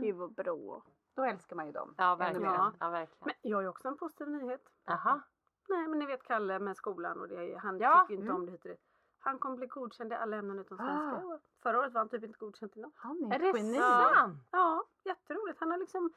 Det 0.00 0.12
var 0.12 0.28
bra. 0.28 0.82
Då 1.16 1.24
älskar 1.24 1.56
man 1.56 1.66
ju 1.66 1.72
dem. 1.72 1.94
Ja, 1.98 2.14
verkligen. 2.16 2.52
Ja. 2.52 2.72
Ja, 2.80 2.90
verkligen. 2.90 3.18
Men 3.24 3.34
jag 3.50 3.56
har 3.56 3.62
ju 3.62 3.68
också 3.68 3.88
en 3.88 3.96
positiv 3.96 4.28
nyhet. 4.28 4.62
Aha. 4.90 5.20
Nej 5.68 5.88
men 5.88 5.98
ni 5.98 6.06
vet 6.06 6.22
Kalle 6.22 6.58
med 6.58 6.76
skolan 6.76 7.20
och 7.20 7.28
det, 7.28 7.56
han 7.62 7.78
Ja. 7.78 8.00
tycker 8.00 8.14
ju 8.14 8.20
inte 8.20 8.30
Mm. 8.30 8.36
om 8.40 8.46
det 8.46 8.52
hit 8.52 8.64
och 8.64 8.68
dit. 8.70 8.80
Han 9.18 9.38
kommer 9.38 9.56
bli 9.56 9.66
godkänd 9.66 10.12
i 10.12 10.16
alla 10.16 10.36
ämnen 10.36 10.58
utom 10.58 10.80
Ah. 10.80 10.82
svenska 10.86 11.26
år. 11.26 11.40
Förra 11.62 11.78
året 11.78 11.92
var 11.92 12.00
han 12.00 12.08
typ 12.08 12.24
inte 12.24 12.38
godkänd 12.38 12.72
i 12.76 12.80
något. 12.80 12.92
Han 12.96 13.24
är, 13.24 13.34
Är 13.34 13.38
det 13.38 13.48
ett 13.48 13.56
geni. 13.56 13.78
sant? 13.78 14.36
Ja, 14.50 14.84
jätteroligt. 15.04 15.60
Han 15.60 15.70
har 15.70 15.78
liksom 15.78 16.12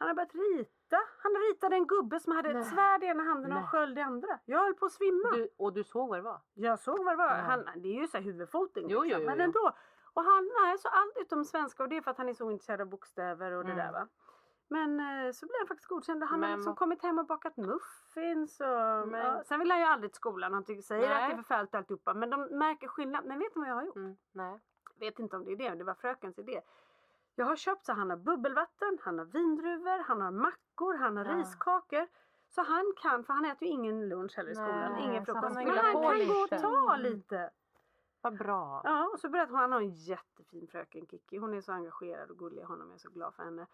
Han 0.00 0.08
har 0.08 0.14
börjat 0.14 0.34
rita. 0.34 0.96
Han 1.22 1.32
ritade 1.32 1.76
en 1.76 1.86
gubbe 1.86 2.20
som 2.20 2.32
hade 2.36 2.52
Nej. 2.52 2.62
ett 2.62 2.68
svärd 2.68 3.02
i 3.02 3.06
ena 3.06 3.22
handen 3.22 3.52
och 3.52 3.58
en 3.58 3.66
sköld 3.66 3.98
i 3.98 4.00
andra. 4.00 4.38
Jag 4.44 4.58
höll 4.58 4.74
på 4.74 4.84
att 4.86 4.92
svimma. 4.92 5.30
Du, 5.32 5.48
och 5.56 5.72
du 5.72 5.84
såg 5.84 6.08
vad 6.08 6.18
det 6.18 6.22
var? 6.22 6.40
Jag 6.54 6.78
såg 6.78 7.04
vad 7.04 7.12
det 7.12 7.16
var. 7.16 7.26
Ja. 7.26 7.34
Han, 7.34 7.64
det 7.76 7.88
är 7.88 8.00
ju 8.00 8.06
så 8.06 8.16
här 8.16 8.24
huvudfoting. 8.24 8.86
Jo, 8.88 9.02
liksom. 9.02 9.20
jo, 9.22 9.24
jo, 9.24 9.26
Men 9.26 9.38
jo. 9.38 9.44
ändå. 9.44 9.72
Och 10.18 10.24
han 10.24 10.44
är 10.44 10.76
så 10.76 10.88
allt 10.88 11.16
utom 11.16 11.44
svenska 11.44 11.82
och 11.82 11.88
det 11.88 11.96
är 11.96 12.00
för 12.02 12.10
att 12.10 12.18
han 12.18 12.28
är 12.28 12.34
så 12.34 12.50
intresserad 12.50 12.80
av 12.80 12.86
bokstäver 12.86 13.52
och 13.52 13.64
det 13.64 13.72
Mm. 13.72 13.84
där 13.84 13.92
va. 13.92 14.08
Men 14.68 14.90
eh, 15.00 15.32
så 15.32 15.46
blev 15.46 15.58
han 15.58 15.66
faktiskt 15.68 15.88
godkänd 15.88 16.22
och 16.22 16.28
han 16.28 16.42
har 16.42 16.48
Men 16.48 16.56
liksom 16.58 16.70
vad- 16.70 16.78
kommit 16.78 17.02
hem 17.02 17.18
och 17.18 17.26
bakat 17.26 17.56
muffins 17.56 18.60
och 18.60 19.08
Men- 19.08 19.20
ja. 19.26 19.42
Sen 19.44 19.60
vill 19.60 19.70
han 19.70 19.80
ju 19.80 19.86
aldrig 19.86 20.12
till 20.12 20.16
skolan. 20.16 20.52
Han 20.54 20.64
tycker, 20.64 20.82
säger 20.82 21.02
att 21.10 21.16
det 21.16 21.22
Nej. 21.22 21.32
är 21.32 21.36
förfärligt 21.36 21.74
alltihopa. 21.74 22.14
Men 22.14 22.30
de 22.30 22.40
märker 22.58 22.88
skillnad. 22.88 23.24
Men 23.24 23.38
vet 23.38 23.54
ni 23.56 23.60
vad 23.60 23.68
jag 23.70 23.74
har 23.74 23.84
gjort? 23.84 23.96
Mm, 23.96 24.16
nej. 24.32 24.60
vet 25.00 25.18
inte 25.18 25.36
om 25.36 25.44
det 25.44 25.52
är 25.52 25.56
det, 25.56 25.74
det 25.74 25.84
var 25.84 25.94
frökens 25.94 26.38
idé. 26.38 26.60
Jag 27.34 27.46
har 27.46 27.56
köpt 27.56 27.84
så 27.86 27.92
han 27.92 28.10
har 28.10 28.16
bubbelvatten, 28.16 28.98
han 29.02 29.18
har 29.18 29.24
vindruvor, 29.24 29.98
han 30.04 30.20
har 30.20 30.30
mackor, 30.30 30.94
han 30.94 31.16
har 31.16 31.24
Ja. 31.24 31.32
riskakor. 31.36 32.06
Så 32.48 32.62
han 32.62 32.92
kan, 33.02 33.24
för 33.24 33.32
han 33.32 33.44
äter 33.44 33.68
ju 33.68 33.74
ingen 33.74 34.08
lunch 34.08 34.36
heller 34.36 34.50
i 34.50 34.54
skolan, 34.54 34.92
Nej, 34.92 35.04
ingen 35.04 35.24
frukost. 35.26 35.44
han 35.44 35.64
Men 35.64 35.76
han 35.78 35.92
kan 35.92 36.26
gå 36.28 36.34
och 36.42 36.48
ta 36.62 36.96
lite. 36.96 37.50
Vad 38.20 38.38
bra. 38.38 38.80
Ja, 38.84 39.10
och 39.12 39.20
så 39.20 39.28
berättade 39.28 39.52
hon, 39.52 39.60
han 39.60 39.72
har 39.72 39.80
en 39.80 39.90
jättefin 39.90 40.66
fröken 40.68 41.06
Kiki. 41.06 41.38
Hon 41.38 41.54
är 41.54 41.60
så 41.60 41.72
engagerad 41.72 42.30
och 42.30 42.38
gullig 42.38 42.62
honom, 42.62 42.86
jag 42.88 42.94
är 42.94 42.98
så 42.98 43.10
glad 43.10 43.34
för 43.34 43.42
henne. 43.44 43.66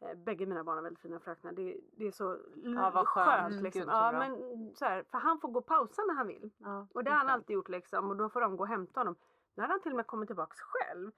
Eh, 0.00 0.14
Bägge 0.14 0.46
mina 0.46 0.64
barn 0.64 0.76
har 0.76 0.82
väldigt 0.82 1.00
fina 1.02 1.18
fröknar. 1.20 1.52
Det, 1.52 1.76
det 1.96 2.06
är 2.06 2.10
så 2.10 2.38
Ja, 2.64 2.90
vad 2.94 3.08
skönt. 3.08 3.26
skönt. 3.26 3.52
Mm, 3.52 3.64
liksom. 3.64 3.80
gud, 3.80 3.88
så 3.88 3.94
ja, 3.96 4.12
men, 4.12 4.72
så 4.74 4.84
här, 4.84 5.02
för 5.02 5.18
han 5.18 5.40
får 5.40 5.48
gå 5.48 5.58
och 5.58 5.66
pausa 5.66 6.02
när 6.02 6.14
han 6.14 6.26
vill. 6.26 6.50
Ja, 6.58 6.86
Och 6.94 7.04
det 7.04 7.10
har 7.10 7.18
han 7.18 7.28
alltid 7.28 7.54
gjort 7.54 7.68
liksom 7.68 8.10
och 8.10 8.16
då 8.16 8.28
får 8.28 8.40
de 8.40 8.56
gå 8.56 8.62
och 8.62 8.68
hämta 8.68 9.00
honom. 9.00 9.16
Nu 9.54 9.62
har 9.62 9.68
han 9.68 9.80
till 9.80 9.92
och 9.92 9.96
med 9.96 10.06
kommit 10.06 10.28
tillbaks 10.28 10.56
själv. 10.60 11.10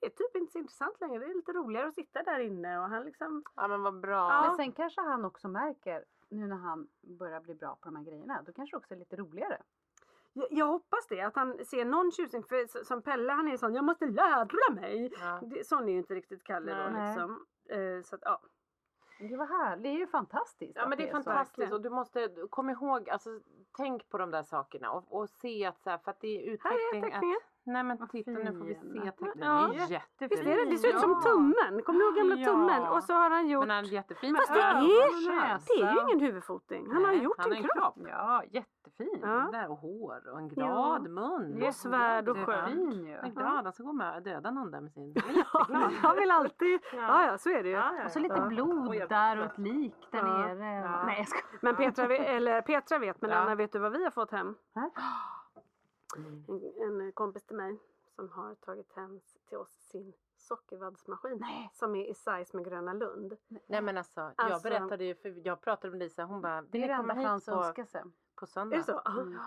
Det 0.00 0.06
är 0.06 0.10
typ 0.10 0.36
inte 0.36 0.52
så 0.52 0.58
intressant 0.58 1.00
längre. 1.00 1.18
Det 1.18 1.30
är 1.30 1.34
lite 1.34 1.52
roligare 1.52 1.88
att 1.88 1.94
sitta 1.94 2.22
där 2.22 2.38
inne 2.38 2.78
och 2.78 2.88
han 2.88 3.04
liksom... 3.04 3.42
Ja 3.54 3.68
men 3.68 3.82
vad 3.82 4.00
bra. 4.00 4.28
Ja. 4.30 4.42
Men 4.46 4.56
sen 4.56 4.72
kanske 4.72 5.00
han 5.00 5.24
också 5.24 5.48
märker 5.48 6.04
nu 6.28 6.46
när 6.46 6.56
han 6.56 6.88
börjar 7.00 7.40
bli 7.40 7.54
bra 7.54 7.74
på 7.80 7.88
de 7.88 7.96
här 7.96 8.04
grejerna. 8.04 8.42
Då 8.46 8.52
kanske 8.52 8.76
det 8.76 8.78
också 8.78 8.94
är 8.94 8.98
lite 8.98 9.16
roligare. 9.16 9.62
Jag, 10.32 10.46
jag 10.50 10.66
hoppas 10.66 11.06
det, 11.08 11.20
att 11.20 11.36
han 11.36 11.64
ser 11.64 11.84
någon 11.84 12.12
tjusning. 12.12 12.42
För 12.44 12.84
som 12.84 13.02
Pelle 13.02 13.32
han 13.32 13.48
är 13.48 13.56
sån, 13.56 13.74
jag 13.74 13.84
måste 13.84 14.06
lära 14.06 14.72
mig. 14.74 15.12
Ja. 15.20 15.40
Det, 15.42 15.66
sån 15.66 15.88
är 15.88 15.92
ju 15.92 15.98
inte 15.98 16.14
riktigt 16.14 16.44
Kalle 16.44 16.74
då 16.74 16.90
Nej. 16.90 17.08
liksom. 17.08 17.46
Eh, 17.68 18.02
så 18.02 18.14
att, 18.14 18.22
ja. 18.24 18.40
Det 19.20 19.36
var 19.36 19.46
härligt. 19.46 19.82
Det 19.82 19.88
är 19.88 19.98
ju 19.98 20.06
fantastiskt. 20.06 20.72
Ja 20.76 20.88
men 20.88 20.98
det 20.98 21.04
är 21.04 21.06
så. 21.06 21.12
fantastiskt 21.12 21.58
verkligen. 21.58 21.72
och 21.72 21.80
du 21.80 21.90
måste 21.90 22.28
kom 22.50 22.70
ihåg, 22.70 23.10
alltså 23.10 23.40
tänk 23.76 24.08
på 24.08 24.18
de 24.18 24.30
där 24.30 24.42
sakerna 24.42 24.90
och, 24.90 25.20
och 25.20 25.28
se 25.28 25.66
att 25.66 25.82
så 25.82 25.90
här, 25.90 25.98
för 25.98 26.10
att 26.10 26.20
det 26.20 26.28
är 26.28 26.40
Här 26.40 26.48
är 26.48 26.52
utveckling. 26.52 27.02
teckningen. 27.02 27.40
Nej 27.66 27.82
men 27.84 27.96
Vad 27.96 28.10
titta 28.10 28.30
nu 28.30 28.52
får 28.58 28.64
vi 28.64 28.74
se 28.74 28.80
teckningen. 28.80 29.12
Ja. 29.40 29.68
Det 29.72 29.78
är 29.78 29.90
jättefin. 29.90 30.28
Visst 30.30 30.42
är 30.42 30.56
det? 30.64 30.70
Det 30.70 30.78
ser 30.78 30.88
ut 30.88 31.00
som 31.00 31.10
Ja. 31.10 31.20
tummen. 31.30 31.82
Kommer 31.82 31.98
du 32.00 32.06
ihåg 32.06 32.16
gamla 32.16 32.36
Ja. 32.36 32.46
tummen? 32.46 32.82
Och 32.88 33.04
så 33.04 33.12
har 33.14 33.30
han 33.30 33.48
gjort... 33.48 33.66
Men 33.66 33.76
han 33.76 33.84
är 33.84 33.88
jättefin. 33.88 34.36
Fast 34.36 34.52
det 34.54 34.60
är, 34.60 34.74
det 34.74 35.82
är 35.82 35.92
ju 35.94 36.00
ingen 36.08 36.20
huvudfoting. 36.20 36.92
Han 36.92 37.04
har 37.04 37.12
gjort 37.12 37.36
han 37.38 37.52
en 37.52 37.62
kropp. 37.62 37.96
Ja, 38.08 38.42
jättefin. 38.50 39.18
Ja. 39.22 39.48
Där 39.52 39.70
och 39.70 39.76
hår 39.78 40.32
och 40.32 40.38
en 40.38 40.48
glad 40.48 41.10
mun. 41.10 41.62
Och 41.62 41.74
svärd 41.74 42.28
och 42.28 42.36
Jättefin. 42.36 42.54
skönt. 42.56 42.92
Fin 42.92 43.06
ju. 43.06 43.16
Han 43.16 43.24
är 43.24 43.30
glad, 43.34 43.64
han 43.64 43.72
ska 43.72 43.82
gå 43.82 43.92
med 43.92 44.16
och 44.16 44.22
döda 44.22 44.50
någon 44.50 44.70
där 44.70 44.80
med 44.80 44.92
sin... 44.92 45.14
Han 45.46 45.82
är. 45.82 45.90
Han 46.02 46.16
vill 46.16 46.30
alltid... 46.30 46.80
Ja. 46.92 46.98
Ja, 46.98 47.26
ja, 47.26 47.38
så 47.38 47.50
är 47.50 47.62
det 47.62 47.68
ju. 47.68 47.74
Ja, 47.74 47.94
ja, 47.98 48.04
Och 48.04 48.10
så 48.10 48.18
ja. 48.18 48.22
lite 48.22 48.34
Ja. 48.38 48.46
blod 48.46 49.08
där 49.08 49.38
och 49.38 49.44
ett 49.46 49.58
lik 49.58 49.94
där 50.12 50.18
Ja. 50.18 50.54
nere. 50.54 50.80
Ja. 50.80 51.02
Nej 51.06 51.18
jag 51.18 51.28
skojar. 51.28 51.46
Men 51.62 51.76
Petra, 51.76 52.16
eller 52.16 52.60
Petra 52.62 52.98
vet, 52.98 53.20
men 53.20 53.30
Ja. 53.30 53.36
Anna 53.36 53.54
vet 53.54 53.72
du 53.72 53.78
vad 53.78 53.92
vi 53.92 54.04
har 54.04 54.10
fått 54.10 54.30
hem? 54.30 54.54
Mm. 56.16 56.44
En, 56.78 57.00
en 57.00 57.12
kompis 57.12 57.44
till 57.44 57.56
mig 57.56 57.78
som 58.16 58.28
har 58.30 58.54
tagit 58.54 58.92
hem 58.92 59.20
till 59.48 59.58
oss 59.58 59.70
sin 59.70 60.12
sockervaddsmaskin 60.36 61.38
Nej. 61.40 61.70
som 61.74 61.96
är 61.96 62.06
i 62.10 62.14
size 62.14 62.56
med 62.56 62.64
Gröna 62.64 62.92
Lund. 62.92 63.36
Nej 63.66 63.82
men 63.82 63.98
alltså, 63.98 64.20
jag 64.20 64.32
Alltså- 64.36 64.68
berättade 64.68 65.04
ju, 65.04 65.14
för 65.14 65.46
jag 65.46 65.60
pratade 65.60 65.90
med 65.90 65.98
Lisa, 65.98 66.24
hon 66.24 66.40
bara, 66.42 66.62
Det 66.62 66.68
vill 66.70 66.82
är 66.82 66.86
ni 66.88 66.92
det 66.92 66.96
komma 66.96 67.12
enda 67.12 67.34
hit 67.34 67.44
på, 67.46 67.52
önskar 67.52 67.84
sig. 67.84 68.02
på 68.34 68.44
Är 68.44 68.46
söndag? 68.46 68.76
det 68.76 68.82
så? 68.82 69.00
Mm. 69.06 69.38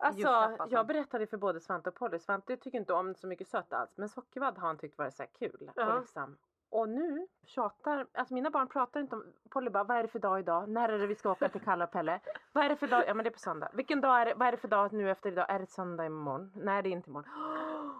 Alltså, 0.00 0.18
Julklapp 0.18 0.60
alltså. 0.60 0.76
jag 0.76 0.86
berättade 0.86 1.26
för 1.26 1.36
både 1.36 1.60
Svante 1.60 1.88
och 1.88 1.94
Polly. 1.94 2.18
Svante 2.18 2.56
tycker 2.56 2.78
inte 2.78 2.92
om 2.92 3.14
så 3.14 3.26
mycket 3.26 3.48
sött 3.48 3.72
alls, 3.72 3.96
men 3.96 4.08
sockervadd 4.08 4.58
har 4.58 4.66
han 4.66 4.78
tyckt 4.78 4.98
varit 4.98 5.14
så 5.14 5.22
här 5.22 5.30
kul. 5.38 5.70
Ja. 5.76 5.92
Och, 5.94 6.00
liksom, 6.00 6.36
och 6.70 6.88
nu 6.88 7.26
tjatar, 7.46 8.06
alltså 8.14 8.34
mina 8.34 8.50
barn 8.50 8.68
pratar 8.68 9.00
inte 9.00 9.16
om, 9.16 9.24
Polly 9.50 9.70
bara, 9.70 9.84
vad 9.84 9.96
är 9.96 10.02
det 10.02 10.08
för 10.08 10.18
dag 10.18 10.40
idag? 10.40 10.68
När 10.68 10.88
är 10.88 10.98
det 10.98 11.06
vi 11.06 11.14
ska 11.14 11.30
åka 11.30 11.48
till 11.48 11.60
Kalle 11.60 11.84
och 11.84 11.90
Pelle? 11.90 12.20
Vad 12.52 12.64
är 12.64 12.68
det 12.68 12.76
för 12.76 12.86
dag? 12.86 13.04
Ja 13.06 13.14
men 13.14 13.24
det 13.24 13.28
är 13.28 13.32
på 13.32 13.38
söndag. 13.38 13.68
Vilken 13.72 14.00
dag 14.00 14.20
är 14.20 14.26
det? 14.26 14.34
Vad 14.34 14.48
är 14.48 14.52
det 14.52 14.58
för 14.58 14.68
dag 14.68 14.92
nu 14.92 15.10
efter 15.10 15.30
idag? 15.32 15.46
Är 15.48 15.58
det 15.58 15.66
söndag 15.66 16.06
imorgon? 16.06 16.52
Nej 16.54 16.82
det 16.82 16.88
är 16.88 16.90
inte 16.90 17.10
imorgon. 17.10 17.30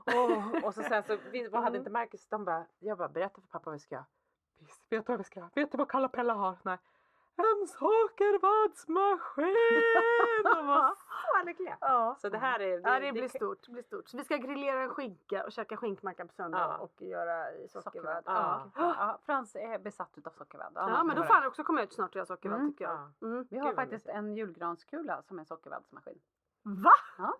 Åh, 0.14 0.64
och 0.64 0.74
så 0.74 0.82
sen 0.82 1.02
så, 1.02 1.16
vi 1.32 1.48
vad 1.48 1.62
hade 1.62 1.76
Mm. 1.76 1.80
inte 1.80 1.90
Marcus, 1.90 2.26
de 2.28 2.44
bara, 2.44 2.66
jag 2.78 2.98
bara 2.98 3.08
berätta 3.08 3.40
för 3.40 3.48
pappa 3.48 3.64
vad 3.64 3.72
vi 3.72 3.78
ska 3.78 3.94
göra. 3.94 4.04
Vet 4.90 5.06
du 5.06 5.12
vad 5.12 5.18
vi 5.18 5.24
ska 5.24 5.40
göra? 5.40 5.50
Vet 5.54 5.72
du 5.72 5.78
vad 5.78 5.88
Kalle 5.90 6.06
och 6.06 6.12
Pelle 6.12 6.32
har? 6.32 6.56
Nej. 6.62 6.78
En 7.38 7.68
sockervaddsmaskin! 7.68 9.54
Var 10.66 10.94
så 11.40 11.46
lyckliga. 11.46 11.76
Ja. 11.80 12.16
Så 12.20 12.28
det 12.28 12.38
här 12.38 12.60
är... 12.60 12.80
Ja, 12.84 13.00
det 13.00 13.12
blir 13.12 13.28
stort. 13.28 13.58
Det 13.66 13.72
blir 13.72 13.82
stort. 13.82 14.08
Så 14.08 14.16
vi 14.16 14.24
ska 14.24 14.36
grillera 14.36 14.82
en 14.82 14.90
skinka 14.90 15.44
och 15.44 15.52
käka 15.52 15.76
skinkmacka 15.76 16.26
på 16.26 16.32
söndag 16.32 16.58
Ja. 16.58 16.76
och 16.76 17.02
göra 17.02 17.44
sockervadd. 17.68 18.22
Ja. 18.26 18.70
Ja. 18.76 18.94
Ja, 18.98 19.18
Frans 19.26 19.56
är 19.56 19.78
besatt 19.78 20.18
utav 20.18 20.30
sockervadd. 20.30 20.72
Ja, 20.74 21.04
men 21.04 21.16
då 21.16 21.22
får 21.22 21.34
han 21.34 21.46
också 21.46 21.64
komma 21.64 21.82
ut 21.82 21.92
snart 21.92 22.10
och 22.10 22.16
göra 22.16 22.26
sockervadd 22.26 22.58
Mm. 22.60 22.72
tycker 22.72 22.84
jag. 22.84 23.10
Ja. 23.20 23.26
Mm. 23.26 23.46
Vi 23.50 23.58
har 23.58 23.66
Gud, 23.66 23.76
vad 23.76 23.84
faktiskt 23.84 24.06
en 24.06 24.36
julgranskula 24.36 25.22
som 25.22 25.38
är 25.38 25.44
sockervaddsmaskin. 25.44 26.18
Va? 26.62 26.90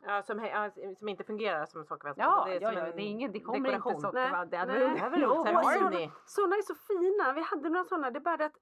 Ja, 0.03 0.23
som, 0.23 0.51
som 0.99 1.09
inte 1.09 1.25
fungerar 1.25 1.67
som 1.67 1.85
sockervadd. 1.85 2.15
Ja, 2.19 2.45
det 2.47 2.57
är 2.57 2.61
ja, 2.61 2.73
ja, 2.73 2.81
en 2.81 2.97
det 2.97 3.03
är 3.03 3.07
ingen, 3.07 3.33
det 3.33 3.41
kommer 3.41 3.59
dekoration. 3.71 3.93
inte 3.93 4.07
sockervadd. 4.07 4.49
Det 4.49 4.57
hade. 4.57 4.73
Det. 4.73 4.99
Ceremoni. 4.99 6.11
Sådana 6.27 6.57
är 6.57 6.63
så 6.63 6.75
fina. 6.75 7.33
Vi 7.33 7.41
hade 7.43 7.69
några 7.69 7.85
sådana. 7.85 8.11
Det 8.11 8.19
är 8.19 8.21
bara 8.21 8.37
det 8.37 8.45
att 8.45 8.57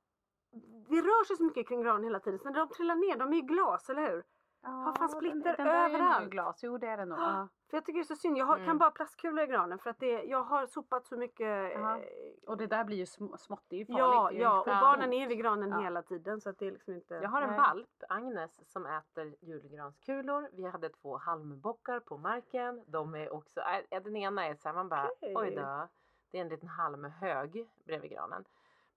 det 0.88 1.00
rör 1.00 1.24
sig 1.24 1.36
så 1.36 1.44
mycket 1.44 1.68
kring 1.68 1.82
granen 1.82 2.04
hela 2.04 2.20
tiden. 2.20 2.38
Så 2.38 2.50
när 2.50 2.58
de 2.58 2.68
trillar 2.68 2.94
ner, 2.94 3.16
de 3.16 3.32
är 3.32 3.36
ju 3.36 3.42
glas, 3.42 3.90
eller 3.90 4.10
hur? 4.10 4.24
Har 4.62 4.94
fan 4.94 5.08
splitter 5.08 5.56
den, 5.56 5.66
den 5.66 5.66
är 5.66 5.84
överallt. 5.84 6.20
nog 6.22 6.30
glas, 6.30 6.60
jo 6.62 6.78
det 6.78 6.86
är 6.86 6.96
det 6.96 7.04
nog. 7.04 7.18
Ja. 7.18 7.48
För 7.70 7.76
jag 7.76 7.84
tycker 7.84 7.98
det 7.98 8.02
är 8.02 8.04
så 8.04 8.16
synd. 8.16 8.38
Jag 8.38 8.46
har, 8.46 8.54
Mm. 8.54 8.66
kan 8.66 8.78
bara 8.78 8.90
plastkulor 8.90 9.44
i 9.44 9.46
granen 9.46 9.78
för 9.78 9.90
att 9.90 9.98
det, 10.00 10.22
jag 10.22 10.42
har 10.42 10.66
sopat 10.66 11.06
så 11.06 11.16
mycket. 11.16 11.72
Jaha. 11.72 11.98
eh, 11.98 12.04
Och 12.46 12.56
det 12.56 12.66
där 12.66 12.84
blir 12.84 12.96
ju 12.96 13.04
sm- 13.04 13.36
smått, 13.36 13.64
det 13.68 13.76
är 13.76 13.78
ju 13.78 13.86
farligt. 13.86 13.98
Ja, 14.00 14.30
är 14.30 14.34
ja, 14.40 14.60
och 14.60 14.66
barnen 14.66 15.12
är 15.12 15.28
vid 15.28 15.38
granen 15.38 15.70
Ja. 15.70 15.78
hela 15.80 16.02
tiden 16.02 16.40
så 16.40 16.50
att 16.50 16.58
det 16.58 16.66
är 16.66 16.70
liksom 16.72 16.94
inte... 16.94 17.14
Jag 17.14 17.28
har 17.28 17.42
en 17.42 17.48
Nej. 17.48 17.58
valp, 17.58 17.88
Agnes, 18.08 18.72
som 18.72 18.86
äter 18.86 19.34
julgranskulor. 19.40 20.48
Vi 20.52 20.66
hade 20.66 20.88
två 20.88 21.16
halmbockar 21.16 22.00
på 22.00 22.16
marken. 22.18 22.84
De 22.86 23.14
är 23.14 23.32
också, 23.34 23.60
äh, 23.90 24.02
den 24.02 24.16
ena 24.16 24.46
är 24.46 24.54
så 24.54 24.68
här, 24.68 24.74
man 24.74 24.88
bara 24.88 25.08
Okej. 25.08 25.32
oj 25.36 25.50
då. 25.50 25.88
Det 26.30 26.38
är 26.38 26.42
en 26.42 26.48
liten 26.48 26.68
halmhög 26.68 27.66
bredvid 27.84 28.10
granen. 28.10 28.44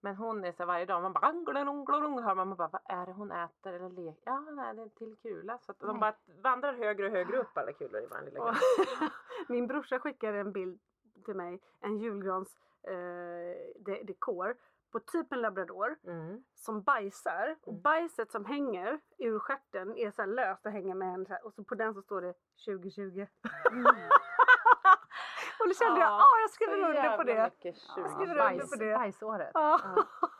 Men 0.02 0.16
hon 0.16 0.46
är 0.46 0.52
så 0.52 0.66
varje 0.66 0.86
dag, 0.86 1.02
man 1.02 1.14
bara 1.14 1.26
hör 1.26 2.36
man, 2.36 2.48
man 2.48 2.58
bara 2.58 2.68
vad 2.68 2.82
är 2.86 3.06
det 3.06 3.14
hon 3.14 3.32
äter 3.32 3.74
eller 3.74 3.90
leker? 3.90 4.22
Ja, 4.26 4.40
nej, 4.40 4.76
det 4.76 4.82
är 4.82 4.84
en 4.84 4.90
till 4.90 5.16
kula. 5.22 5.58
Så 5.62 5.72
att 5.72 5.80
de 5.80 6.00
bara 6.00 6.14
vandrar 6.44 6.74
högre 6.74 7.06
och 7.06 7.12
högre 7.12 7.38
upp 7.38 7.58
alla 7.58 7.74
kulor 7.74 8.02
i 8.02 8.08
vår 8.10 8.22
lilla. 8.26 8.56
Min 9.50 9.68
brorsa 9.68 10.00
skickade 10.00 10.38
en 10.40 10.52
bild 10.52 10.80
till 11.26 11.36
mig, 11.36 11.60
en 11.80 11.98
julgrans 11.98 12.58
eh, 12.84 13.74
de, 13.86 14.04
dekor 14.04 14.56
på 14.92 15.00
typ 15.00 15.32
en 15.34 15.42
labrador 15.42 15.98
Mm. 16.04 16.44
som 16.56 16.82
bajsar 16.82 17.56
och 17.62 17.68
Mm. 17.74 17.82
bajset 17.82 18.32
som 18.32 18.46
hänger 18.46 19.00
ur 19.18 19.40
stjärten 19.40 19.96
är 19.98 20.12
så 20.12 20.26
löst 20.26 20.66
och 20.66 20.72
hänger 20.72 20.96
med 20.96 21.14
en 21.14 21.26
så 21.26 21.34
här, 21.34 21.46
och 21.46 21.54
så 21.54 21.64
på 21.64 21.76
den 21.76 21.94
så 21.94 22.02
står 22.02 22.22
det 22.22 22.34
2020. 22.66 23.26
Och 25.60 25.68
då 25.68 25.74
kände 25.74 26.00
jag, 26.00 26.10
Ja, 26.12 26.18
ja 26.20 26.42
jag 26.42 26.50
skriver 26.50 26.74
Så 26.82 26.88
under 26.90 27.18
på 27.18 27.24
det. 27.24 27.32
Ja, 27.34 27.50
tjugo. 27.72 27.76
skriver 28.10 28.22
under 28.22 28.36
bajs, 28.36 28.70
på 28.70 28.76
det. 28.76 28.94
Bajsåret. 28.98 29.52
Ja, 29.54 29.80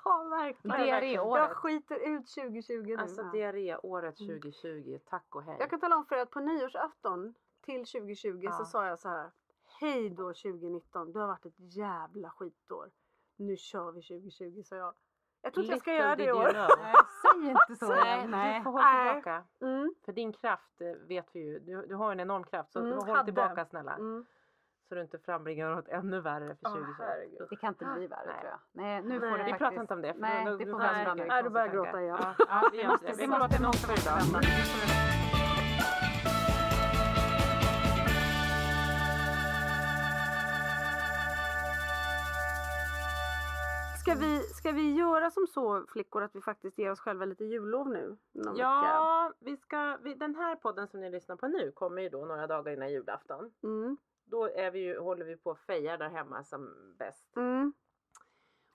Ja. 0.06 0.24
verkligen. 0.30 0.78
Diarréåret. 0.86 1.42
Jag 1.50 1.58
skiter 1.58 1.96
ut 1.96 2.28
2020 2.36 2.74
nu. 2.88 2.96
Alltså 2.96 3.22
Ja. 3.22 3.28
diarréåret 3.32 4.20
Mm. 4.20 4.40
2020, 4.42 5.00
tack 5.10 5.36
och 5.36 5.44
hej. 5.44 5.56
Jag 5.60 5.70
kan 5.70 5.80
tala 5.80 5.96
om 5.96 6.06
för 6.06 6.16
er 6.16 6.22
att 6.22 6.32
på 6.32 6.40
nyårsafton 6.40 7.34
till 7.62 7.86
2020 7.86 8.48
så 8.52 8.62
Ja. 8.62 8.66
sa 8.66 8.86
jag 8.88 9.00
så 9.00 9.10
här. 9.10 9.32
Hej 9.82 10.10
då 10.10 10.34
2019, 10.34 11.12
det 11.14 11.20
har 11.20 11.28
varit 11.28 11.46
ett 11.46 11.60
jävla 11.76 12.30
skitår. 12.30 12.90
Nu 13.36 13.58
kör 13.58 13.92
vi 13.92 14.02
2020 14.02 14.62
sa 14.64 14.76
jag. 14.76 14.94
Jag 15.42 15.54
tror 15.54 15.64
inte 15.64 15.74
jag 15.74 15.82
ska 15.82 15.94
göra 15.94 16.16
det 16.16 16.24
i 16.26 16.32
år. 16.32 16.52
Nej, 16.54 16.94
säg 17.22 17.50
inte 17.52 17.76
så. 17.86 17.88
Nej, 17.96 18.28
Nej. 18.28 18.58
du 18.60 18.64
får 18.64 18.72
hålla 18.72 18.84
Nej. 18.94 19.14
tillbaka. 19.14 19.44
Mm, 19.62 19.94
För 20.06 20.12
din 20.12 20.34
kraft 20.34 20.82
eh, 20.82 20.88
vet 21.08 21.26
vi 21.36 21.40
ju, 21.40 21.60
du, 21.60 21.86
du 21.86 21.96
har 21.96 22.12
en 22.12 22.20
enorm 22.20 22.44
kraft 22.44 22.72
så 22.72 22.80
Mm, 22.80 22.94
håll 22.98 23.10
hade. 23.10 23.24
tillbaka 23.26 23.66
snälla. 23.66 23.96
mm. 23.96 24.26
Så 24.90 24.96
du 24.96 25.02
inte 25.02 25.20
frambringar 25.20 25.76
något 25.76 25.88
ännu 25.88 26.22
värre 26.22 26.56
för 26.56 26.68
Åh, 26.68 26.72
2021. 26.74 26.96
herregud. 27.00 27.48
Det 27.50 27.56
kan 27.56 27.70
inte 27.70 27.86
bli 27.86 28.08
värre 28.08 28.26
Nej. 28.26 28.40
tror 28.40 28.50
jag. 28.52 28.60
Nej, 28.84 29.02
nu 29.02 29.20
Nej. 29.20 29.20
får 29.20 29.38
det 29.38 29.44
Vi 29.44 29.50
faktiskt... 29.50 29.58
pratar 29.60 29.82
inte 29.82 29.94
om 29.94 30.02
det, 30.02 30.14
för 30.14 30.20
Nej, 30.22 30.46
då- 30.46 30.52
det 30.58 30.66
får 30.66 30.80
vi 30.80 30.86
vi 30.88 31.00
mycket 31.00 31.16
nu. 31.18 31.26
Nej, 31.28 31.44
du 31.44 31.50
börjar 31.50 31.68
gråta 31.68 32.02
igen. 32.02 32.18
Ja, 32.20 32.36
ja, 32.50 32.70
vi 32.72 32.82
gör 32.82 32.88
måste- 32.90 33.06
det. 33.08 33.14
vi 33.18 33.22
Vi 33.22 33.28
måste 33.28 33.62
nog 33.62 33.68
måste 33.68 34.10
vända. 34.10 34.42
Ska 44.00 44.16
vi, 44.16 44.40
ska 44.40 44.72
vi 44.72 44.94
göra 44.96 45.32
som 45.32 45.48
så 45.48 45.86
flickor 45.88 46.24
att 46.24 46.36
vi 46.36 46.42
faktiskt 46.42 46.78
ger 46.78 46.92
oss 46.92 47.00
själva 47.00 47.26
lite 47.26 47.44
jullov 47.46 47.90
nu? 47.90 48.18
Någon 48.34 48.54
vecka? 48.54 48.64
Ja, 48.64 49.34
vi 49.40 49.58
ska, 49.58 49.98
vi, 50.04 50.14
den 50.14 50.36
här 50.36 50.56
podden 50.56 50.88
som 50.88 51.00
ni 51.00 51.10
lyssnar 51.10 51.36
på 51.36 51.48
nu 51.48 51.72
kommer 51.72 52.02
ju 52.02 52.10
då 52.10 52.26
några 52.26 52.48
dagar 52.48 52.72
innan 52.74 52.92
julafton. 52.92 53.52
Mm, 53.64 53.98
Då 54.30 54.46
är 54.50 54.72
vi 54.72 54.80
ju, 54.80 55.00
håller 55.00 55.26
vi 55.26 55.36
på 55.38 55.52
att 55.52 55.60
feja 55.60 55.98
där 55.98 56.10
hemma 56.10 56.44
som 56.44 56.74
bäst. 57.00 57.38
mm. 57.38 57.74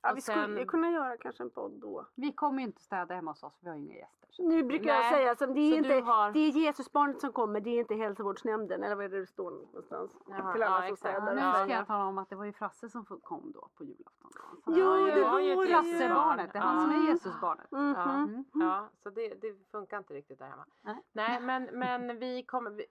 Ja, 0.03 0.11
Och 0.11 0.17
vi 0.17 0.21
sen- 0.21 0.43
skulle 0.43 0.65
kunna 0.65 0.91
göra 0.91 1.17
kanske 1.17 1.43
en 1.43 1.51
podd 1.51 1.73
då. 1.73 2.07
Vi 2.15 2.33
kommer 2.33 2.59
ju 2.59 2.65
inte 2.67 2.83
städa 2.83 3.15
hemma 3.15 3.31
hos 3.31 3.43
oss, 3.43 3.59
vi 3.63 3.69
har 3.69 3.77
ju 3.77 3.83
inga 3.83 3.95
gäster. 3.97 4.29
Så. 4.31 4.43
Nu 4.49 4.63
brukar 4.63 4.87
jag 4.95 5.01
Nej, 5.01 5.13
säga 5.13 5.37
som 5.37 5.55
det 5.55 5.61
är 5.61 5.71
så 5.71 5.77
inte, 5.77 5.95
har- 6.11 6.33
det 6.33 6.39
är 6.39 6.51
Jesusbarnet 6.51 7.21
som 7.21 7.33
kommer, 7.33 7.61
det 7.61 7.71
är 7.71 7.81
inte 7.81 7.95
hälsovårdsnämnden 7.95 8.83
eller 8.83 8.97
vad 8.97 9.05
är 9.05 9.09
det 9.09 9.21
det 9.21 9.27
står 9.27 9.51
någonstans? 9.51 10.11
Jaha, 10.27 10.53
Till 10.53 10.63
alla 10.63 10.83
ja, 10.83 10.89
som 10.89 10.97
städar. 10.97 11.37
Ja, 11.37 11.47
nu 11.47 11.65
ska 11.65 11.73
ja. 11.73 11.79
jag 11.79 11.87
tala 11.87 12.05
om 12.05 12.19
att 12.19 12.29
det 12.31 12.37
var 12.37 12.45
ju 12.45 12.53
Frasse 12.53 12.89
som 12.89 13.05
kom 13.05 13.53
då 13.53 13.69
på 13.75 13.85
julafton. 13.85 14.31
Så 14.65 14.73
Jo, 14.77 15.07
det 15.07 15.23
var 15.23 15.41
ju 15.41 15.67
Frassebarnet, 15.67 16.53
det 16.53 16.59
är 16.59 16.63
han 16.63 16.83
som 16.93 17.03
är 17.03 17.09
Jesusbarnet. 17.09 17.71
Mhm. 17.71 17.95
Ja. 17.97 18.13
Mm. 18.15 18.45
Ja, 18.55 18.89
så 19.03 19.11
det, 19.11 19.29
det 19.35 19.71
funkar 19.71 19.99
inte 19.99 20.15
riktigt 20.15 20.39
där 20.39 20.47
hemma. 20.49 20.67
Nej. 20.83 21.03
Nej, 21.13 21.41
men, 21.41 21.65
men 21.65 22.19
vi 22.19 22.43
kommer... 22.43 22.71
Vi, 22.71 22.87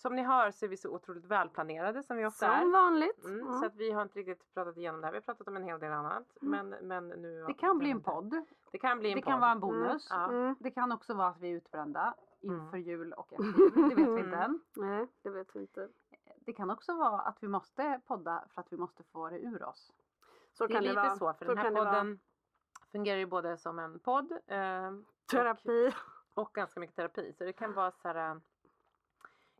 som 0.00 0.16
ni 0.16 0.22
hör 0.22 0.50
så 0.50 0.64
är 0.64 0.68
vi 0.68 0.76
så 0.76 0.90
otroligt 0.90 1.24
välplanerade 1.24 2.02
som 2.02 2.16
vi 2.16 2.26
ofta 2.26 2.46
Som 2.46 2.68
är. 2.68 2.72
vanligt. 2.72 3.24
Mm, 3.24 3.40
Mm. 3.40 3.58
Så 3.60 3.66
att 3.66 3.74
vi 3.76 3.90
har 3.90 4.02
inte 4.02 4.18
riktigt 4.18 4.54
pratat 4.54 4.76
igenom 4.76 5.00
det 5.00 5.06
här. 5.06 5.12
Vi 5.12 5.16
har 5.16 5.22
pratat 5.22 5.48
om 5.48 5.56
en 5.56 5.62
hel 5.64 5.80
del 5.80 5.92
annat. 5.92 6.24
Men, 6.40 6.68
men 6.68 7.08
nu... 7.08 7.44
Det 7.46 7.54
kan 7.54 7.78
bli 7.78 7.90
en 7.90 8.02
podd, 8.02 8.44
Det 8.72 8.78
kan 8.78 8.98
bli 8.98 9.10
en 9.10 9.16
det 9.16 9.22
podd. 9.22 9.32
kan 9.32 9.40
vara 9.40 9.50
en 9.50 9.60
bonus. 9.60 10.06
Ja. 10.10 10.28
Mm. 10.28 10.56
Det 10.60 10.70
kan 10.70 10.92
också 10.92 11.14
vara 11.14 11.28
att 11.28 11.40
vi 11.40 11.50
är 11.50 11.54
utbrända 11.56 12.14
Mm. 12.42 12.60
inför 12.60 12.76
jul 12.78 13.12
och 13.12 13.32
efter 13.32 13.44
jul. 13.44 13.70
Det 13.74 13.94
vet 13.94 13.98
vi 13.98 14.02
inte 14.02 14.20
Mm. 14.20 14.40
än. 14.40 14.60
Nej, 14.76 15.06
det 15.22 15.30
vet 15.30 15.56
vi 15.56 15.60
inte. 15.60 15.88
Det 16.36 16.52
kan 16.52 16.70
också 16.70 16.94
vara 16.96 17.20
att 17.20 17.42
vi 17.42 17.48
måste 17.48 18.00
podda 18.06 18.44
för 18.54 18.60
att 18.60 18.72
vi 18.72 18.76
måste 18.76 19.02
få 19.04 19.28
det 19.30 19.38
ur 19.38 19.62
oss. 19.62 19.92
Så 20.52 20.66
Det 20.66 20.72
är 20.72 20.74
kan 20.74 20.82
lite 20.84 20.94
det 20.94 21.00
vara. 21.02 21.16
så, 21.16 21.32
för 21.32 21.44
den 21.44 21.58
här 21.58 21.70
podden 21.70 22.18
fungerar 22.92 23.18
ju 23.18 23.26
både 23.26 23.56
som 23.56 23.78
en 23.78 23.98
podd 23.98 24.32
eh, 24.46 24.92
Terapi. 25.30 25.92
och, 26.34 26.42
och 26.42 26.52
ganska 26.54 26.80
mycket 26.80 26.96
terapi. 26.96 27.32
Så 27.32 27.44
det 27.44 27.52
kan 27.52 27.72
vara 27.72 27.90
så 27.90 28.08
här... 28.08 28.40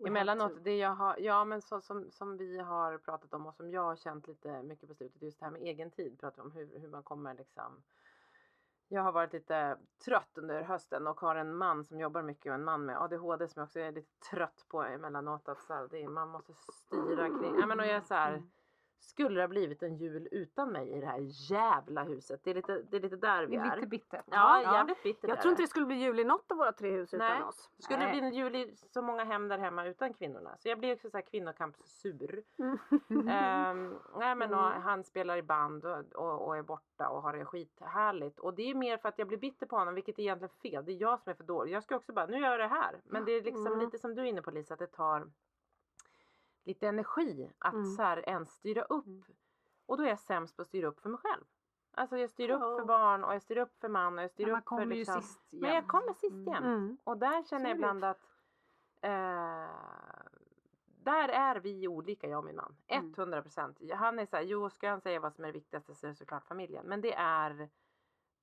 Emellanåt, 0.07 0.55
to. 0.55 0.61
det 0.63 0.77
jag 0.77 0.95
har, 0.95 1.17
ja 1.19 1.45
men 1.45 1.63
så, 1.63 1.81
som, 1.81 2.11
som 2.11 2.37
vi 2.37 2.59
har 2.59 2.99
pratat 2.99 3.35
om 3.35 3.47
och 3.47 3.55
som 3.55 3.71
jag 3.71 3.83
har 3.83 3.97
känt 3.97 4.29
lite 4.29 4.63
mycket 4.63 4.89
på 4.89 4.95
slutet, 4.95 5.23
just 5.23 5.39
det 5.39 5.45
här 5.45 5.53
med 5.53 5.63
egen 5.63 5.91
tid, 5.91 6.21
pratar 6.21 6.43
om 6.43 6.53
hur, 6.53 6.79
hur 6.79 6.89
man 6.89 7.03
kommer 7.03 7.35
liksom 7.35 7.83
jag 8.89 9.03
har 9.03 9.13
varit 9.13 9.33
lite 9.33 9.79
trött 10.05 10.39
under 10.39 10.63
hösten 10.63 11.07
och 11.07 11.21
har 11.21 11.37
en 11.37 11.57
man 11.57 11.85
som 11.85 12.01
jobbar 12.01 12.23
mycket 12.23 12.51
och 12.51 12.55
en 12.55 12.65
man 12.65 12.85
med 12.85 13.03
ADHD 13.03 13.49
som 13.49 13.61
jag 13.61 13.67
också 13.67 13.81
är 13.81 13.93
lite 13.93 14.19
trött 14.31 14.65
på 14.69 14.83
emellanåt. 14.83 15.49
Att 15.49 15.63
så 15.63 15.75
här, 15.75 15.89
det 15.91 16.03
är, 16.03 16.09
man 16.09 16.29
måste 16.29 16.53
styra 16.55 17.29
kring, 17.29 17.61
ja 17.61 17.67
men 17.67 17.81
och 17.81 17.87
jag 17.87 17.97
är 17.97 18.01
så 18.01 18.15
här, 18.15 18.43
skulle 19.01 19.35
det 19.37 19.41
ha 19.43 19.49
blivit 19.49 19.83
en 19.83 19.97
jul 19.97 20.29
utan 20.31 20.73
mig 20.73 20.89
i 20.91 21.01
det 21.01 21.07
här 21.07 21.21
jävla 21.53 22.03
huset? 22.03 22.41
Det 22.45 22.51
är 22.51 22.55
lite, 22.55 22.83
det 22.91 22.97
är 22.97 23.01
lite 23.01 23.17
där 23.17 23.47
vi 23.47 23.57
Det 23.57 23.63
är 23.63 23.71
är. 23.73 23.77
lite 23.77 23.89
bittert. 23.89 24.25
Ja, 24.31 24.63
jävligt 24.63 25.03
bittert 25.03 25.29
Jag 25.29 25.39
är 25.39 25.43
tror 25.43 25.51
inte 25.51 25.63
det 25.63 25.67
skulle 25.69 25.87
bli 25.87 25.97
jul 25.97 26.21
i 26.21 26.25
något 26.25 26.51
av 26.51 26.57
våra 26.57 26.73
tre 26.73 26.91
hus 26.91 27.13
Nej. 27.13 27.37
utan 27.37 27.49
oss. 27.49 27.71
Skulle 27.79 27.99
Nej. 27.99 28.07
det 28.07 28.13
bli 28.21 28.29
en 28.29 28.35
jul 28.35 28.57
i 28.57 28.77
så 28.77 29.03
många 29.03 29.25
hem 29.25 29.49
där 29.49 29.59
hemma 29.59 29.85
utan 29.87 30.15
kvinnorna? 30.15 30.57
Så 30.59 30.69
jag 30.69 30.79
blir 30.79 30.95
också 30.95 31.11
så 31.11 31.17
här 31.17 31.23
kvinnokampssur. 31.25 32.43
Mm. 32.59 32.79
Ehm, 33.29 33.99
nej 34.19 34.35
men 34.35 34.55
och, 34.55 34.67
Mm. 34.69 34.83
han 34.83 35.05
spelar 35.05 35.37
i 35.37 35.43
band 35.43 35.85
och, 35.85 35.99
och, 36.15 36.47
och 36.47 36.57
är 36.57 36.63
borta 36.63 37.09
och 37.09 37.23
har 37.23 37.33
det 37.33 37.45
skithärligt. 37.45 38.39
Och 38.39 38.55
det 38.55 38.71
är 38.71 38.75
mer 38.75 38.97
för 38.97 39.09
att 39.09 39.19
jag 39.19 39.29
blir 39.29 39.39
bitter 39.39 39.67
på 39.67 39.77
honom, 39.77 39.95
vilket 39.95 40.19
är 40.19 40.23
egentligen 40.23 40.55
fel. 40.63 40.85
Det 40.85 40.93
är 40.93 41.01
jag 41.01 41.21
som 41.21 41.31
är 41.31 41.35
för 41.35 41.45
dålig. 41.45 41.73
Jag 41.73 41.83
ska 41.83 41.97
också 41.97 42.13
bara, 42.13 42.27
nu 42.27 42.39
gör 42.39 42.51
jag 42.51 42.61
det 42.61 42.67
här. 42.75 43.01
Men 43.05 43.25
det 43.25 43.33
är 43.33 43.43
liksom 43.43 43.67
Mm. 43.67 43.79
lite 43.79 43.99
som 43.99 44.15
du 44.15 44.23
är 44.23 44.27
inne 44.27 44.43
på 44.43 44.51
Lisa, 44.51 44.75
att 44.75 44.81
det 44.81 44.87
tar 44.87 45.31
lite 46.65 46.89
energi 46.89 47.51
att 47.59 47.75
Mm. 47.75 47.87
så 47.87 48.03
här 48.03 48.29
ens 48.29 48.51
styra 48.53 48.83
upp. 48.83 49.25
Och 49.87 49.97
då 49.97 50.03
är 50.05 50.09
jag 50.09 50.19
sämst 50.19 50.57
på 50.57 50.63
att 50.63 50.69
styra 50.69 50.87
upp 50.87 51.01
för 51.01 51.09
mig 51.09 51.19
själv. 51.21 51.45
Alltså 51.95 52.19
jag 52.19 52.31
styr 52.31 52.51
upp 52.51 52.61
för 52.61 52.85
barn 52.85 53.25
och 53.25 53.35
jag 53.35 53.43
styr 53.43 53.57
upp 53.59 53.81
för 53.81 53.89
man 53.89 54.19
och 54.19 54.25
jag 54.25 54.31
styr 54.31 54.47
Men 54.47 54.57
upp 54.57 54.69
för 54.69 54.85
liksom... 54.87 55.23
Men 55.51 55.75
jag 55.75 55.87
kommer 55.87 56.13
sist 56.13 56.33
Mm. 56.33 56.47
jämt. 56.47 56.67
Mm. 56.67 56.99
Och 57.05 57.19
där 57.19 57.43
känner 57.43 57.69
jag 57.69 57.77
ibland 57.77 58.05
att 58.05 58.23
eh, 59.01 59.69
där 61.03 61.29
är 61.29 61.57
vi 61.57 61.89
olika 61.89 62.27
jag 62.29 62.39
och 62.39 62.45
min 62.45 62.57
man. 62.57 62.77
Mm. 62.87 63.15
100 63.17 63.43
procent. 63.43 63.79
Han 63.95 64.19
är 64.19 64.27
så 64.27 64.37
här, 64.37 64.43
jo 64.43 64.71
ska 64.71 64.91
han 64.91 65.01
säga 65.01 65.21
vad 65.21 65.35
som 65.35 65.45
är 65.45 65.49
det 65.49 65.53
viktigaste 65.53 65.95
så 65.95 66.07
är 66.07 66.09
det 66.09 66.15
såklart 66.17 66.45
familjen. 66.45 66.87
Men 66.87 67.01
det 67.01 67.15
är 67.15 67.69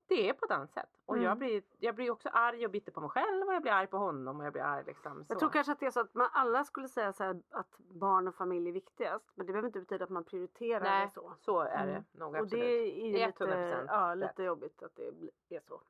det 0.07 0.29
är 0.29 0.33
på 0.33 0.45
ett 0.45 0.51
annat 0.51 0.71
sätt. 0.73 0.89
Och 1.05 1.17
jag, 1.17 1.25
Mm. 1.25 1.39
blir, 1.39 1.63
jag 1.79 1.95
blir 1.95 2.11
också 2.11 2.29
arg 2.29 2.65
och 2.65 2.71
bitter 2.71 2.91
på 2.91 3.01
mig 3.01 3.09
själv 3.09 3.47
och 3.47 3.53
jag 3.53 3.61
blir 3.61 3.71
arg 3.71 3.87
på 3.87 3.97
honom 3.97 4.39
och 4.39 4.45
jag 4.45 4.53
blir 4.53 4.63
arg 4.63 4.83
liksom. 4.85 5.25
Så. 5.25 5.33
Jag 5.33 5.39
tror 5.39 5.49
kanske 5.49 5.71
att 5.71 5.79
det 5.79 5.85
är 5.85 5.91
så 5.91 5.99
att 5.99 6.13
man 6.13 6.29
alla 6.33 6.63
skulle 6.63 6.87
säga 6.87 7.13
så 7.13 7.23
här 7.23 7.41
att 7.49 7.77
barn 7.77 8.27
och 8.27 8.35
familj 8.35 8.69
är 8.69 8.73
viktigast. 8.73 9.31
Men 9.35 9.45
det 9.45 9.51
behöver 9.53 9.67
inte 9.67 9.79
betyda 9.79 10.03
att 10.03 10.09
man 10.09 10.23
prioriterar 10.23 10.83
Nej, 10.83 11.05
det 11.05 11.11
så. 11.11 11.33
så 11.39 11.59
är 11.61 11.85
det 11.85 11.91
Mm. 11.91 12.03
nog 12.11 12.29
Och 12.33 12.39
absolut. 12.39 12.51
det 12.63 12.67
är 12.67 13.05
ju 13.05 13.11
lite, 13.11 13.45
100% 13.45 13.85
ja, 13.87 14.13
lite 14.15 14.43
jobbigt 14.43 14.83
att 14.83 14.95
det 14.95 15.55
är 15.55 15.59
så. 15.59 15.81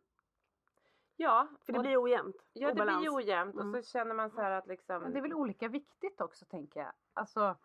Ja, 1.18 1.48
För 1.66 1.74
det 1.74 1.80
och- 1.80 1.84
blir 1.86 2.04
ojämnt. 2.04 2.36
ja, 2.54 2.68
det 2.74 2.86
blir 2.86 3.16
ojämnt 3.16 3.56
Mm. 3.56 3.76
och 3.76 3.84
så 3.86 3.92
känner 3.92 4.16
man 4.16 4.30
så 4.32 4.42
här 4.42 4.52
att 4.52 4.68
liksom. 4.68 5.02
Men 5.02 5.12
det 5.14 5.18
är 5.20 5.22
väl 5.22 5.34
olika 5.34 5.68
viktigt 5.68 6.22
också 6.22 6.46
tänker 6.46 6.80
jag. 6.80 6.92
Alltså, 7.14 7.56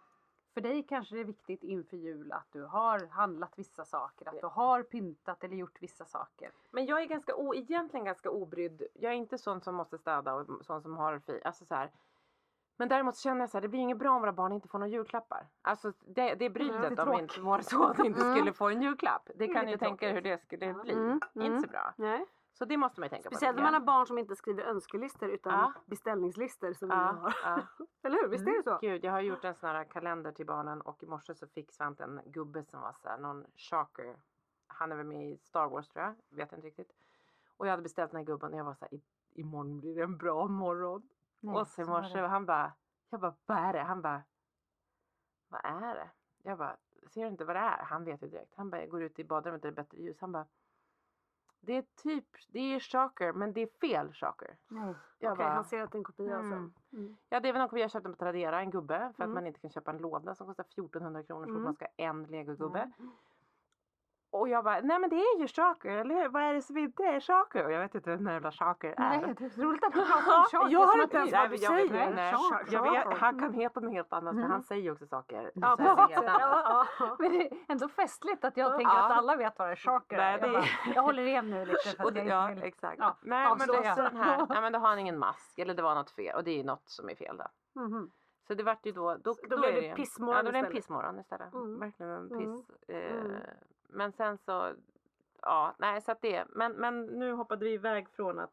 för 0.54 0.60
dig 0.60 0.82
kanske 0.82 1.14
det 1.14 1.20
är 1.20 1.24
viktigt 1.24 1.62
inför 1.62 1.96
jul 1.96 2.32
att 2.32 2.46
du 2.52 2.64
har 2.64 3.06
handlat 3.06 3.52
vissa 3.58 3.84
saker, 3.84 4.28
att 4.28 4.40
du 4.40 4.46
har 4.46 4.82
pyntat 4.82 5.44
eller 5.44 5.56
gjort 5.56 5.82
vissa 5.82 6.04
saker. 6.04 6.50
Men 6.70 6.86
jag 6.86 7.02
är 7.02 7.06
ganska 7.06 7.34
o, 7.34 7.54
egentligen 7.54 8.04
ganska 8.04 8.30
obrydd. 8.30 8.82
Jag 8.94 9.12
är 9.12 9.16
inte 9.16 9.38
sån 9.38 9.60
som 9.60 9.74
måste 9.74 9.98
städa 9.98 10.34
och 10.34 10.64
sån 10.64 10.82
som 10.82 10.96
har 10.96 11.18
fi. 11.18 11.40
Alltså 11.44 11.64
så 11.64 11.74
här. 11.74 11.90
Men 12.76 12.88
däremot 12.88 13.16
känner 13.16 13.40
jag 13.40 13.50
så 13.50 13.56
här, 13.56 13.62
det 13.62 13.68
blir 13.68 13.80
inget 13.80 13.98
bra 13.98 14.10
om 14.10 14.20
våra 14.20 14.32
barn 14.32 14.52
inte 14.52 14.68
får 14.68 14.78
några 14.78 14.90
julklappar. 14.92 15.46
Alltså 15.62 15.92
det, 16.00 16.34
det 16.34 16.44
är 16.44 16.50
brytet 16.50 16.96
det 16.96 17.02
är 17.02 17.08
om 17.08 17.18
inte 17.20 17.40
vår 17.40 17.60
son 17.60 18.06
inte 18.06 18.20
Mm. 18.20 18.36
skulle 18.36 18.52
få 18.52 18.68
en 18.68 18.82
julklapp. 18.82 19.30
Det 19.34 19.44
är 19.44 19.54
kan 19.54 19.66
ni 19.66 19.78
tänka 19.78 20.08
er 20.08 20.14
hur 20.14 20.20
det 20.20 20.42
skulle 20.42 20.74
bli. 20.74 20.92
Mm, 20.92 21.12
Inte 21.12 21.46
mm. 21.46 21.62
så 21.62 21.68
bra. 21.68 21.94
Nej. 21.96 22.26
Så 22.60 22.66
det 22.66 22.76
måste 22.76 23.00
man 23.00 23.06
ju 23.06 23.10
tänka 23.10 23.28
Speciellt 23.30 23.56
på. 23.56 23.62
när 23.62 23.70
man 23.72 23.80
har 23.80 23.86
barn 23.86 24.06
som 24.06 24.18
inte 24.18 24.36
skriver 24.36 24.62
önskelistor 24.64 25.28
utan 25.28 25.52
Ja. 25.52 25.72
beställningslistor 25.86 26.72
som 26.72 26.88
vi 26.88 26.94
ja, 26.94 27.00
har. 27.00 27.34
ja. 27.44 27.60
Eller 28.02 28.22
hur? 28.22 28.28
Visst 28.28 28.46
är 28.46 28.56
det 28.56 28.62
så? 28.62 28.78
Gud, 28.80 29.04
jag 29.04 29.12
har 29.12 29.20
gjort 29.20 29.44
en 29.44 29.54
sån 29.54 29.68
här 29.70 29.84
kalender 29.84 30.32
till 30.32 30.46
barnen 30.46 30.80
och 30.80 31.02
i 31.02 31.06
morse 31.06 31.34
så 31.34 31.46
fick 31.46 31.72
Svante 31.72 32.04
en 32.04 32.20
gubbe 32.24 32.64
som 32.64 32.80
var 32.80 32.92
så 32.92 33.08
här, 33.08 33.18
någon 33.18 33.46
shocker. 33.56 34.16
Han 34.66 34.92
är 34.92 34.96
väl 34.96 35.06
med 35.06 35.30
i 35.30 35.36
Star 35.38 35.68
Wars 35.68 35.88
tror 35.88 36.04
jag, 36.04 36.14
vet 36.36 36.52
inte 36.52 36.66
riktigt. 36.66 36.92
Och 37.56 37.66
jag 37.66 37.70
hade 37.70 37.82
beställt 37.82 38.10
den 38.10 38.18
här 38.18 38.24
gubben 38.26 38.52
och 38.52 38.58
jag 38.58 38.64
var 38.64 38.74
så 38.74 38.84
här, 38.84 38.94
"I- 38.94 39.02
imorgon 39.32 39.80
blir 39.80 39.94
det 39.96 40.02
en 40.02 40.16
bra 40.16 40.46
morgon. 40.48 41.08
Nej, 41.40 41.54
och 41.54 41.66
så 41.68 41.82
i 41.82 41.84
morse 41.84 42.18
han 42.20 42.46
bara, 42.46 42.72
jag 43.10 43.20
bara, 43.20 43.34
vad 43.46 43.58
är 43.58 43.72
det? 43.72 43.80
Han 43.82 44.02
bara, 44.02 44.22
vad 45.48 45.60
är 45.64 45.94
det? 45.94 46.08
Jag 46.42 46.58
bara, 46.58 46.76
ser 47.10 47.22
du 47.22 47.28
inte 47.28 47.44
vad 47.44 47.56
det 47.56 47.60
är? 47.60 47.82
Han 47.84 48.04
vet 48.04 48.22
ju 48.22 48.26
direkt. 48.28 48.52
Han 48.56 48.70
bara, 48.70 48.80
jag 48.80 48.90
går 48.90 49.02
ut 49.02 49.18
i 49.18 49.24
badrummet 49.24 49.62
där 49.62 49.70
det 49.70 49.74
är 49.80 49.84
bättre 49.84 49.98
ljus. 49.98 50.20
Han 50.20 50.32
bara, 50.32 50.46
det 51.60 51.76
är 51.76 51.84
typ, 52.02 52.26
det 52.48 52.74
är 52.74 52.80
chocker 52.80 53.32
men 53.32 53.52
det 53.52 53.60
är 53.60 53.68
fel. 53.80 54.12
Nej. 54.68 54.94
Jag 55.18 55.32
Okej, 55.32 55.44
bara, 55.44 55.54
han 55.54 55.64
ser 55.64 55.82
att 55.82 55.92
det 55.92 55.96
är 55.96 55.98
en 55.98 56.04
kopia 56.04 56.36
mm. 56.38 56.52
alltså. 56.52 56.72
Mm. 56.96 57.16
Ja 57.28 57.40
det 57.40 57.48
är 57.48 57.52
väl 57.52 57.62
något 57.62 57.72
vi 57.72 57.82
har 57.82 57.88
köpt 57.88 58.04
den 58.04 58.12
på 58.12 58.18
Tradera, 58.18 58.60
en 58.60 58.70
gubbe. 58.70 58.98
För 58.98 59.06
att 59.06 59.18
Mm. 59.26 59.34
man 59.34 59.46
inte 59.46 59.60
kan 59.60 59.70
köpa 59.70 59.90
en 59.90 59.98
låda 59.98 60.34
som 60.34 60.46
kostar 60.46 60.64
1400 60.64 61.22
kronor 61.22 61.44
så 61.44 61.50
Mm. 61.50 61.62
man 61.62 61.74
ska 61.74 61.84
ha 61.84 61.92
en 61.96 62.22
legogubbe. 62.24 62.80
Mm. 62.98 63.10
Och 64.32 64.48
jag 64.48 64.64
bara, 64.64 64.80
nej 64.80 64.98
men 64.98 65.10
det 65.10 65.16
är 65.16 65.40
ju 65.40 65.48
chocker, 65.48 65.90
eller 65.96 66.14
hur? 66.14 66.28
Vad 66.28 66.42
är 66.42 66.54
det 66.54 66.62
som 66.62 66.78
inte 66.78 67.02
är 67.02 67.20
chocker? 67.20 67.64
Och 67.64 67.72
jag 67.72 67.80
vet 67.80 67.94
inte 67.94 68.10
vad 68.10 68.18
den 68.18 68.32
jävla 68.32 68.52
chocker 68.52 68.88
är. 68.90 68.94
Nej, 68.98 69.34
det 69.38 69.44
är 69.44 69.62
roligt 69.62 69.84
att 69.84 69.92
du 69.94 70.00
pratar 70.06 70.38
om 70.38 70.44
saker 70.50 70.72
jag 70.72 70.80
har 70.86 71.02
inte 71.02 71.04
att 71.04 71.14
ens 71.14 71.32
vad 71.32 71.70
Nej, 71.70 71.88
du 71.88 71.94
men 71.94 72.16
säger. 72.92 73.16
han 73.16 73.38
kan 73.40 73.52
heta 73.54 73.80
något 73.80 73.92
helt 73.92 74.12
annat 74.12 74.32
för 74.34 74.38
Mm. 74.38 74.50
han 74.50 74.62
säger 74.62 74.82
ju 74.82 74.90
också 74.92 75.06
saker. 75.06 75.50
Ja, 75.54 75.76
helt 75.78 75.80
annat. 75.88 76.10
Ja, 76.40 76.86
ja. 76.98 77.16
Men 77.18 77.32
det 77.32 77.46
är 77.46 77.52
ändå 77.68 77.88
festligt 77.88 78.44
att 78.44 78.56
jag 78.56 78.72
Ja. 78.72 78.76
tänker 78.76 78.96
att 78.96 79.10
alla 79.10 79.36
vet 79.36 79.58
vad 79.58 79.68
det 79.68 79.72
är 79.72 79.76
chocker 79.76 80.16
Nej, 80.16 80.38
Jag, 80.40 80.52
bara, 80.52 80.64
jag 80.94 81.02
håller 81.02 81.22
igen 81.22 81.50
nu 81.50 81.64
lite 81.64 81.88
för 81.96 82.08
att 82.08 82.14
det, 82.14 82.20
jag 82.20 82.28
ja, 82.28 82.48
inte 82.50 82.60
vill... 82.60 82.68
exakt. 82.68 82.96
Ja, 82.98 83.16
Nej, 83.22 83.54
men 83.58 83.66
då 83.68 83.72
den 83.74 83.84
här, 84.16 84.46
nej 84.48 84.60
men 84.62 84.72
då 84.72 84.78
har 84.78 84.88
han 84.88 84.98
ingen 84.98 85.18
mask 85.18 85.58
eller 85.58 85.74
det 85.74 85.82
var 85.82 85.94
något 85.94 86.10
fel 86.10 86.36
och 86.36 86.44
det 86.44 86.60
är 86.60 86.64
något 86.64 86.88
som 86.88 87.08
är 87.08 87.14
fel 87.14 87.36
då. 87.36 87.80
Mhm. 87.80 88.10
Så 88.46 88.54
det 88.54 88.62
vart 88.62 88.86
ju 88.86 88.92
då, 88.92 89.16
då, 89.24 89.34
Så 89.34 89.46
då 89.46 89.58
blev 89.60 89.74
det 89.74 89.80
ju- 89.80 89.94
pissmorgon 89.94 90.36
Ja, 90.36 90.42
då 90.42 90.50
blev 90.50 90.52
det 90.52 90.58
en 90.58 90.64
istället. 90.76 90.82
pissmorgon 90.82 91.20
istället. 91.20 91.54
Mm. 91.54 91.78
Verkligen 91.80 92.12
en 92.12 92.26
Mm. 92.32 92.38
piss. 92.56 92.70
Men 93.92 94.12
sen 94.12 94.38
så, 94.38 94.74
ja, 95.42 95.74
nej 95.78 96.00
så 96.02 96.12
att 96.12 96.22
det, 96.22 96.44
men, 96.48 96.72
men 96.72 97.06
nu 97.06 97.32
hoppade 97.32 97.64
vi 97.64 97.72
iväg 97.72 98.08
från 98.08 98.38
att 98.38 98.50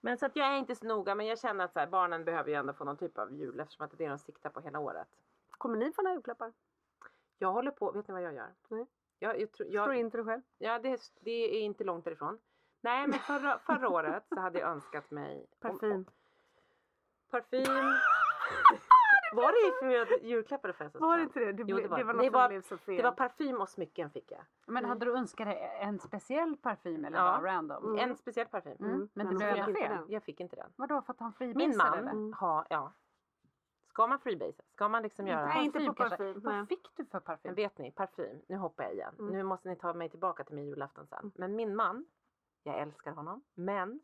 men 0.00 0.18
så 0.18 0.26
att 0.26 0.36
jag 0.36 0.46
är 0.46 0.56
inte 0.58 0.74
så 0.74 0.86
noga 0.86 1.14
men 1.14 1.26
jag 1.26 1.38
känner 1.38 1.64
att 1.64 1.72
så 1.72 1.78
här, 1.78 1.86
barnen 1.86 2.24
behöver 2.24 2.50
ju 2.50 2.54
ändå 2.56 2.72
få 2.72 2.84
någon 2.84 2.96
typ 2.96 3.18
av 3.18 3.32
jul 3.32 3.60
eftersom 3.60 3.84
att 3.84 3.90
det 3.90 4.04
är 4.04 4.08
det 4.08 4.12
de 4.12 4.18
siktar 4.18 4.50
på 4.50 4.60
hela 4.60 4.78
året. 4.78 5.08
Kommer 5.50 5.76
ni 5.76 5.92
få 5.92 6.02
några 6.02 6.14
julklappar? 6.14 6.52
Jag 7.38 7.52
håller 7.52 7.70
på, 7.70 7.92
vet 7.92 8.08
ni 8.08 8.14
vad 8.14 8.22
jag 8.22 8.34
gör? 8.34 8.54
Nej. 8.68 8.86
Jag, 9.18 9.40
jag, 9.40 9.52
tror- 9.52 9.66
Står 9.66 9.74
jag, 9.74 9.96
in 9.96 10.10
till 10.10 10.18
dig 10.18 10.26
själv? 10.26 10.42
ja, 10.58 10.78
det, 10.78 11.00
det 11.20 11.30
är 11.56 11.60
inte 11.60 11.84
långt 11.84 12.04
därifrån. 12.04 12.38
Nej 12.80 13.06
men 13.06 13.18
förra, 13.18 13.58
förra 13.58 13.88
året 13.88 14.24
så 14.28 14.40
hade 14.40 14.58
jag 14.58 14.70
önskat 14.70 15.10
mig 15.10 15.46
Parfym. 15.60 16.04
Parfym. 17.30 17.94
Var 19.34 19.52
det 19.52 19.78
för 20.08 20.24
julklappar 20.24 20.72
förresten? 20.72 21.00
Var 21.02 21.16
det 21.16 21.22
inte 21.22 21.40
det? 21.40 21.52
Det, 21.52 21.62
Jo, 21.66 21.76
det 21.76 21.88
var 21.88 21.98
det 21.98 22.04
var 22.04 22.12
något 22.14 22.22
Det 22.22 22.26
som 22.30 22.32
var- 22.40 22.48
blev 22.48 22.62
så 22.62 22.78
fel. 22.78 22.96
Det 22.96 23.02
var 23.02 23.12
parfym 23.12 23.60
och 23.60 23.68
smycken 23.68 24.10
fick 24.10 24.30
jag. 24.30 24.40
Men 24.66 24.84
hade 24.84 25.04
du 25.04 25.16
önskat 25.16 25.46
dig 25.46 25.78
en 25.80 25.98
speciell 25.98 26.56
parfym 26.56 27.04
eller 27.04 27.18
Ja. 27.18 27.24
bara 27.24 27.42
random? 27.56 27.84
Mm. 27.84 27.98
En 28.10 28.16
speciell 28.16 28.46
parfym. 28.46 28.76
Mm. 28.80 28.90
Men 28.98 29.08
Men 29.14 29.26
det 29.26 29.32
de 29.32 29.36
blev 29.36 29.48
fick 29.50 29.58
ändå 29.58 29.70
inte 29.70 29.80
fel. 29.80 29.90
den. 29.98 30.04
Jag 30.10 30.22
fick 30.22 30.40
inte 30.40 30.56
den. 30.56 30.72
Vadå 30.76 31.02
för 31.02 31.12
att 31.12 31.20
han 31.20 31.32
Min 31.40 31.54
freebasar 31.54 31.90
man 31.90 31.98
eller? 31.98 32.10
Mm. 32.10 32.32
har, 32.32 32.66
ja. 32.70 32.92
Ska 33.88 34.06
man 34.06 34.18
freebase? 34.18 34.62
Ska 34.72 34.88
man 34.88 35.02
liksom 35.02 35.26
göra? 35.26 35.46
Nej, 35.46 35.64
inte 35.64 35.86
på 35.86 35.94
parfym. 35.94 36.40
Vad 36.40 36.68
fick 36.68 36.96
du 36.96 37.04
för 37.04 37.20
parfym? 37.20 37.40
Men 37.48 37.54
vet 37.54 37.78
ni, 37.78 37.90
parfym. 37.92 38.42
Nu 38.48 38.56
hoppar 38.56 38.84
jag 38.84 38.92
igen. 38.92 39.14
Mm. 39.18 39.32
Nu 39.32 39.42
måste 39.42 39.68
ni 39.68 39.76
ta 39.76 39.94
mig 39.94 40.08
tillbaka 40.10 40.44
till 40.44 40.54
min 40.54 40.66
julafton 40.66 41.06
sen. 41.06 41.32
Men 41.34 41.56
min 41.56 41.76
man, 41.76 42.06
jag 42.62 42.78
älskar 42.78 43.10
honom, 43.12 43.42
men 43.54 44.00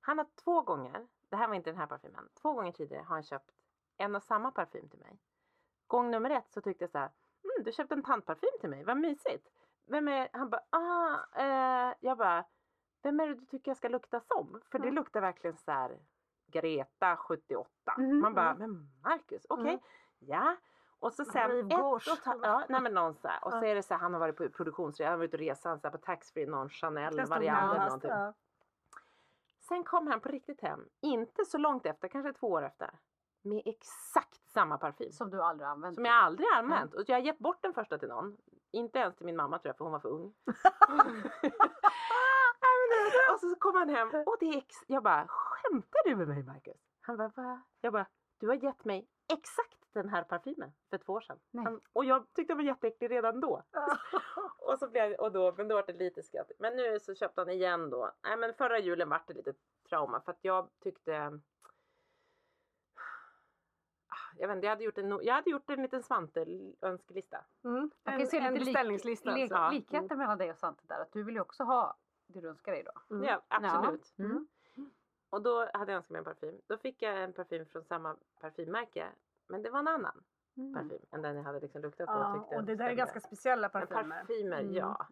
han 0.00 0.18
har 0.18 0.26
två 0.44 0.60
gånger, 0.62 1.06
det 1.28 1.36
här 1.36 1.48
var 1.48 1.54
inte 1.54 1.70
den 1.70 1.78
här 1.80 1.86
parfymen, 1.86 2.28
två 2.42 2.52
gånger 2.52 2.72
tidigare 2.72 3.02
har 3.02 3.14
han 3.14 3.22
köpt 3.22 3.50
en 3.96 4.14
och 4.16 4.22
samma 4.22 4.50
parfym 4.50 4.88
till 4.88 4.98
mig. 4.98 5.18
Gång 5.86 6.10
nummer 6.10 6.30
ett 6.30 6.50
så 6.52 6.60
tyckte 6.60 6.84
jag 6.84 6.90
så 6.90 6.98
här, 6.98 7.10
mm, 7.44 7.64
du 7.64 7.72
köpte 7.72 7.94
en 7.94 8.02
tandparfym 8.02 8.50
till 8.60 8.70
mig, 8.70 8.84
vad 8.84 8.96
mysigt. 8.96 9.48
vem 9.88 10.08
är, 10.08 10.28
han 10.32 10.50
bara, 10.50 10.62
ah, 10.70 11.18
eh, 11.40 11.94
jag 12.00 12.18
bara, 12.18 12.44
vem 13.02 13.20
är 13.20 13.26
det 13.28 13.34
du 13.34 13.46
tycker 13.46 13.70
jag 13.70 13.76
ska 13.76 13.88
lukta 13.88 14.20
som? 14.20 14.60
För 14.70 14.78
det 14.78 14.84
Mm. 14.88 14.94
luktar 14.94 15.20
verkligen 15.20 15.56
så 15.56 15.70
här 15.72 15.98
Greta 16.46 17.16
78. 17.16 17.94
Mhm, 17.98 18.20
Man 18.20 18.34
bara, 18.34 18.50
mm. 18.50 18.58
men 18.72 18.88
Marcus, 19.04 19.46
okej, 19.48 19.68
Mm. 19.68 19.80
ja. 20.18 20.56
Och 20.98 21.12
så 21.12 21.24
sen 21.24 21.70
ett 21.72 21.78
och 21.78 22.02
ta, 22.24 22.38
ja, 22.42 22.64
nej 22.68 22.80
men 22.80 22.94
någon 22.94 23.14
så 23.14 23.28
här. 23.28 23.44
Och 23.44 23.52
så 23.52 23.64
är 23.64 23.74
det 23.74 23.82
så 23.82 23.94
här, 23.94 24.00
han 24.00 24.12
har 24.12 24.20
varit 24.20 24.36
på 24.36 24.48
produktionsresa, 24.48 25.04
han 25.04 25.12
har 25.12 25.18
varit 25.18 25.28
ute 25.28 25.36
och 25.36 25.40
resa, 25.40 25.78
så 25.78 25.86
här 25.86 25.90
på 25.92 25.98
taxfree, 25.98 26.46
någon 26.46 26.68
Chanel 26.68 27.16
Det 27.16 27.22
stod 27.26 27.28
variant 27.36 27.72
eller 27.74 27.84
någonting. 27.84 28.10
ja. 28.10 28.32
Sen 29.60 29.84
kom 29.84 30.06
han 30.06 30.20
på 30.20 30.28
riktigt 30.28 30.60
hem, 30.60 30.88
inte 31.00 31.44
så 31.44 31.58
långt 31.58 31.86
efter, 31.86 32.08
kanske 32.08 32.32
två 32.32 32.46
år 32.46 32.62
efter, 32.62 32.90
med 33.46 33.62
exakt 33.64 34.48
samma 34.50 34.78
parfym. 34.78 35.12
Som 35.12 35.30
du 35.30 35.42
aldrig 35.42 35.68
använt. 35.68 35.94
Som 35.94 36.04
jag 36.04 36.14
aldrig 36.14 36.48
använt. 36.54 36.94
Och 36.94 37.02
jag 37.06 37.16
har 37.16 37.22
gett 37.22 37.38
bort 37.38 37.62
den 37.62 37.74
första 37.74 37.98
till 37.98 38.08
någon. 38.08 38.36
Inte 38.70 38.98
ens 38.98 39.16
till 39.16 39.26
min 39.26 39.36
mamma 39.36 39.58
tror 39.58 39.68
jag 39.70 39.76
för 39.76 39.84
hon 39.84 39.92
var 39.92 40.00
för 40.00 40.08
ung. 40.08 40.34
och 43.32 43.40
så 43.40 43.54
kom 43.58 43.74
han 43.74 43.88
hem 43.88 44.08
och 44.26 44.36
det 44.40 44.46
är 44.46 44.56
ex- 44.58 44.84
Jag 44.86 45.02
bara, 45.02 45.26
skämtar 45.28 46.08
du 46.08 46.16
med 46.16 46.28
mig 46.28 46.42
Marcus? 46.42 46.76
Han 47.00 47.16
bara, 47.16 47.28
va? 47.36 47.62
Jag 47.80 47.92
bara, 47.92 48.06
du 48.38 48.48
har 48.48 48.54
gett 48.54 48.84
mig 48.84 49.08
exakt 49.32 49.76
den 49.92 50.08
här 50.08 50.22
parfymen 50.22 50.72
för 50.90 50.98
två 50.98 51.12
år 51.12 51.20
sedan. 51.20 51.38
Han, 51.64 51.80
och 51.92 52.04
jag 52.04 52.26
tyckte 52.34 52.50
den 52.52 52.56
var 52.58 52.64
jätteäcklig 52.64 53.10
redan 53.10 53.40
då. 53.40 53.62
och 54.58 54.78
så 54.78 54.88
blev 54.88 55.12
och 55.12 55.32
då, 55.32 55.54
men 55.56 55.68
då 55.68 55.74
var 55.74 55.84
det 55.86 55.92
lite 55.92 56.22
skratt. 56.22 56.50
Men 56.58 56.76
nu 56.76 57.00
så 57.00 57.14
köpte 57.14 57.40
han 57.40 57.50
igen 57.50 57.90
då. 57.90 58.10
Nej 58.22 58.36
men 58.36 58.54
förra 58.54 58.78
julen 58.78 59.08
var 59.08 59.22
det 59.26 59.34
lite 59.34 59.52
trauma 59.88 60.20
för 60.20 60.32
att 60.32 60.38
jag 60.42 60.68
tyckte 60.82 61.40
jag 64.38 64.48
vet 64.48 64.54
inte, 64.56 64.66
jag 64.66 64.70
hade 64.72 64.84
gjort 64.84 64.98
en, 64.98 65.18
jag 65.22 65.34
hade 65.34 65.50
gjort 65.50 65.70
en 65.70 65.82
liten 65.82 66.02
Svante-önskelista. 66.02 67.44
Mm. 67.64 67.90
En, 68.04 68.14
en 68.14 68.20
lik- 68.54 68.64
beställningslista. 68.64 69.30
lik- 69.30 69.52
alltså. 69.52 69.74
likheter 69.74 70.16
mellan 70.16 70.38
dig 70.38 70.50
och 70.50 70.56
Svante 70.56 70.82
där. 70.86 71.00
Att 71.00 71.12
du 71.12 71.22
vill 71.22 71.34
ju 71.34 71.40
också 71.40 71.62
ha 71.64 71.96
det 72.26 72.40
du 72.40 72.48
önskar 72.48 72.72
dig 72.72 72.82
då. 72.84 73.14
Mm. 73.14 73.24
Ja, 73.28 73.42
absolut. 73.48 74.12
Ja. 74.16 74.24
Mm. 74.24 74.46
Och 75.30 75.42
då 75.42 75.68
hade 75.74 75.92
jag 75.92 75.96
önskat 75.96 76.10
mig 76.10 76.18
en 76.18 76.24
parfym. 76.24 76.60
Då 76.66 76.76
fick 76.78 77.02
jag 77.02 77.22
en 77.22 77.32
parfym 77.32 77.66
från 77.66 77.84
samma 77.84 78.16
parfymmärke. 78.40 79.06
Men 79.46 79.62
det 79.62 79.70
var 79.70 79.78
en 79.78 79.88
annan 79.88 80.22
Mm. 80.56 80.74
parfym 80.74 81.06
än 81.10 81.22
den 81.22 81.36
jag 81.36 81.42
hade 81.42 81.60
liksom 81.60 81.82
luktat 81.82 82.06
på. 82.06 82.12
Ja, 82.12 82.34
tyckte 82.40 82.56
och 82.56 82.64
det 82.64 82.74
där 82.76 82.88
är 82.90 82.94
ganska 82.94 83.20
speciella 83.20 83.68
parfymer. 83.68 84.18
parfymer, 84.20 84.60
Mm. 84.60 84.74
ja. 84.74 85.06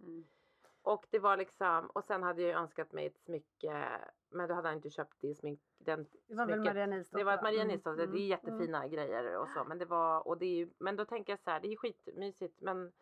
Mm. 0.86 0.94
Och 0.94 1.06
det 1.10 1.18
var 1.18 1.36
liksom, 1.36 1.86
och 1.86 2.04
sen 2.04 2.22
hade 2.22 2.42
jag 2.42 2.48
ju 2.50 2.56
önskat 2.56 2.92
mig 2.92 3.06
ett 3.06 3.18
smycke. 3.18 3.88
Men 4.30 4.48
då 4.48 4.54
hade 4.54 4.68
han 4.68 4.76
inte 4.76 4.90
köpt 4.90 5.16
det 5.20 5.34
smink, 5.34 5.60
den 5.78 6.06
Det 6.26 6.34
var 6.34 6.46
väl 6.46 6.54
smycket. 6.54 6.74
Maria 6.74 6.86
Nilsdotter? 6.86 7.18
Det 7.18 7.24
var 7.24 7.42
Maria 7.42 7.60
Mm, 7.60 7.68
Nilsdotter, 7.68 8.02
mm, 8.04 8.14
det 8.14 8.20
är 8.22 8.26
jättefina 8.26 8.88
grejer 8.88 9.38
och 9.38 9.48
så. 9.48 9.64
Men 9.64 9.78
det 9.78 9.84
var, 9.84 10.28
och 10.28 10.38
det 10.38 10.46
är 10.46 10.54
ju, 10.54 10.70
men 10.78 10.96
då 10.96 11.04
tänker 11.04 11.32
jag 11.32 11.40
så 11.40 11.50
här, 11.50 11.60
det 11.60 11.66
är 11.66 11.70
ju 11.70 11.76
skitmysigt 11.76 12.60
men 12.60 12.92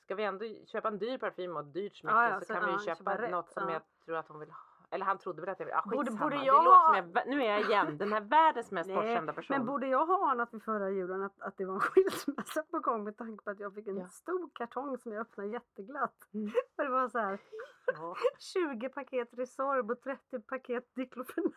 ska 0.00 0.14
vi 0.14 0.24
ändå 0.24 0.44
köpa 0.66 0.88
en 0.88 0.98
dyr 0.98 1.18
parfym 1.18 1.56
och 1.56 1.60
ett 1.62 1.74
dyrt 1.74 1.96
smycke 1.96 2.14
Ja, 2.16 2.28
ja, 2.30 2.40
så, 2.40 2.46
så- 2.46 2.52
kan 2.54 2.64
vi 2.64 2.70
ju 2.70 2.72
ja, 2.72 2.78
köpa, 2.96 3.16
köpa 3.16 3.28
något 3.28 3.50
som 3.50 3.68
ja. 3.68 3.72
jag 3.72 3.82
tror 4.04 4.16
att 4.16 4.28
hon 4.28 4.38
vill 4.38 4.50
ha. 4.50 4.73
Eller 4.94 5.04
han 5.04 5.18
trodde 5.18 5.40
väl 5.40 5.50
att 5.50 5.58
jag 5.60 5.66
ville, 5.66 5.78
ah, 5.78 5.82
Borde- 5.90 6.10
borde 6.10 6.36
det 6.38 6.44
jag 6.44 6.64
låter 6.64 6.78
ha- 6.78 6.94
som 7.02 7.12
jag, 7.14 7.26
nu 7.28 7.42
är 7.44 7.50
jag 7.52 7.60
igen, 7.60 7.98
den 7.98 8.12
här 8.12 8.20
världens 8.20 8.70
mest 8.70 8.86
Nej, 8.88 8.96
bortskämda 8.96 9.32
person. 9.32 9.56
Men 9.56 9.66
borde 9.66 9.86
jag 9.86 10.06
ha 10.06 10.30
anat 10.30 10.54
vid 10.54 10.62
förra 10.62 10.90
julen 10.90 11.22
att, 11.22 11.40
att 11.40 11.56
det 11.56 11.64
var 11.64 11.74
en 11.74 11.80
skilsmässa 11.90 12.62
på 12.70 12.78
gång 12.78 13.04
med 13.04 13.16
tanke 13.18 13.44
på 13.44 13.50
att 13.50 13.60
jag 13.60 13.74
fick 13.74 13.86
en 13.86 13.96
Ja. 13.98 14.08
stor 14.08 14.50
kartong 14.54 14.98
som 14.98 15.12
jag 15.12 15.20
öppnade 15.20 15.48
jätteglatt. 15.48 16.18
Mm. 16.34 16.50
Det 16.76 16.88
var 16.88 17.08
så 17.08 17.18
här 17.18 17.38
Ja. 17.86 18.14
20 18.38 18.88
paket 18.88 19.28
Resorb 19.32 19.90
och 19.90 20.00
30 20.00 20.40
paket 20.40 20.84
Diclofenac. 20.94 21.52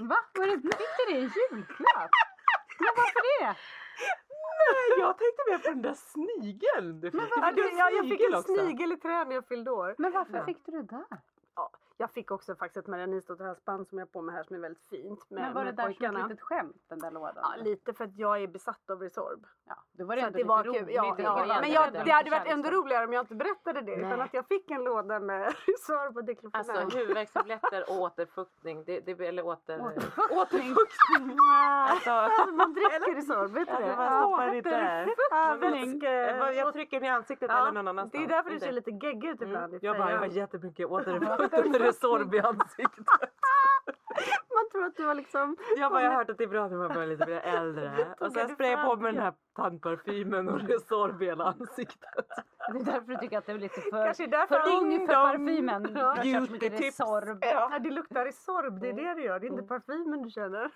Va? 0.00 0.16
Var 0.38 0.46
det, 0.46 0.52
fick 0.62 0.78
du 0.98 1.12
det 1.14 1.18
i 1.18 1.22
julklapp? 1.22 2.10
Men 2.78 2.92
varför 2.96 3.22
det? 3.44 3.46
Nej, 4.64 4.98
jag 4.98 5.18
tänkte 5.18 5.42
mer 5.50 5.58
på 5.58 5.68
den 5.68 5.82
där 5.82 5.94
snigeln 5.94 7.00
du 7.00 7.10
fick. 7.10 7.20
Ja, 7.36 7.46
fick 7.46 7.56
du, 7.56 7.68
en 7.70 7.76
ja, 7.76 7.90
jag 7.90 8.08
fick 8.08 8.20
en 8.20 8.34
också. 8.34 8.54
snigel 8.54 8.92
i 8.92 8.96
trä 8.96 9.24
när 9.24 9.34
jag 9.34 9.46
fyllde 9.48 9.70
år. 9.70 9.94
Men 9.98 10.12
varför 10.12 10.36
Ja. 10.36 10.44
fick 10.44 10.66
du 10.66 10.72
det 10.72 10.82
där? 10.82 11.04
Jag 12.02 12.10
fick 12.10 12.30
också 12.30 12.54
faktiskt 12.54 12.76
ett 12.76 12.86
Maria 12.86 13.22
halsband 13.38 13.88
som 13.88 13.98
jag 13.98 14.06
har 14.06 14.10
på 14.10 14.22
mig 14.22 14.34
här 14.34 14.42
som 14.42 14.56
är 14.56 14.60
väldigt 14.60 14.82
fint 14.90 15.30
med, 15.30 15.42
Men 15.42 15.54
var 15.54 15.64
det 15.64 15.72
där 15.72 15.82
som 15.82 15.92
pojkarna. 15.92 16.20
ett 16.20 16.28
litet 16.30 16.42
skämt, 16.44 16.76
den 16.88 16.98
där 16.98 17.10
lådan? 17.10 17.34
Ja, 17.56 17.62
lite 17.64 17.92
för 17.94 18.04
att 18.04 18.16
jag 18.18 18.42
är 18.42 18.46
besatt 18.46 18.90
av 18.90 19.00
Resorb. 19.02 19.46
Ja, 19.68 19.74
då 19.92 20.04
var 20.04 20.16
det 20.16 20.22
Så 20.22 20.26
ändå 20.26 20.38
det 20.38 20.44
var 20.44 20.64
lite 20.64 20.78
kul. 20.78 20.84
roligt. 20.84 20.96
Ja, 20.96 21.14
Det 21.16 21.22
ja, 21.22 21.58
men 21.60 21.72
jag, 21.72 21.92
lite 21.92 22.04
det 22.04 22.10
hade 22.10 22.30
varit 22.30 22.46
ändå 22.46 22.70
roligare 22.70 23.04
om 23.06 23.12
jag 23.12 23.22
inte 23.22 23.34
berättade 23.34 23.80
det. 23.80 23.94
Utan 23.94 24.10
Nej. 24.10 24.20
att 24.20 24.34
jag 24.34 24.46
fick 24.46 24.70
en 24.70 24.84
låda 24.84 25.20
med 25.20 25.54
Resorb 25.66 26.16
och 26.16 26.24
Diclofenac. 26.24 26.68
Alltså 26.68 26.98
huvudvärkstabletter 26.98 27.84
och 27.90 28.00
återfuktning. 28.00 28.84
Det, 28.84 29.00
det, 29.00 29.26
eller 29.26 29.46
åter... 29.46 29.80
Återfuktning. 30.30 31.36
Alltså, 31.88 32.10
Alltså, 32.10 32.52
man 32.52 32.72
dricker 32.74 33.14
Resorb, 33.14 33.50
vet 33.50 33.68
du 33.68 33.74
det? 33.74 33.80
det 33.82 33.88
Ja, 33.88 34.20
stoppar 34.28 34.54
inte 34.54 34.70
där. 34.70 36.52
Jag, 36.52 36.72
trycker 36.72 37.04
i 37.04 37.08
ansiktet 37.08 37.50
Ja, 37.50 37.60
eller 37.62 37.72
någon 37.72 37.88
annanstans. 37.88 38.12
Det 38.28 38.32
är 38.34 38.36
därför 38.36 38.50
du 38.50 38.60
ser 38.60 38.72
lite 38.72 38.90
geggig 38.90 39.24
ut 39.28 39.42
ibland. 39.42 39.74
i 39.74 39.76
Mm. 39.76 39.86
Jag 39.86 39.96
bara, 39.98 40.10
jag 40.10 40.18
har 40.18 40.26
jättemycket 40.26 40.88
återfuktande 41.92 42.24
Resorb 42.24 42.34
i 42.34 42.40
ansiktet. 42.40 43.06
Man 44.54 44.70
tror 44.72 44.84
att 44.84 44.96
du 44.96 45.06
har 45.06 45.14
liksom... 45.14 45.56
Jag 45.76 45.92
bara, 45.92 46.02
jag 46.02 46.10
har 46.10 46.16
hört 46.16 46.30
att 46.30 46.38
det 46.38 46.44
är 46.44 46.48
bra 46.48 46.68
när 46.68 46.76
man 46.76 46.88
börjar 46.88 47.06
lite 47.08 47.24
bli 47.24 47.34
äldre. 47.34 48.14
Och 48.20 48.32
sen 48.32 48.48
sprayar 48.48 48.78
jag 48.78 48.86
på 48.86 48.96
mig 48.96 49.12
den 49.12 49.22
här 49.22 49.34
tandparfymen 49.56 50.48
och 50.48 50.60
Resorb 50.60 51.22
i 51.22 51.26
hela 51.26 51.44
ansiktet. 51.44 52.26
Det 52.72 52.78
är 52.78 52.84
därför 52.84 53.06
du 53.12 53.16
tycker 53.16 53.38
att 53.38 53.46
det 53.46 53.52
är 53.52 53.58
lite 53.58 53.80
för, 53.80 54.04
Kanske 54.04 54.26
därför 54.26 54.60
för 54.60 54.76
ung 54.76 55.06
för 55.06 55.14
parfymen. 55.14 55.92
Ja. 55.96 56.16
Beauty-tips. 56.22 56.80
Resorb. 56.80 57.38
Ja. 57.40 57.78
Det 57.78 57.90
luktar 57.90 58.24
Resorb, 58.24 58.80
det 58.80 58.88
är 58.88 58.92
det 58.92 59.14
det 59.14 59.22
gör. 59.22 59.40
Det 59.40 59.46
är 59.46 59.50
inte 59.50 59.62
Mm. 59.62 59.68
parfymen 59.68 60.22
du 60.22 60.30
känner. 60.30 60.70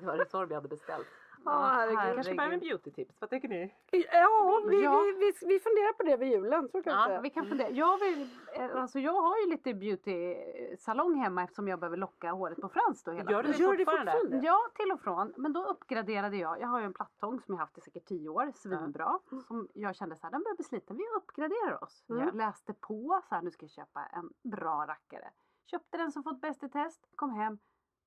Det 0.00 0.06
var 0.06 0.16
Resorb 0.16 0.50
jag 0.50 0.56
hade 0.56 0.68
beställt. 0.68 1.06
Ja, 1.44 1.50
herregud. 1.50 1.98
herregud. 1.98 2.14
Kanske 2.16 2.34
börjar 2.34 2.50
med 2.50 2.60
beautytips, 2.60 3.20
vad 3.20 3.30
tycker 3.30 3.48
ni? 3.48 3.74
Ja, 3.90 4.62
vi, 4.68 4.82
Ja. 4.84 5.00
Vi, 5.02 5.12
vi, 5.12 5.46
vi 5.46 5.60
funderar 5.60 5.92
på 5.92 6.02
det 6.02 6.16
vid 6.16 6.28
julen. 6.32 6.68
Så 6.68 6.82
kan 6.82 6.92
Ja, 6.92 7.12
jag 7.12 7.22
vi 7.22 7.30
kan 7.30 7.46
fundera. 7.46 7.70
Jag, 7.70 7.98
vill, 7.98 8.28
eh, 8.54 8.76
alltså 8.82 8.98
jag 8.98 9.12
har 9.22 9.38
ju 9.38 9.50
lite 9.50 9.74
beauty-salong 9.74 11.14
hemma 11.14 11.42
eftersom 11.42 11.68
jag 11.68 11.78
behöver 11.80 11.96
locka 11.96 12.32
håret 12.32 12.60
på 12.60 12.68
Frans 12.68 13.02
då 13.04 13.10
hela 13.12 13.30
Gör 13.30 13.42
du 13.42 13.52
tiden. 13.52 13.76
det 13.76 13.84
fortfarande? 13.84 14.40
Ja, 14.46 14.58
till 14.74 14.92
och 14.92 15.00
från. 15.00 15.34
Men 15.36 15.52
då 15.52 15.64
uppgraderade 15.64 16.36
jag. 16.36 16.60
Jag 16.60 16.68
har 16.68 16.80
ju 16.80 16.86
en 16.86 16.94
plattång 16.94 17.40
som 17.40 17.54
jag 17.54 17.60
haft 17.60 17.78
i 17.78 17.80
säkert 17.80 18.04
tio 18.04 18.28
år, 18.28 18.52
svinbra. 18.54 19.18
Som 19.46 19.68
jag 19.74 19.96
kände 19.96 20.16
så 20.16 20.22
här, 20.26 20.30
den 20.30 20.42
börjar 20.42 20.56
bli 20.56 20.64
sliten. 20.64 20.96
Vi 20.96 21.04
uppgraderar 21.16 21.84
oss. 21.84 22.04
Mm. 22.10 22.24
Jag 22.26 22.34
läste 22.34 22.72
på 22.74 23.20
så 23.28 23.34
här, 23.34 23.42
nu 23.42 23.50
ska 23.50 23.64
jag 23.64 23.70
köpa 23.70 24.04
en 24.06 24.30
bra 24.50 24.86
rackare. 24.88 25.30
Köpte 25.70 25.96
den 25.98 26.12
som 26.12 26.22
fått 26.22 26.40
bäst 26.40 26.62
i 26.62 26.68
test, 26.68 27.08
kom 27.16 27.30
hem. 27.30 27.58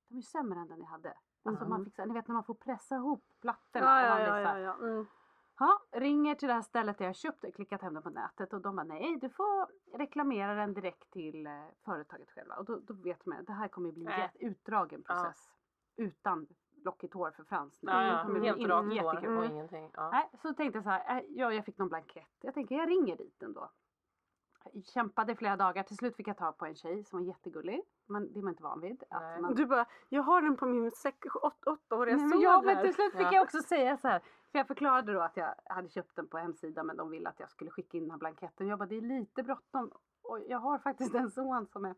Den 0.07 0.15
var 0.15 0.17
ju 0.17 0.21
sämre 0.21 0.59
än 0.59 0.67
den 0.67 0.79
jag 0.79 0.87
hade. 0.87 1.13
Alltså 1.45 1.65
man 1.65 1.85
fick, 1.85 1.97
ni 1.97 2.13
vet 2.13 2.27
när 2.27 2.33
man 2.33 2.43
får 2.43 2.53
pressa 2.53 2.95
ihop 2.95 3.23
plattorna. 3.41 3.85
Ja, 3.85 4.07
ja, 4.07 4.15
blir 4.15 4.27
ja, 4.27 4.59
ja, 4.59 4.59
ja. 4.59 4.73
Mm. 4.73 5.05
Ja, 5.59 5.79
ringer 5.91 6.35
till 6.35 6.47
det 6.47 6.53
här 6.53 6.61
stället 6.61 6.97
där 6.97 7.05
jag 7.05 7.15
köpt 7.15 7.55
klickat 7.55 7.81
hem 7.81 7.93
den 7.93 8.03
på 8.03 8.09
nätet 8.09 8.53
och 8.53 8.61
de 8.61 8.75
bara 8.75 8.83
nej, 8.83 9.17
du 9.21 9.29
får 9.29 9.67
reklamera 9.97 10.55
den 10.55 10.73
direkt 10.73 11.11
till 11.11 11.47
eh, 11.47 11.51
företaget 11.85 12.31
själva. 12.31 12.55
Och 12.55 12.65
då, 12.65 12.79
då 12.79 12.93
vet 12.93 13.25
man 13.25 13.39
att 13.39 13.47
det 13.47 13.53
här 13.53 13.67
kommer 13.67 13.91
bli 13.91 14.05
en 14.05 14.29
utdragen 14.49 15.03
Ja. 15.07 15.13
process. 15.13 15.51
Utan 15.97 16.47
lockigt 16.85 17.13
hår 17.13 17.31
för 17.31 17.43
Frans. 17.43 17.79
Ja, 17.81 18.03
ja. 18.03 18.23
Kommer 18.23 18.39
Helt 18.39 18.67
rakt 18.67 19.25
hår 19.25 19.37
och 19.37 19.45
ingenting. 19.45 19.91
Ja. 19.93 20.09
Nej, 20.11 20.29
så 20.41 20.53
tänkte 20.53 20.77
jag 20.77 20.83
så 20.83 20.89
här, 20.89 21.17
äh, 21.17 21.23
ja, 21.29 21.53
jag 21.53 21.65
fick 21.65 21.77
någon 21.77 21.89
blankett. 21.89 22.37
Jag 22.41 22.53
tänker 22.53 22.75
jag 22.75 22.89
ringer 22.89 23.17
dit 23.17 23.43
ändå. 23.43 23.71
Kämpade 24.83 25.31
i 25.31 25.35
flera 25.35 25.55
dagar. 25.57 25.83
Till 25.83 25.97
slut 25.97 26.15
fick 26.15 26.27
jag 26.27 26.37
tag 26.37 26.57
på 26.57 26.65
en 26.65 26.75
tjej 26.75 27.03
som 27.03 27.19
var 27.19 27.25
jättegullig. 27.25 27.81
Men 28.05 28.33
det 28.33 28.39
är 28.39 28.43
man 28.43 28.51
inte 28.53 28.63
van 28.63 28.81
vid. 28.81 29.03
Man... 29.41 29.55
Du 29.55 29.65
bara, 29.65 29.85
jag 30.09 30.23
har 30.23 30.41
den 30.41 30.57
på 30.57 30.65
min 30.65 30.91
sex, 30.91 31.17
åt, 31.41 31.67
åttaåriga 31.67 32.17
son 32.19 32.41
ja, 32.41 32.61
men 32.65 32.81
till 32.81 32.93
slut 32.93 33.11
fick 33.11 33.21
Ja. 33.21 33.33
jag 33.33 33.43
också 33.43 33.61
säga 33.61 33.97
så 33.97 34.07
här. 34.07 34.19
För 34.51 34.59
jag 34.59 34.67
förklarade 34.67 35.13
då 35.13 35.21
att 35.21 35.37
jag 35.37 35.55
hade 35.65 35.89
köpt 35.89 36.15
den 36.15 36.27
på 36.27 36.37
hemsidan 36.37 36.87
men 36.87 36.97
de 36.97 37.09
ville 37.09 37.29
att 37.29 37.39
jag 37.39 37.49
skulle 37.49 37.71
skicka 37.71 37.97
in 37.97 38.03
den 38.03 38.11
här 38.11 38.17
blanketten. 38.17 38.67
Jag 38.67 38.79
bara, 38.79 38.85
det 38.85 38.97
är 38.97 39.01
lite 39.01 39.43
bråttom. 39.43 39.91
Och 40.21 40.39
jag 40.47 40.59
har 40.59 40.79
faktiskt 40.79 41.15
en 41.15 41.31
son 41.31 41.67
som 41.67 41.85
är 41.85 41.95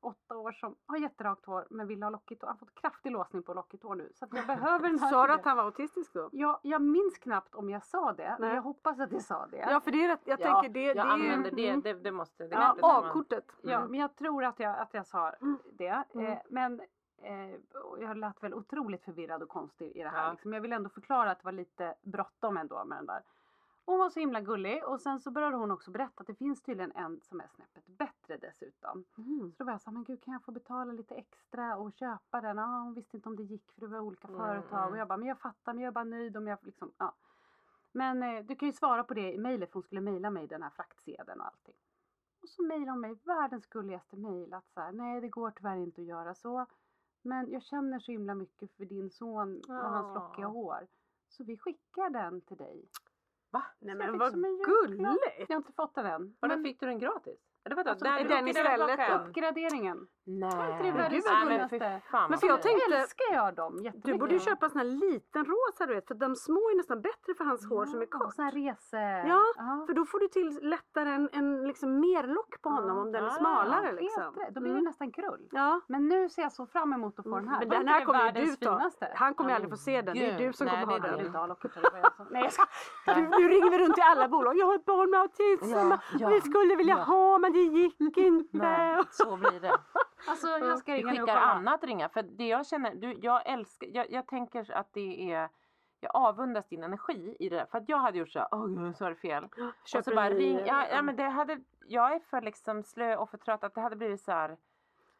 åtta 0.00 0.36
år 0.36 0.52
som 0.52 0.76
har 0.86 0.96
jätterakt 0.98 1.46
hår 1.46 1.66
men 1.70 1.86
vill 1.86 2.02
ha 2.02 2.10
lockigt 2.10 2.42
hår. 2.42 2.48
Han 2.48 2.56
har 2.60 2.66
fått 2.66 2.74
kraftig 2.74 3.12
låsning 3.12 3.42
på 3.42 3.54
lockigt 3.54 3.82
hår 3.82 3.94
nu. 3.94 4.10
Så 4.14 4.24
att 4.24 4.34
jag 4.34 4.46
behöver 4.46 4.88
den 4.88 4.98
här. 4.98 5.10
Sa 5.10 5.26
du 5.26 5.32
att 5.32 5.44
han 5.44 5.56
var 5.56 5.64
autistisk 5.64 6.12
då? 6.12 6.28
det. 6.32 6.36
jag, 6.62 6.82
minns 6.82 7.18
knappt 7.18 7.54
om 7.54 7.70
jag 7.70 7.84
sa 7.84 8.12
det. 8.12 8.36
Men 8.38 8.48
Nej. 8.48 8.54
jag 8.54 8.62
hoppas 8.62 9.00
att 9.00 9.12
jag 9.12 9.22
sa 9.22 9.46
det. 9.46 9.56
Ja, 9.56 9.80
för 9.80 9.90
det 9.90 10.04
är 10.04 10.08
rätt, 10.08 10.20
jag 10.24 10.40
Ja, 10.40 10.44
tänker 10.54 10.68
det, 10.74 10.82
jag 10.84 10.96
det 10.96 11.02
använder 11.02 11.50
det, 11.50 11.68
Mm. 11.68 11.80
det, 11.80 11.92
det 11.92 12.12
måste... 12.12 12.46
Det 12.46 12.54
Ja, 12.54 12.76
A-kortet. 12.82 13.44
Ja, 13.62 13.76
Mm. 13.78 13.90
men 13.90 14.00
jag 14.00 14.16
tror 14.16 14.44
att 14.44 14.58
jag, 14.60 14.78
att 14.78 14.94
jag 14.94 15.06
sa 15.06 15.30
Mm. 15.30 15.58
det. 15.72 16.04
Mm. 16.14 16.26
Eh, 16.32 16.38
men 16.48 16.80
eh, 17.22 17.54
jag 18.00 18.16
lät 18.16 18.42
väl 18.42 18.54
otroligt 18.54 19.04
förvirrad 19.04 19.42
och 19.42 19.48
konstig 19.48 19.96
i 19.96 20.02
det 20.02 20.08
här. 20.08 20.24
Ja. 20.24 20.30
Liksom. 20.32 20.52
Jag 20.52 20.60
vill 20.60 20.72
ändå 20.72 20.90
förklara 20.90 21.30
att 21.30 21.38
det 21.38 21.44
var 21.44 21.52
lite 21.52 21.94
bråttom 22.02 22.56
ändå 22.56 22.84
med 22.84 22.98
den 22.98 23.06
där. 23.06 23.22
Hon 23.88 23.98
var 23.98 24.10
så 24.10 24.20
himla 24.20 24.40
gullig 24.40 24.84
och 24.84 25.00
sen 25.00 25.20
så 25.20 25.30
började 25.30 25.56
hon 25.56 25.70
också 25.70 25.90
berätta 25.90 26.20
att 26.20 26.26
det 26.26 26.34
finns 26.34 26.62
tydligen 26.62 26.92
en 26.94 27.20
som 27.20 27.40
är 27.40 27.46
snäppet 27.46 27.86
bättre 27.86 28.36
dessutom. 28.36 29.04
Mm. 29.18 29.52
Så 29.52 29.56
då 29.58 29.64
var 29.64 29.72
jag 29.72 29.80
så 29.80 29.90
här, 29.90 29.94
men 29.94 30.04
gud 30.04 30.22
kan 30.24 30.32
jag 30.32 30.42
få 30.44 30.52
betala 30.52 30.92
lite 30.92 31.14
extra 31.14 31.76
och 31.76 31.92
köpa 31.94 32.40
den? 32.40 32.56
Ja, 32.56 32.64
hon 32.66 32.94
visste 32.94 33.16
inte 33.16 33.28
om 33.28 33.36
det 33.36 33.42
gick 33.42 33.72
för 33.72 33.80
det 33.80 33.86
var 33.86 33.98
olika 34.00 34.28
Mm, 34.28 34.40
företag. 34.40 34.78
mm. 34.80 34.90
Och 34.92 34.98
jag 34.98 35.08
bara, 35.08 35.16
men 35.16 35.28
jag 35.28 35.38
fattar, 35.40 35.72
men 35.72 35.82
jag 35.84 35.88
är 35.90 35.92
bara 35.92 36.04
nöjd 36.04 36.36
om 36.36 36.46
jag 36.46 36.58
liksom, 36.62 36.92
ja. 36.98 37.14
Men 37.92 38.22
eh, 38.22 38.44
du 38.44 38.56
kan 38.56 38.68
ju 38.68 38.72
svara 38.72 39.04
på 39.04 39.14
det 39.14 39.32
i 39.32 39.38
mejlet 39.38 39.68
för 39.70 39.74
hon 39.74 39.82
skulle 39.82 40.00
mejla 40.00 40.30
mig 40.30 40.46
den 40.46 40.62
här 40.62 40.70
fraktsedeln 40.70 41.40
och 41.40 41.46
allting. 41.46 41.74
Och 42.42 42.48
så 42.48 42.62
mejlade 42.62 42.90
hon 42.90 43.00
mig 43.00 43.18
världens 43.24 43.66
gulligaste 43.66 44.16
mejl 44.16 44.54
att 44.54 44.70
så 44.70 44.80
här, 44.80 44.92
nej 44.92 45.20
det 45.20 45.28
går 45.28 45.50
tyvärr 45.50 45.76
inte 45.76 46.00
att 46.00 46.06
göra 46.06 46.34
så. 46.34 46.66
Men 47.22 47.50
jag 47.50 47.62
känner 47.62 47.98
så 47.98 48.12
himla 48.12 48.34
mycket 48.34 48.72
för 48.72 48.84
din 48.84 49.10
son 49.10 49.60
och 49.68 49.74
hans 49.74 50.06
Ja. 50.06 50.14
lockiga 50.14 50.46
hår. 50.46 50.86
Så 51.28 51.44
vi 51.44 51.56
skickar 51.58 52.10
den 52.10 52.40
till 52.40 52.56
dig. 52.56 52.88
Va? 53.50 53.62
Nej 53.78 53.94
men 53.94 54.18
vad 54.18 54.32
gulligt! 54.64 55.02
Jag 55.38 55.48
har 55.48 55.56
inte 55.56 55.72
fått 55.72 55.94
den 55.94 56.06
än. 56.06 56.36
Och 56.40 56.48
då 56.48 56.54
Men 56.54 56.64
fick 56.64 56.80
du 56.80 56.86
den 56.86 56.98
gratis? 56.98 57.40
Eller 57.68 57.76
vadå? 57.76 57.90
Alltså, 57.90 58.04
Där 58.04 58.20
är 58.20 58.24
den 58.28 58.48
istället 58.48 59.00
uppgraderingen. 59.20 59.98
Nej. 60.30 60.50
inte 60.70 60.82
det 60.82 60.90
världens 61.02 61.26
nej, 61.26 61.44
men 61.44 61.68
finaste? 61.68 61.78
fy 61.78 62.10
fan 62.10 62.30
Men 62.30 62.38
för 62.38 62.46
jag 62.46 62.62
tänkte- 62.62 62.96
älskar 62.96 63.34
jag 63.34 63.54
dem 63.54 63.74
jättemycket. 63.82 64.04
Du 64.12 64.18
borde 64.18 64.32
ju 64.34 64.40
köpa 64.40 64.66
en 64.66 64.70
sån 64.70 64.78
här 64.78 64.86
liten 65.06 65.44
rosa 65.44 65.86
du 65.86 65.94
vet 65.94 66.06
för 66.08 66.14
de 66.14 66.36
små 66.36 66.60
är 66.72 66.76
nästan 66.76 67.00
bättre 67.02 67.34
för 67.38 67.44
hans 67.44 67.68
hår 67.70 67.84
som 67.86 68.00
är 68.02 68.08
Ja, 68.10 68.18
kort. 68.18 68.34
Sån 68.34 68.44
här 68.44 68.52
rese... 68.52 68.96
Ja, 69.28 69.42
För 69.86 69.94
då 69.94 70.04
får 70.06 70.18
du 70.20 70.28
till 70.28 70.58
lättare 70.62 71.10
en, 71.10 71.28
en 71.32 71.66
liksom 71.68 72.00
mer 72.00 72.22
lock 72.22 72.62
på 72.62 72.68
honom 72.68 72.96
Ja. 72.96 73.02
om 73.02 73.12
den 73.12 73.24
är 73.24 73.30
smalare 73.30 73.86
Helt 73.86 74.00
liksom. 74.00 74.22
rätt. 74.34 74.54
Då 74.54 74.60
blir 74.60 74.70
det 74.72 74.78
Mm. 74.78 74.84
nästan 74.84 75.12
krull. 75.12 75.48
Ja. 75.50 75.80
Men 75.88 76.08
nu 76.08 76.28
ser 76.28 76.42
jag 76.42 76.52
så 76.52 76.66
fram 76.66 76.92
emot 76.92 77.18
att 77.18 77.24
få 77.24 77.34
den 77.36 77.48
här. 77.48 77.58
Men 77.58 77.68
Var 77.68 77.76
den 77.76 77.88
här 77.88 78.00
det 78.00 78.06
kommer 78.06 78.32
ju 78.40 78.46
du 78.46 78.56
ta. 78.56 78.90
Han 79.14 79.34
kommer 79.34 79.50
ju 79.50 79.52
Ja, 79.52 79.56
aldrig 79.56 79.70
få 79.70 79.76
se 79.76 80.02
den. 80.02 80.14
Det 80.18 80.30
är 80.30 80.38
du 80.38 80.52
som 80.52 80.66
Nej, 80.66 80.80
kommer 80.84 81.00
det 81.00 81.08
ha 81.08 81.16
det. 81.16 81.22
Den. 81.22 81.32
det 81.32 81.38
var 81.38 82.30
Nej 82.30 82.42
jag 82.42 82.52
ska... 82.52 82.64
Du, 83.14 83.20
nu 83.20 83.48
ringer 83.48 83.70
vi 83.70 83.78
runt 83.78 83.94
till 83.94 84.04
alla 84.06 84.28
bolag. 84.28 84.56
Jag 84.58 84.66
har 84.66 84.74
ett 84.74 84.84
barn 84.84 85.10
med 85.10 85.20
autism. 85.20 85.70
Ja, 85.74 85.98
ja, 86.18 86.28
vi 86.28 86.40
skulle 86.40 86.76
vilja 86.76 86.96
ja. 86.98 87.04
ha 87.04 87.38
men 87.38 87.52
det 87.66 87.78
gick 87.78 88.16
inte. 88.16 88.56
Nej, 88.56 89.02
så 89.10 89.36
blir 89.36 89.60
det. 89.60 89.72
Alltså 90.28 90.46
jag 90.48 90.78
ska 90.78 90.92
Vi 90.92 90.98
ringa 90.98 91.08
och 91.10 91.18
skickar 91.18 91.26
kolla. 91.26 91.40
annat 91.40 91.84
ringa. 91.84 92.08
För 92.08 92.22
det 92.22 92.46
jag 92.48 92.66
känner, 92.66 92.94
du, 92.94 93.12
jag 93.12 93.46
älskar, 93.46 93.86
jag, 93.92 94.10
jag 94.10 94.26
tänker 94.26 94.72
att 94.72 94.92
det 94.92 95.32
är 95.32 95.48
jag 96.00 96.10
avundas 96.16 96.68
din 96.68 96.82
energi 96.84 97.36
i 97.38 97.48
det 97.48 97.56
där. 97.56 97.66
För 97.66 97.78
att 97.78 97.88
jag 97.88 97.98
hade 97.98 98.18
gjort 98.18 98.28
så 98.30 98.38
här, 98.38 98.48
åh 98.52 98.66
gud 98.66 98.96
så 98.96 99.04
var 99.04 99.10
det 99.10 99.16
fel. 99.16 99.44
och 99.44 99.50
Köper 99.88 100.10
så 100.10 100.14
bara 100.16 100.30
ring, 100.30 100.60
ja, 100.66 100.86
ja 100.90 101.02
men 101.02 101.16
det 101.16 101.22
hade, 101.28 101.60
jag 101.86 102.12
är 102.14 102.18
för 102.18 102.40
liksom 102.40 102.82
slö 102.82 103.16
och 103.16 103.30
för 103.30 103.38
trött 103.38 103.64
att 103.64 103.74
det 103.74 103.80
hade 103.80 103.96
blivit 103.96 104.20
så 104.20 104.32
här, 104.32 104.56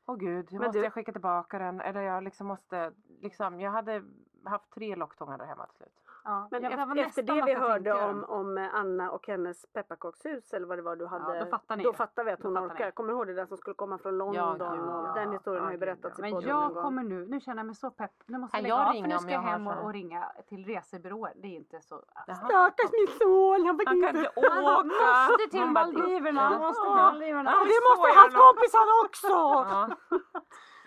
åh 0.07 0.17
gud, 0.17 0.49
Men 0.53 0.63
måste 0.63 0.79
du- 0.79 0.85
jag 0.85 0.93
skicka 0.93 1.13
tillbaka 1.13 1.59
den? 1.59 1.81
Eller 1.81 2.01
jag 2.01 2.25
liksom 2.25 2.47
måste, 2.47 2.93
liksom, 3.21 3.61
jag 3.61 3.71
hade 3.71 4.03
haft 4.45 4.71
tre 4.71 4.97
locktångar 4.97 5.39
där 5.39 5.45
hemma 5.47 5.67
till 5.67 5.77
slut. 5.77 6.01
Ja, 6.31 6.49
Men 6.51 6.63
jag- 6.63 6.99
efter, 6.99 7.23
det 7.23 7.43
vi 7.47 7.55
hörde 7.55 7.93
om, 7.95 8.25
om 8.25 8.59
eh, 8.59 8.75
Anna 8.75 9.11
och 9.11 9.27
hennes 9.27 9.67
pepparkakshus 9.73 10.53
eller 10.53 10.67
vad 10.67 10.79
det 10.79 10.83
var 10.83 10.97
du 10.97 11.07
hade. 11.07 11.39
då 11.39 11.47
fattar 11.47 11.77
ni 11.77 11.83
Då 11.85 11.93
fattar 11.93 12.25
vi 12.25 12.31
att 12.31 12.43
hon 12.43 12.59
orkar. 12.59 12.87
ni. 12.87 12.93
Kommer 12.93 13.09
du 13.13 13.15
ihåg 13.19 13.27
det 13.27 13.35
där 13.35 13.47
som 13.47 13.57
skulle 13.57 13.75
komma 13.75 13.99
från 13.99 14.19
London? 14.19 14.35
Ja, 14.35 14.57
ja. 14.59 15.13
den 15.15 15.33
historien 15.33 15.63
Ja, 15.63 15.67
har 15.67 15.73
ju 15.73 15.79
berättats 15.79 16.19
ja. 16.19 16.27
i 16.27 16.33
Men 16.33 16.41
jag 16.43 16.75
kommer 16.75 17.03
nu, 17.03 17.27
nu 17.27 17.41
känner 17.41 17.59
jag 17.59 17.67
mig 17.67 17.75
så 17.75 17.91
pepp. 17.91 18.11
Nu 18.27 18.39
måste 18.39 18.57
jag 18.57 18.63
lägga 18.63 18.75
jag 18.75 18.89
av 18.89 18.93
för 18.93 19.09
nu 19.09 19.19
ska 19.19 19.31
jag 19.31 19.41
hem 19.41 19.67
och, 19.67 19.85
och 19.85 19.93
ringa 19.93 20.33
till 20.49 20.65
resebyråer. 20.65 21.33
Det 21.37 21.49
är 21.49 21.57
inte 21.57 21.81
så... 21.81 22.03
Jaha. 22.27 22.37
Stackars 22.37 22.91
min 22.93 23.09
son, 23.19 23.67
han 23.67 23.79
fick 23.79 23.89
Han 23.89 24.01
kan 24.03 24.09
inte... 24.17 24.19
inte 24.19 24.41
åka! 24.41 24.85
måste 24.85 25.51
till 25.51 25.61
Man 25.61 25.75
bara, 25.75 25.85
Maldiverna, 25.85 26.41
ja. 26.41 26.47
han 26.49 26.61
måste 26.61 26.83
till 26.83 26.91
Ja. 26.91 27.03
Maldiverna. 27.11 27.51
Ja, 27.51 27.59
det 27.73 27.81
måste 27.89 28.19
hans 28.21 28.35
kompisar 28.45 28.87
också! 29.05 29.29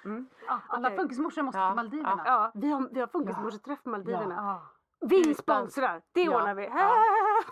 Ja. 0.04 0.06
Mm. 0.06 0.28
Ja, 0.48 0.60
alla 0.68 0.88
Okej. 0.88 0.98
funkismorsor 0.98 1.42
måste 1.42 1.60
Ja, 1.60 1.68
till 1.70 1.76
Maldiverna. 1.76 2.22
Ja, 2.26 2.52
vi 2.54 2.72
har, 2.72 2.88
vi 2.92 3.00
har 3.00 3.08
funkismorseträff 3.08 3.84
på 3.84 3.90
Maldiverna. 3.90 4.36
Ja. 4.36 4.62
Vi 5.02 5.36
sponsrar, 5.36 6.02
det 6.12 6.22
Ja. 6.24 6.36
ordnar 6.38 6.54
vi. 6.56 6.66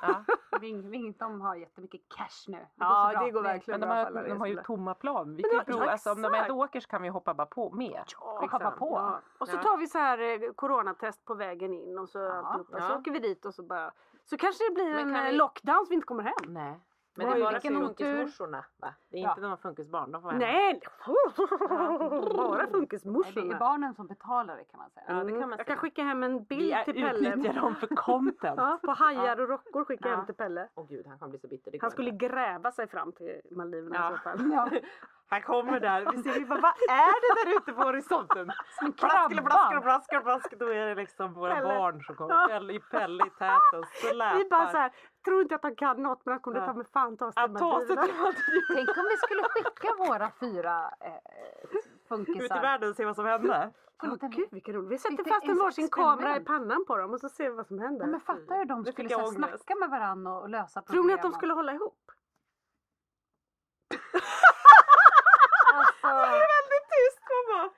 Ja. 0.01 0.23
Ving, 0.61 0.89
Ving, 0.89 1.13
de 1.19 1.41
har 1.41 1.55
jättemycket 1.55 2.01
cash 2.17 2.45
nu. 2.51 2.57
Det 2.57 2.67
Ja, 2.75 3.21
det 3.25 3.31
går 3.31 3.41
verkligen 3.41 3.79
Men 3.79 3.89
de 3.89 3.95
har, 3.95 4.23
de 4.29 4.39
har 4.39 4.47
ju 4.47 4.55
tomma 4.63 4.93
plan. 4.93 5.35
Vi 5.35 5.43
kan 5.43 5.51
ju 5.51 5.57
ja, 5.57 5.63
prova, 5.63 5.85
ja, 5.85 5.91
alltså, 5.91 6.11
om 6.11 6.21
de 6.21 6.33
ändå 6.33 6.63
åker 6.63 6.79
så 6.79 6.87
kan 6.87 7.01
vi 7.01 7.09
hoppa 7.09 7.33
bara 7.33 7.47
på 7.47 7.69
med. 7.71 8.03
Ja, 8.21 8.37
Vi 8.41 8.47
hoppar 8.47 8.71
på. 8.71 8.89
Ja. 8.95 9.19
Och 9.39 9.47
så 9.47 9.55
Ja. 9.55 9.61
tar 9.61 9.77
vi 9.77 9.87
så 9.87 9.97
här 9.97 10.19
eh, 10.19 10.51
coronatest 10.55 11.25
på 11.25 11.33
vägen 11.33 11.73
in 11.73 11.97
och 11.97 12.09
så 12.09 12.31
alltihopa. 12.31 12.79
Så 12.81 12.93
Ja. 12.93 12.97
åker 12.99 13.11
vi 13.11 13.19
dit 13.19 13.45
och 13.45 13.53
så 13.53 13.63
bara. 13.63 13.91
Så 14.25 14.37
kanske 14.37 14.63
det 14.69 14.73
blir 14.73 14.89
Men 14.95 15.09
en 15.09 15.15
eh, 15.15 15.23
vi- 15.31 15.37
lockdown 15.37 15.85
så 15.85 15.89
vi 15.89 15.95
inte 15.95 16.07
kommer 16.07 16.23
hem. 16.23 16.33
Nej. 16.53 16.79
Men 17.25 17.39
det 17.39 17.45
är 17.45 17.51
bara 17.51 17.59
funkismorsorna 17.61 18.65
va? 18.77 18.93
Det 19.09 19.17
är 19.17 19.21
Ja. 19.23 19.29
inte 19.29 19.41
de 19.41 19.57
funkisbarn. 19.57 20.11
De 20.11 20.21
får 20.21 20.29
hem. 20.29 20.39
Nej! 20.39 20.81
Bara 22.37 22.57
Nej, 22.57 22.65
det 22.65 22.71
funkismorsorna. 22.71 23.55
är 23.55 23.59
barnen 23.59 23.93
som 23.93 24.07
betalar 24.07 24.57
det 24.57 24.63
kan 24.63 24.77
man 24.79 24.89
säga. 24.89 25.05
Ja, 25.07 25.13
det 25.13 25.19
kan 25.19 25.25
man 25.25 25.35
Mm. 25.37 25.49
Jag 25.49 25.57
säga. 25.57 25.63
kan 25.65 25.77
skicka 25.77 26.03
hem 26.03 26.23
en 26.23 26.39
Vi 26.39 26.45
bild 26.45 26.75
till 26.85 26.93
Pelle. 26.93 27.29
utnyttjar 27.29 27.53
dem 27.61 27.75
för 27.75 27.87
content. 27.87 28.39
Ja, 28.57 28.79
på 28.83 28.91
hajar 28.91 29.39
och 29.41 29.49
rockor 29.49 29.85
skickar 29.85 30.09
jag 30.09 30.13
Ja. 30.13 30.17
hem 30.17 30.25
till 30.25 30.35
Pelle. 30.35 30.67
Åh 30.75 30.85
gud, 30.89 31.07
han 31.07 31.19
kommer 31.19 31.29
bli 31.29 31.39
så 31.39 31.47
bitter. 31.47 31.77
Han 31.81 31.91
skulle 31.91 32.11
gräva 32.11 32.71
sig 32.71 32.87
fram 32.87 33.11
till 33.11 33.41
Maldiverna 33.51 33.95
i 34.09 34.11
så 34.11 34.17
fall. 34.17 34.39
Han 35.31 35.41
kommer 35.41 35.79
där. 35.79 36.11
Vi 36.11 36.23
ser, 36.23 36.39
vi 36.39 36.45
bara, 36.45 36.59
vad 36.61 36.71
är 36.89 37.13
det 37.21 37.49
där 37.51 37.57
ute 37.57 37.73
på 37.73 37.81
horisonten? 37.83 38.51
Som 38.79 38.93
krabba. 38.93 39.29
plaskele, 39.29 39.81
plaskele, 39.81 40.21
plaskele. 40.21 40.65
Då 40.65 40.71
är 40.73 40.85
det 40.87 40.95
liksom 40.95 41.33
våra 41.33 41.55
Pelle. 41.55 41.67
barn 41.67 42.03
som 42.03 42.15
kommer. 42.15 42.47
Pelle 42.47 42.73
i 42.73 42.79
Pelle 42.79 43.25
i 43.27 43.29
täten. 43.29 43.83
Släpar. 43.93 44.37
Vi 44.37 44.49
bara 44.49 44.71
så 44.71 44.77
här, 44.77 44.91
tror 45.25 45.41
inte 45.41 45.55
att 45.55 45.63
han 45.63 45.75
kan 45.75 46.03
något 46.03 46.25
men 46.25 46.31
han 46.31 46.39
kommer 46.41 46.59
Ja. 46.59 46.65
ta 46.65 46.73
med 46.73 46.87
fan 46.87 47.17
ta 47.17 47.25
oss 47.27 47.35
till 47.35 47.51
Maldiverna. 47.51 48.03
Tänk 48.75 48.89
om 48.97 49.05
vi 49.09 49.17
skulle 49.17 49.43
skicka 49.43 49.95
våra 49.97 50.31
fyra 50.39 50.91
eh, 50.99 51.13
Ut 51.63 51.85
i 51.85 52.07
funkisar. 52.07 52.61
världen 52.61 52.89
och 52.89 52.95
se 52.95 53.05
vad 53.05 53.15
som 53.15 53.25
händer. 53.25 53.71
Åh 54.03 54.29
gud 54.29 54.47
vilken 54.51 54.73
roligt. 54.75 54.91
Vi 54.91 54.97
sätter 54.97 55.23
fast 55.23 55.43
en 55.47 55.57
varsin 55.57 55.89
kamera 55.89 56.37
i 56.37 56.39
pannan 56.39 56.85
på 56.87 56.97
dem 56.97 57.13
och 57.13 57.19
så 57.19 57.29
ser 57.29 57.49
vi 57.49 57.55
vad 57.55 57.67
som 57.67 57.79
händer. 57.79 58.05
Ja, 58.05 58.11
men 58.11 58.19
fatta 58.19 58.53
hur 58.55 58.65
de 58.65 58.85
skulle 58.85 59.09
så 59.09 59.25
snacka 59.27 59.75
med 59.75 59.89
varandra 59.89 60.31
och 60.33 60.49
lösa 60.49 60.81
problem. 60.81 60.95
Tror 61.01 61.07
ni 61.07 61.13
att 61.13 61.21
de 61.21 61.31
skulle 61.31 61.53
hålla 61.53 61.73
ihop? 61.73 61.97
Alltså, 66.01 66.31
Det 66.31 66.37
är 66.37 66.47
väldigt 66.57 66.87
tyst 66.93 67.21
mamma. 67.29 67.69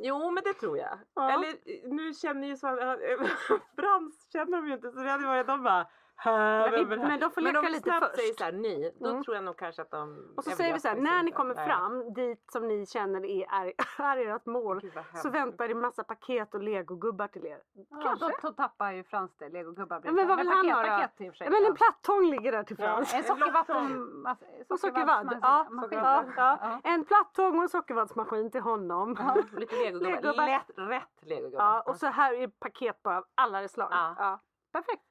Jo 0.00 0.30
men 0.30 0.44
det 0.44 0.54
tror 0.54 0.78
jag. 0.78 0.98
Ja. 1.14 1.32
Eller 1.32 1.54
nu 1.94 2.14
känner 2.14 2.48
ju 2.48 2.56
Svan, 2.56 2.78
äh, 2.78 2.96
Frans 3.76 4.28
känner 4.32 4.56
de 4.56 4.66
ju 4.68 4.74
inte 4.74 4.90
så 4.90 4.98
det 5.00 5.10
hade 5.10 5.26
varit 5.26 5.46
de 5.46 5.62
bara 5.62 5.86
"Hä, 6.20 6.30
Men 6.30 6.70
vi- 6.70 6.84
vem 6.84 6.92
är 6.92 6.96
det 6.96 7.02
här?" 7.02 7.08
men 7.08 7.20
de 7.20 7.30
får 7.30 7.42
Men 7.42 7.52
leka 7.54 7.68
lite 7.68 7.82
snabbt 7.90 8.06
först. 8.06 8.16
säger 8.16 8.32
så 8.34 8.44
här 8.44 8.52
ni, 8.52 8.92
då 9.00 9.08
Mm. 9.10 9.22
tror 9.24 9.34
jag 9.36 9.44
nog 9.44 9.56
kanske 9.56 9.82
att 9.82 9.90
de 9.90 10.34
Och 10.36 10.44
så 10.44 10.50
säger 10.50 10.74
vi 10.74 10.80
så 10.80 10.88
här, 10.88 10.96
när 10.96 11.22
ni 11.22 11.30
kommer 11.32 11.54
Nej. 11.54 11.66
fram 11.68 12.14
dit 12.14 12.44
som 12.52 12.68
ni 12.68 12.86
känner 12.86 13.24
är, 13.24 13.46
är, 13.50 13.72
är 14.28 14.36
ert 14.36 14.46
mål 14.46 14.80
så 15.22 15.30
väntar 15.30 15.68
det 15.68 15.74
massa 15.74 16.04
paket 16.04 16.54
och 16.54 16.62
legogubbar 16.62 17.26
till 17.28 17.46
er. 17.46 17.58
ja, 17.90 18.00
Kanske. 18.02 18.26
då, 18.26 18.32
då 18.42 18.52
tappar 18.52 18.92
ju 18.92 19.04
Frans 19.04 19.36
det. 19.36 19.48
Legogubbar 19.48 20.00
Ja, 20.04 20.12
men 20.12 20.28
vad 20.28 20.38
vill 20.38 20.48
han 20.48 20.56
paket, 20.56 20.74
ha 20.76 20.82
då? 20.82 21.24
Ja, 21.44 21.50
men 21.50 21.54
en 21.54 21.64
Ja. 21.64 21.74
plattång 21.74 22.30
ligger 22.30 22.52
där 22.52 22.62
till 22.62 22.76
Ja. 22.78 22.86
Frans. 22.86 23.12
En 23.14 23.18
En 23.18 23.24
sockervatten... 23.24 24.26
alltså, 24.26 24.44
Och 24.68 24.80
sockervadd-. 24.80 25.38
Ja, 25.42 25.66
ja, 25.90 26.24
ja. 26.36 26.58
Ja. 26.62 26.80
En 26.84 27.04
plattång 27.04 27.56
och 27.56 27.62
en 27.62 27.68
sockervaddsmaskin 27.68 28.50
till 28.50 28.60
honom. 28.60 29.16
Ja. 29.18 29.36
Lite 29.58 29.76
legogubbar. 29.76 30.46
Lätt, 30.46 30.70
rätt 30.76 31.22
legogubbar. 31.28 31.64
Ja, 31.64 31.80
och 31.86 31.96
så 31.96 32.06
här 32.06 32.34
är 32.34 32.48
paket 32.48 33.02
bara 33.02 33.16
av 33.18 33.24
alla 33.34 33.68
slag. 33.68 33.88
Ja. 33.90 34.14
Ja. 34.18 34.40
Perfekt. 34.72 35.02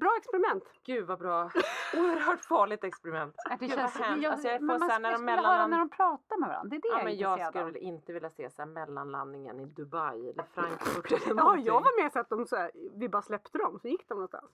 Bra 0.00 0.14
experiment. 0.18 0.64
Gud 0.84 1.06
vad 1.06 1.18
bra. 1.18 1.42
Oerhört 1.96 2.44
farligt 2.44 2.84
experiment. 2.84 3.34
Att 3.50 3.60
det 3.60 3.66
Gud, 3.66 3.74
känns, 3.74 3.98
jag, 3.98 4.24
Alltså, 4.32 4.48
jag 4.48 4.58
får 4.58 4.66
men 4.66 4.78
man 4.78 4.80
så 4.80 4.86
när 4.86 4.94
skulle, 4.94 5.08
de 5.10 5.16
skulle 5.16 5.30
höra 5.32 5.42
mellan- 5.42 5.70
när 5.70 5.78
de 5.78 5.88
pratar 5.88 6.36
med 6.40 6.48
varandra. 6.48 6.68
Det 6.70 6.76
är 6.76 6.80
det 6.80 6.88
Ja, 6.88 6.96
jag 6.96 7.04
men 7.04 7.16
jag 7.16 7.32
intresserad 7.38 7.64
av. 7.64 7.68
skulle 7.70 7.78
inte 7.84 8.12
vilja 8.12 8.30
se 8.30 8.50
så 8.50 8.62
här 8.62 8.66
mellanlandningen 8.66 9.60
i 9.60 9.64
Dubai 9.66 10.30
eller 10.30 10.42
Frankfurt 10.42 11.12
eller 11.12 11.34
Ja, 11.42 11.56
jag 11.56 11.80
var 11.80 12.02
med 12.02 12.12
så 12.12 12.18
att 12.18 12.28
de 12.28 12.46
så 12.46 12.56
här, 12.56 12.70
vi 12.94 13.08
bara 13.08 13.22
släppte 13.22 13.58
dem 13.58 13.78
så 13.78 13.88
gick 13.88 14.08
de 14.08 14.14
någonstans. 14.14 14.50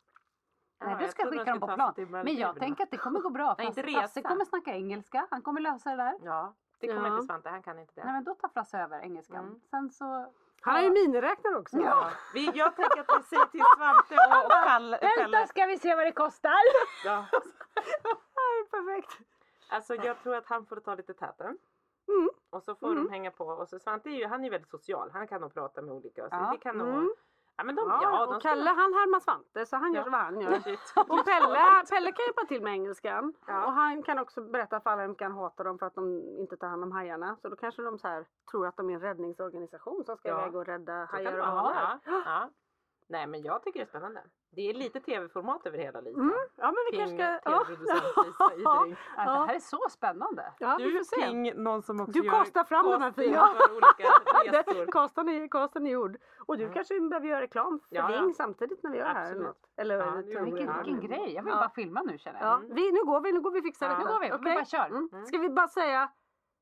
Nej, 0.85 0.93
Ja, 1.01 1.07
du 1.07 1.09
ska 1.09 1.31
skicka 1.31 1.45
dem 1.45 1.61
på 1.61 1.67
skulle 1.67 1.77
plan. 1.77 2.25
Men 2.25 2.37
jag 2.37 2.57
tänker 2.59 2.85
att 2.85 2.91
det 2.91 2.97
kommer 2.97 3.21
gå 3.21 3.31
bra. 3.31 3.55
Nej, 3.59 3.67
inte 3.67 3.83
Frasse 3.83 4.23
kommer 4.23 4.45
snacka 4.45 4.71
engelska. 4.71 5.27
Han 5.31 5.43
kommer 5.43 5.61
lösa 5.61 5.91
det 5.91 5.97
där. 5.97 6.15
Ja, 6.23 6.55
det 6.81 6.87
kommer 6.89 7.09
Ja. 7.09 7.15
inte 7.15 7.27
Svante, 7.27 7.49
han 7.49 7.63
kan 7.63 7.79
inte 7.79 7.93
det. 7.95 8.05
Nej 8.05 8.13
men 8.13 8.25
då 8.25 8.35
tar 8.35 8.49
Frasse 8.49 8.79
över 8.79 9.01
engelskan. 9.01 9.45
Mm. 9.45 9.61
Sen 9.71 9.91
så... 9.91 10.33
Han 10.63 10.75
har 10.75 10.83
ju 10.83 10.91
miniräknare 10.91 11.57
också. 11.59 11.77
Ja. 11.79 12.11
Vi, 12.35 12.51
jag 12.55 12.77
tänker 12.77 13.01
att 13.01 13.19
vi 13.21 13.23
säger 13.23 13.47
till 13.47 13.63
Svante 13.77 14.15
och, 14.15 14.45
och 14.45 14.51
Kalle. 14.67 14.97
Pelle. 15.19 15.47
ska 15.47 15.67
vi 15.67 15.79
se 15.79 15.95
vad 15.95 16.07
det 16.07 16.13
kostar! 16.13 16.53
Ja. 17.05 17.27
Perfekt. 18.71 19.19
Alltså 19.71 19.95
jag 19.95 20.23
tror 20.23 20.35
att 20.35 20.47
han 20.47 20.67
får 20.67 20.77
ta 20.77 20.95
lite 20.95 21.15
täten. 21.15 21.59
Mm. 22.09 22.31
Och 22.51 22.63
så 22.63 22.75
får 22.75 22.91
Mm. 22.93 23.05
de 23.05 23.11
hänga 23.11 23.31
på. 23.31 23.45
Och 23.47 23.69
så 23.69 23.79
Svante 23.79 24.09
är 24.09 24.13
ju, 24.13 24.27
han 24.27 24.41
är 24.41 24.45
ju 24.45 24.51
väldigt 24.51 24.71
social. 24.71 25.11
Han 25.13 25.29
kan 25.29 25.41
nog 25.41 25.55
prata 25.55 25.83
med 25.83 25.95
olika. 25.95 26.23
Så 26.23 26.29
Ja. 26.37 26.51
det 26.53 26.59
kan 26.59 26.79
nog... 26.79 26.89
Mm. 26.89 27.13
Ja 27.57 27.65
men 27.65 27.75
de, 27.75 27.89
Ja, 27.89 27.99
ja, 28.03 28.27
de 28.27 28.37
och 28.37 28.43
Kalle 28.43 28.71
han 28.71 28.93
härmar 28.95 29.21
Svante 29.21 29.67
så 29.67 29.77
han 29.77 29.95
gör 29.95 30.05
Ja. 30.05 30.11
vad 30.11 30.21
han 30.21 30.41
gör. 30.41 30.53
Och 30.97 31.25
Pelle, 31.25 31.83
Pelle 31.91 32.13
kan 32.13 32.25
hjälpa 32.27 32.45
till 32.49 32.63
med 32.63 32.73
engelskan. 32.73 33.35
Ja. 33.47 33.67
Och 33.67 33.73
han 33.73 34.03
kan 34.03 34.19
också 34.19 34.41
berätta 34.43 34.81
för 34.81 34.91
alla 34.91 35.03
de 35.03 35.15
kan 35.15 35.33
hata 35.33 35.63
dem 35.65 35.79
för 35.79 35.87
att 35.87 35.95
de 35.95 36.21
inte 36.39 36.57
tar 36.57 36.69
hand 36.69 36.83
om 36.83 36.93
hajarna. 36.93 37.37
Så 37.43 37.49
då 37.49 37.57
kanske 37.57 37.83
de 37.83 37.99
så 37.99 38.09
här 38.09 38.27
tror 38.51 38.67
att 38.67 38.77
de 38.77 38.91
är 38.91 38.95
en 38.95 39.01
räddningsorganisation 39.01 40.05
som 40.05 40.17
ska 40.17 40.29
Ja. 40.29 40.41
iväg 40.43 40.55
och 40.57 40.67
rädda 40.67 41.05
hajar 41.05 41.39
och 41.39 41.45
hanar. 41.47 42.51
Nej 43.09 43.27
men 43.27 43.43
jag 43.43 43.63
tycker 43.63 43.81
det 43.81 43.85
är 43.85 43.89
spännande. 43.89 44.23
Det 44.55 44.71
är 44.71 44.75
lite 44.75 45.01
tv-format 45.01 45.67
över 45.67 45.79
hela 45.79 46.01
Lisa. 46.01 46.21
Mm. 46.21 46.35
Ja 46.57 46.65
men 46.67 46.75
vi 46.91 46.97
King, 46.97 47.19
kanske 47.19 47.39
ska... 47.43 47.51
tv-producent 47.51 48.05
Lisa 48.27 48.53
Idring. 48.55 48.97
Ja. 49.17 49.25
Det 49.41 49.47
här 49.47 49.55
är 49.55 49.59
så 49.61 49.79
spännande. 49.91 50.53
Ja, 50.59 50.77
vi 50.79 50.93
Du. 50.93 51.21
King, 51.27 51.63
någon 51.63 51.83
som 51.83 52.01
också 52.01 52.13
Du 52.13 52.31
kastar 52.31 52.65
fram 52.65 52.91
de 52.91 53.03
här 53.03 53.13
fyra. 53.13 53.49
olika 53.71 54.53
Det- 54.63 54.73
resor. 54.73 54.93
Casten 54.93 55.29
är, 55.29 55.49
är 55.87 55.91
gjord. 55.91 56.17
Och 56.47 56.57
du 56.57 56.63
Mm. 56.63 56.75
kanske 56.75 57.01
behöver 57.01 57.27
göra 57.29 57.41
reklam 57.41 57.81
för 57.89 57.97
Ja, 57.97 58.13
ja. 58.13 58.21
Ving 58.21 58.35
samtidigt 58.35 58.83
när 58.83 58.91
vi 58.91 58.99
gör 58.99 59.05
det 59.05 59.11
här. 59.15 59.21
Eller, 59.21 59.31
Absolut. 59.31 59.47
något. 59.47 59.71
eller 59.77 59.99
Ja, 59.99 60.05
det 60.05 60.23
vi. 60.45 60.51
Vilken, 60.51 60.67
Ja, 60.67 60.83
vilken 60.85 61.01
det- 61.01 61.07
grej. 61.07 61.35
Jag 61.35 61.43
vill 61.43 61.53
Ja. 61.53 61.59
bara 61.59 61.71
filma 61.71 62.03
nu 62.03 62.19
känner 62.19 62.41
jag. 62.41 62.49
Ja, 62.49 62.61
vi, 62.75 62.93
nu 62.93 63.05
går 63.05 63.21
vi, 63.21 63.33
nu 63.33 63.41
går 63.41 63.51
vi 63.51 63.61
Ja. 63.87 63.89
detta. 63.89 63.99
Nu 63.99 64.13
går 64.13 64.21
vi, 64.21 64.27
vi 64.27 64.33
Okej? 64.35 64.55
bara 64.55 64.65
kör. 64.65 64.87
Mm. 64.87 65.27
Ska 65.27 65.39
vi 65.39 65.49
bara 65.51 65.69
säga 65.69 66.11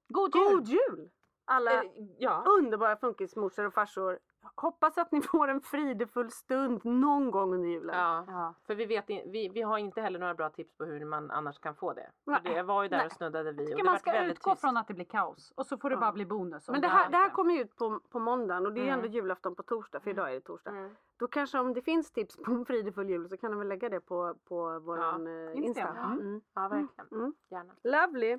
God 0.08 0.34
jul! 0.34 0.50
God 0.54 0.66
jul! 0.68 1.10
Alla 1.44 1.72
Eh, 1.72 1.82
Ja, 2.18 2.44
underbara 2.58 2.96
funkismorsor 2.96 3.66
och 3.66 3.74
farsor 3.74 4.18
hoppas 4.54 4.98
att 4.98 5.12
ni 5.12 5.22
får 5.32 5.48
en 5.48 5.60
fridefull 5.60 6.30
stund 6.30 6.84
någon 6.84 7.30
gång 7.30 7.54
under 7.54 7.68
julen. 7.68 7.98
Ja. 7.98 8.24
Ja. 8.28 8.54
För 8.66 8.74
vi, 8.74 8.86
vet, 8.86 9.10
in- 9.10 9.32
vi, 9.32 9.48
vi 9.48 9.62
har 9.62 9.78
inte 9.78 10.00
heller 10.00 10.18
några 10.18 10.34
bra 10.34 10.48
tips 10.50 10.76
på 10.76 10.84
hur 10.84 11.04
man 11.04 11.30
annars 11.30 11.58
kan 11.58 11.74
få 11.74 11.92
det. 11.92 12.10
För 12.24 12.40
det 12.44 12.52
jag 12.52 12.64
var 12.64 12.82
ju 12.82 12.88
där 12.88 12.96
Nej. 12.96 13.06
och 13.06 13.12
snuddade 13.12 13.52
vid 13.52 13.60
och 13.60 13.66
Tycker 13.66 13.76
det 13.76 13.90
man 13.90 13.98
ska 13.98 14.12
väldigt 14.12 14.36
utgå 14.38 14.50
tyst. 14.50 14.60
från 14.60 14.76
att 14.76 14.88
det 14.88 14.94
blir 14.94 15.04
kaos 15.04 15.52
och 15.56 15.66
så 15.66 15.78
får 15.78 15.90
det 15.90 15.96
Ja. 15.96 16.00
bara 16.00 16.12
bli 16.12 16.26
bonus. 16.26 16.68
Men 16.68 16.80
det 16.80 16.86
är 16.86 16.90
här, 16.90 17.10
det 17.10 17.16
här 17.16 17.30
kommer 17.30 17.54
ju 17.54 17.60
ut 17.60 17.76
på, 17.76 18.00
på 18.10 18.18
måndagen 18.18 18.66
och 18.66 18.72
det 18.72 18.80
är 18.80 18.84
Mm. 18.84 18.94
ändå 18.94 19.08
julafton 19.08 19.54
på 19.54 19.62
torsdag 19.62 20.00
för 20.00 20.10
idag 20.10 20.28
är 20.30 20.34
det 20.34 20.40
torsdag. 20.40 20.70
Mm. 20.70 20.94
Då 21.16 21.26
kanske 21.26 21.58
om 21.58 21.72
det 21.74 21.82
finns 21.82 22.10
tips 22.10 22.36
på 22.36 22.50
en 22.50 22.64
fridefull 22.64 23.10
jul 23.10 23.28
så 23.28 23.36
kan 23.36 23.50
de 23.50 23.58
väl 23.58 23.68
lägga 23.68 23.88
det 23.88 24.00
på, 24.00 24.34
på 24.48 24.78
våran 24.78 25.26
eh, 25.26 25.56
Insta. 25.56 25.66
Insta. 25.66 25.92
Ja. 25.96 26.04
Mm. 26.12 26.40
Ja, 26.54 26.68
verkligen. 26.68 27.08
Mm. 27.12 27.34
Gärna. 27.50 27.72
Lovely. 27.84 28.30
Ja, 28.30 28.38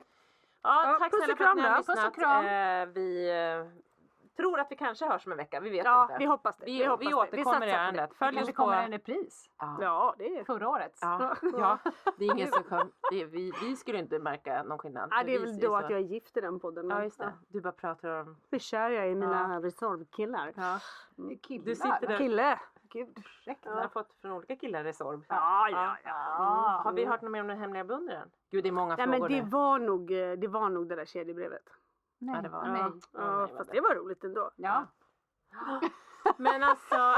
Ja, 0.92 0.98
tack 1.00 1.12
snälla 1.16 1.36
för 1.36 1.44
att 1.46 1.56
ni 1.56 1.62
har 1.62 1.78
lyssnat. 1.78 1.98
Puss 1.98 2.08
och 2.08 2.16
kram. 2.16 2.46
Eh, 2.46 2.86
vi 2.94 3.30
eh, 3.30 3.82
tror 4.38 4.60
att 4.60 4.68
vi 4.72 4.76
kanske 4.76 5.06
hörs 5.06 5.26
om 5.26 5.32
en 5.32 5.38
vecka. 5.38 5.60
Vi 5.60 5.70
vet 5.70 5.86
Ja, 5.86 6.02
inte. 6.04 6.16
vi 6.20 6.26
hoppas 6.26 6.58
det. 6.58 6.66
Vi, 6.66 6.78
Vi, 6.78 6.86
hoppas 6.86 7.06
vi 7.06 7.10
det. 7.10 7.16
återkommer 7.16 7.68
i 7.68 7.72
ärendet. 7.72 8.10
Det 8.10 8.16
Följ 8.16 8.40
oss 8.42 8.48
på... 8.48 8.54
kommer 8.54 8.84
en 8.84 8.92
repris. 8.92 9.50
Ja. 9.60 9.78
Ja, 9.82 10.16
det 10.18 10.38
är 10.38 10.44
Förra 10.44 10.70
årets. 10.70 11.00
Ja, 11.02 11.36
ja, 11.58 11.78
det 12.18 12.26
är 12.26 12.32
ingen 12.34 12.48
som 12.52 12.64
kom, 12.64 12.92
det 13.12 13.22
är, 13.22 13.26
vi, 13.26 13.52
vi 13.64 13.76
skulle 13.76 13.98
inte 14.00 14.20
märka 14.20 14.64
någon 14.64 14.78
skillnad. 14.78 15.10
Ja, 15.12 15.24
det 15.24 15.36
är 15.36 15.40
väl 15.40 15.60
då 15.60 15.68
så- 15.68 15.76
att 15.76 15.90
jag 15.90 16.00
är 16.00 16.04
gift 16.04 16.38
i 16.38 16.42
den 16.42 16.60
podden. 16.60 16.88
men- 16.88 16.98
Ja, 16.98 17.04
just 17.04 17.18
det. 17.20 17.34
Du 17.48 17.62
bara 17.62 17.72
pratar 17.74 18.10
om... 18.22 18.38
Hur 18.52 18.60
kär 18.60 18.90
jag 18.90 19.06
är 19.06 19.10
i 19.10 19.16
mina 19.16 19.60
Resorb-killar. 19.62 20.54
Ja. 20.56 20.80
Killar. 21.42 21.66
Du 21.66 21.76
sitter 21.76 22.08
där. 22.08 22.18
Kille! 22.18 22.60
Gud. 22.94 23.24
Du 23.64 23.70
har 23.70 23.88
fått 23.88 24.14
från 24.22 24.32
olika 24.32 24.56
killar 24.56 24.84
Resorb. 24.84 25.26
Ja, 25.30 25.70
ja, 25.70 25.98
ja. 26.04 26.36
Mm. 26.36 26.86
Har 26.86 26.92
vi 26.94 27.06
hört 27.06 27.22
något 27.22 27.32
mer 27.32 27.42
om 27.42 27.48
den 27.48 27.58
hemliga 27.60 27.84
beundraren? 27.84 28.30
Gud, 28.52 28.64
det 28.64 28.68
är 28.70 28.72
många 28.72 28.96
Nej, 28.96 29.06
frågor 29.06 29.20
men 29.30 29.32
det 29.32 29.42
var, 29.52 29.80
nog, 29.80 30.12
eh, 30.12 30.32
det 30.32 30.48
var 30.48 30.70
nog 30.70 30.88
det 30.90 30.96
där 30.96 31.06
kedjebrevet. 31.06 31.64
Nej. 32.22 32.36
Ja, 32.36 32.42
det 32.42 32.50
var- 32.50 32.68
Nej. 32.68 32.92
Ja, 33.14 33.48
fast 33.58 33.72
det 33.72 33.82
var 33.82 33.96
roligt 33.96 34.24
ändå. 34.24 34.52
Ja, 34.56 34.86
Men 36.38 36.64
alltså... 36.64 36.96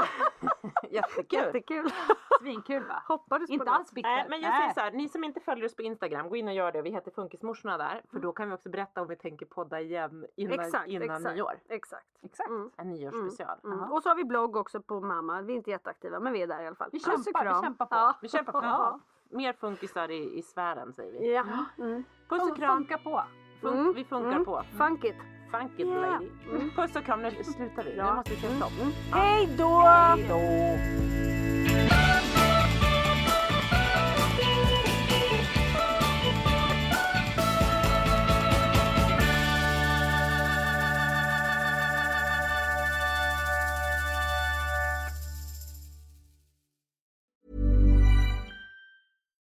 Jättekul. 0.90 1.38
Jättekul. 1.38 1.90
svinkul 2.40 2.84
va? 2.84 3.02
Hoppades 3.08 3.48
på 3.48 3.52
Inte 3.52 3.64
det. 3.64 3.70
alls 3.70 3.92
bitter. 3.92 4.10
Nej, 4.10 4.26
men 4.28 4.40
jag 4.40 4.56
säger 4.56 4.72
så 4.74 4.80
här, 4.80 4.90
ni 4.90 5.08
som 5.08 5.24
inte 5.24 5.40
följer 5.40 5.64
oss 5.66 5.76
på 5.76 5.82
Instagram, 5.82 6.28
gå 6.28 6.36
in 6.36 6.48
och 6.48 6.54
gör 6.54 6.72
det. 6.72 6.82
Vi 6.82 6.90
heter 6.90 7.10
Funkismorsorna 7.10 7.78
där. 7.78 8.02
För 8.10 8.18
då 8.18 8.32
kan 8.32 8.48
vi 8.48 8.54
också 8.54 8.68
berätta 8.70 9.02
om 9.02 9.08
vi 9.08 9.16
tänker 9.16 9.46
podda 9.46 9.80
igen 9.80 10.26
innan, 10.36 10.60
Exakt, 10.60 10.88
innan 10.88 11.02
exakt. 11.16 11.34
nyår. 11.34 11.60
Exakt. 11.68 12.06
Exakt. 12.22 12.48
Mm. 12.50 12.70
En 12.76 12.88
nyårsspecial. 12.90 13.58
Mm. 13.64 13.78
Jaha. 13.78 13.88
Och 13.90 14.02
så 14.02 14.08
har 14.08 14.16
vi 14.16 14.24
blogg 14.24 14.56
också 14.56 14.82
på 14.82 15.00
mamma. 15.00 15.42
Vi 15.42 15.52
är 15.52 15.56
inte 15.56 15.70
jätteaktiva 15.70 16.20
men 16.20 16.32
vi 16.32 16.42
är 16.42 16.46
där 16.46 16.62
i 16.62 16.66
alla 16.66 16.76
fall. 16.76 16.88
Vi 16.92 16.98
Puss 17.04 17.24
kämpar, 17.24 17.44
vi 17.54 17.62
kämpar 17.66 17.86
på. 17.86 17.94
Ja. 17.94 18.14
Vi 18.22 18.28
kämpar 18.28 18.52
på. 18.52 18.60
Ja. 18.62 19.00
Mer 19.30 19.52
funkisar 19.52 20.10
i, 20.10 20.38
i 20.38 20.42
sfären 20.42 20.92
säger 20.92 21.12
vi. 21.12 21.34
Ja. 21.34 21.44
Mm. 21.78 22.04
Puss 22.28 22.42
och 22.42 22.50
Och 22.50 22.56
kram. 22.56 22.76
funka 22.76 22.98
på. 22.98 23.24
Funk, 23.64 23.74
Mm. 23.80 23.94
Vi 23.94 24.04
funkar 24.04 24.30
Mm. 24.32 24.44
på. 24.44 24.62
Funk 24.78 25.04
it. 25.04 25.14
Funk 25.50 25.72
it 25.76 25.86
Yeah. 25.86 26.00
lady. 26.12 26.28
Mm. 26.50 26.70
Puss 26.76 26.96
och 26.96 27.04
kram, 27.04 27.22
nu 27.22 27.30
slutar 27.30 27.82
vi. 27.84 27.96
Ja. 27.96 28.10
Nu 28.10 28.16
måste 28.16 28.30
vi 28.30 28.36
köra 28.40 28.56
stopp. 28.56 28.72
Mm. 28.80 28.92
Hej 29.12 29.48
då! 29.58 29.80
Hej 29.80 30.26
då! 30.28 30.40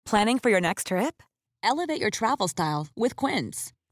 Planning 0.06 0.39
for 0.39 0.49
your 0.49 0.62
next 0.62 0.88
trip? 0.88 1.22
Elevate 1.64 1.99
your 2.01 2.12
travel 2.12 2.47
style 2.47 2.88
with 2.95 3.16
Quince. 3.16 3.74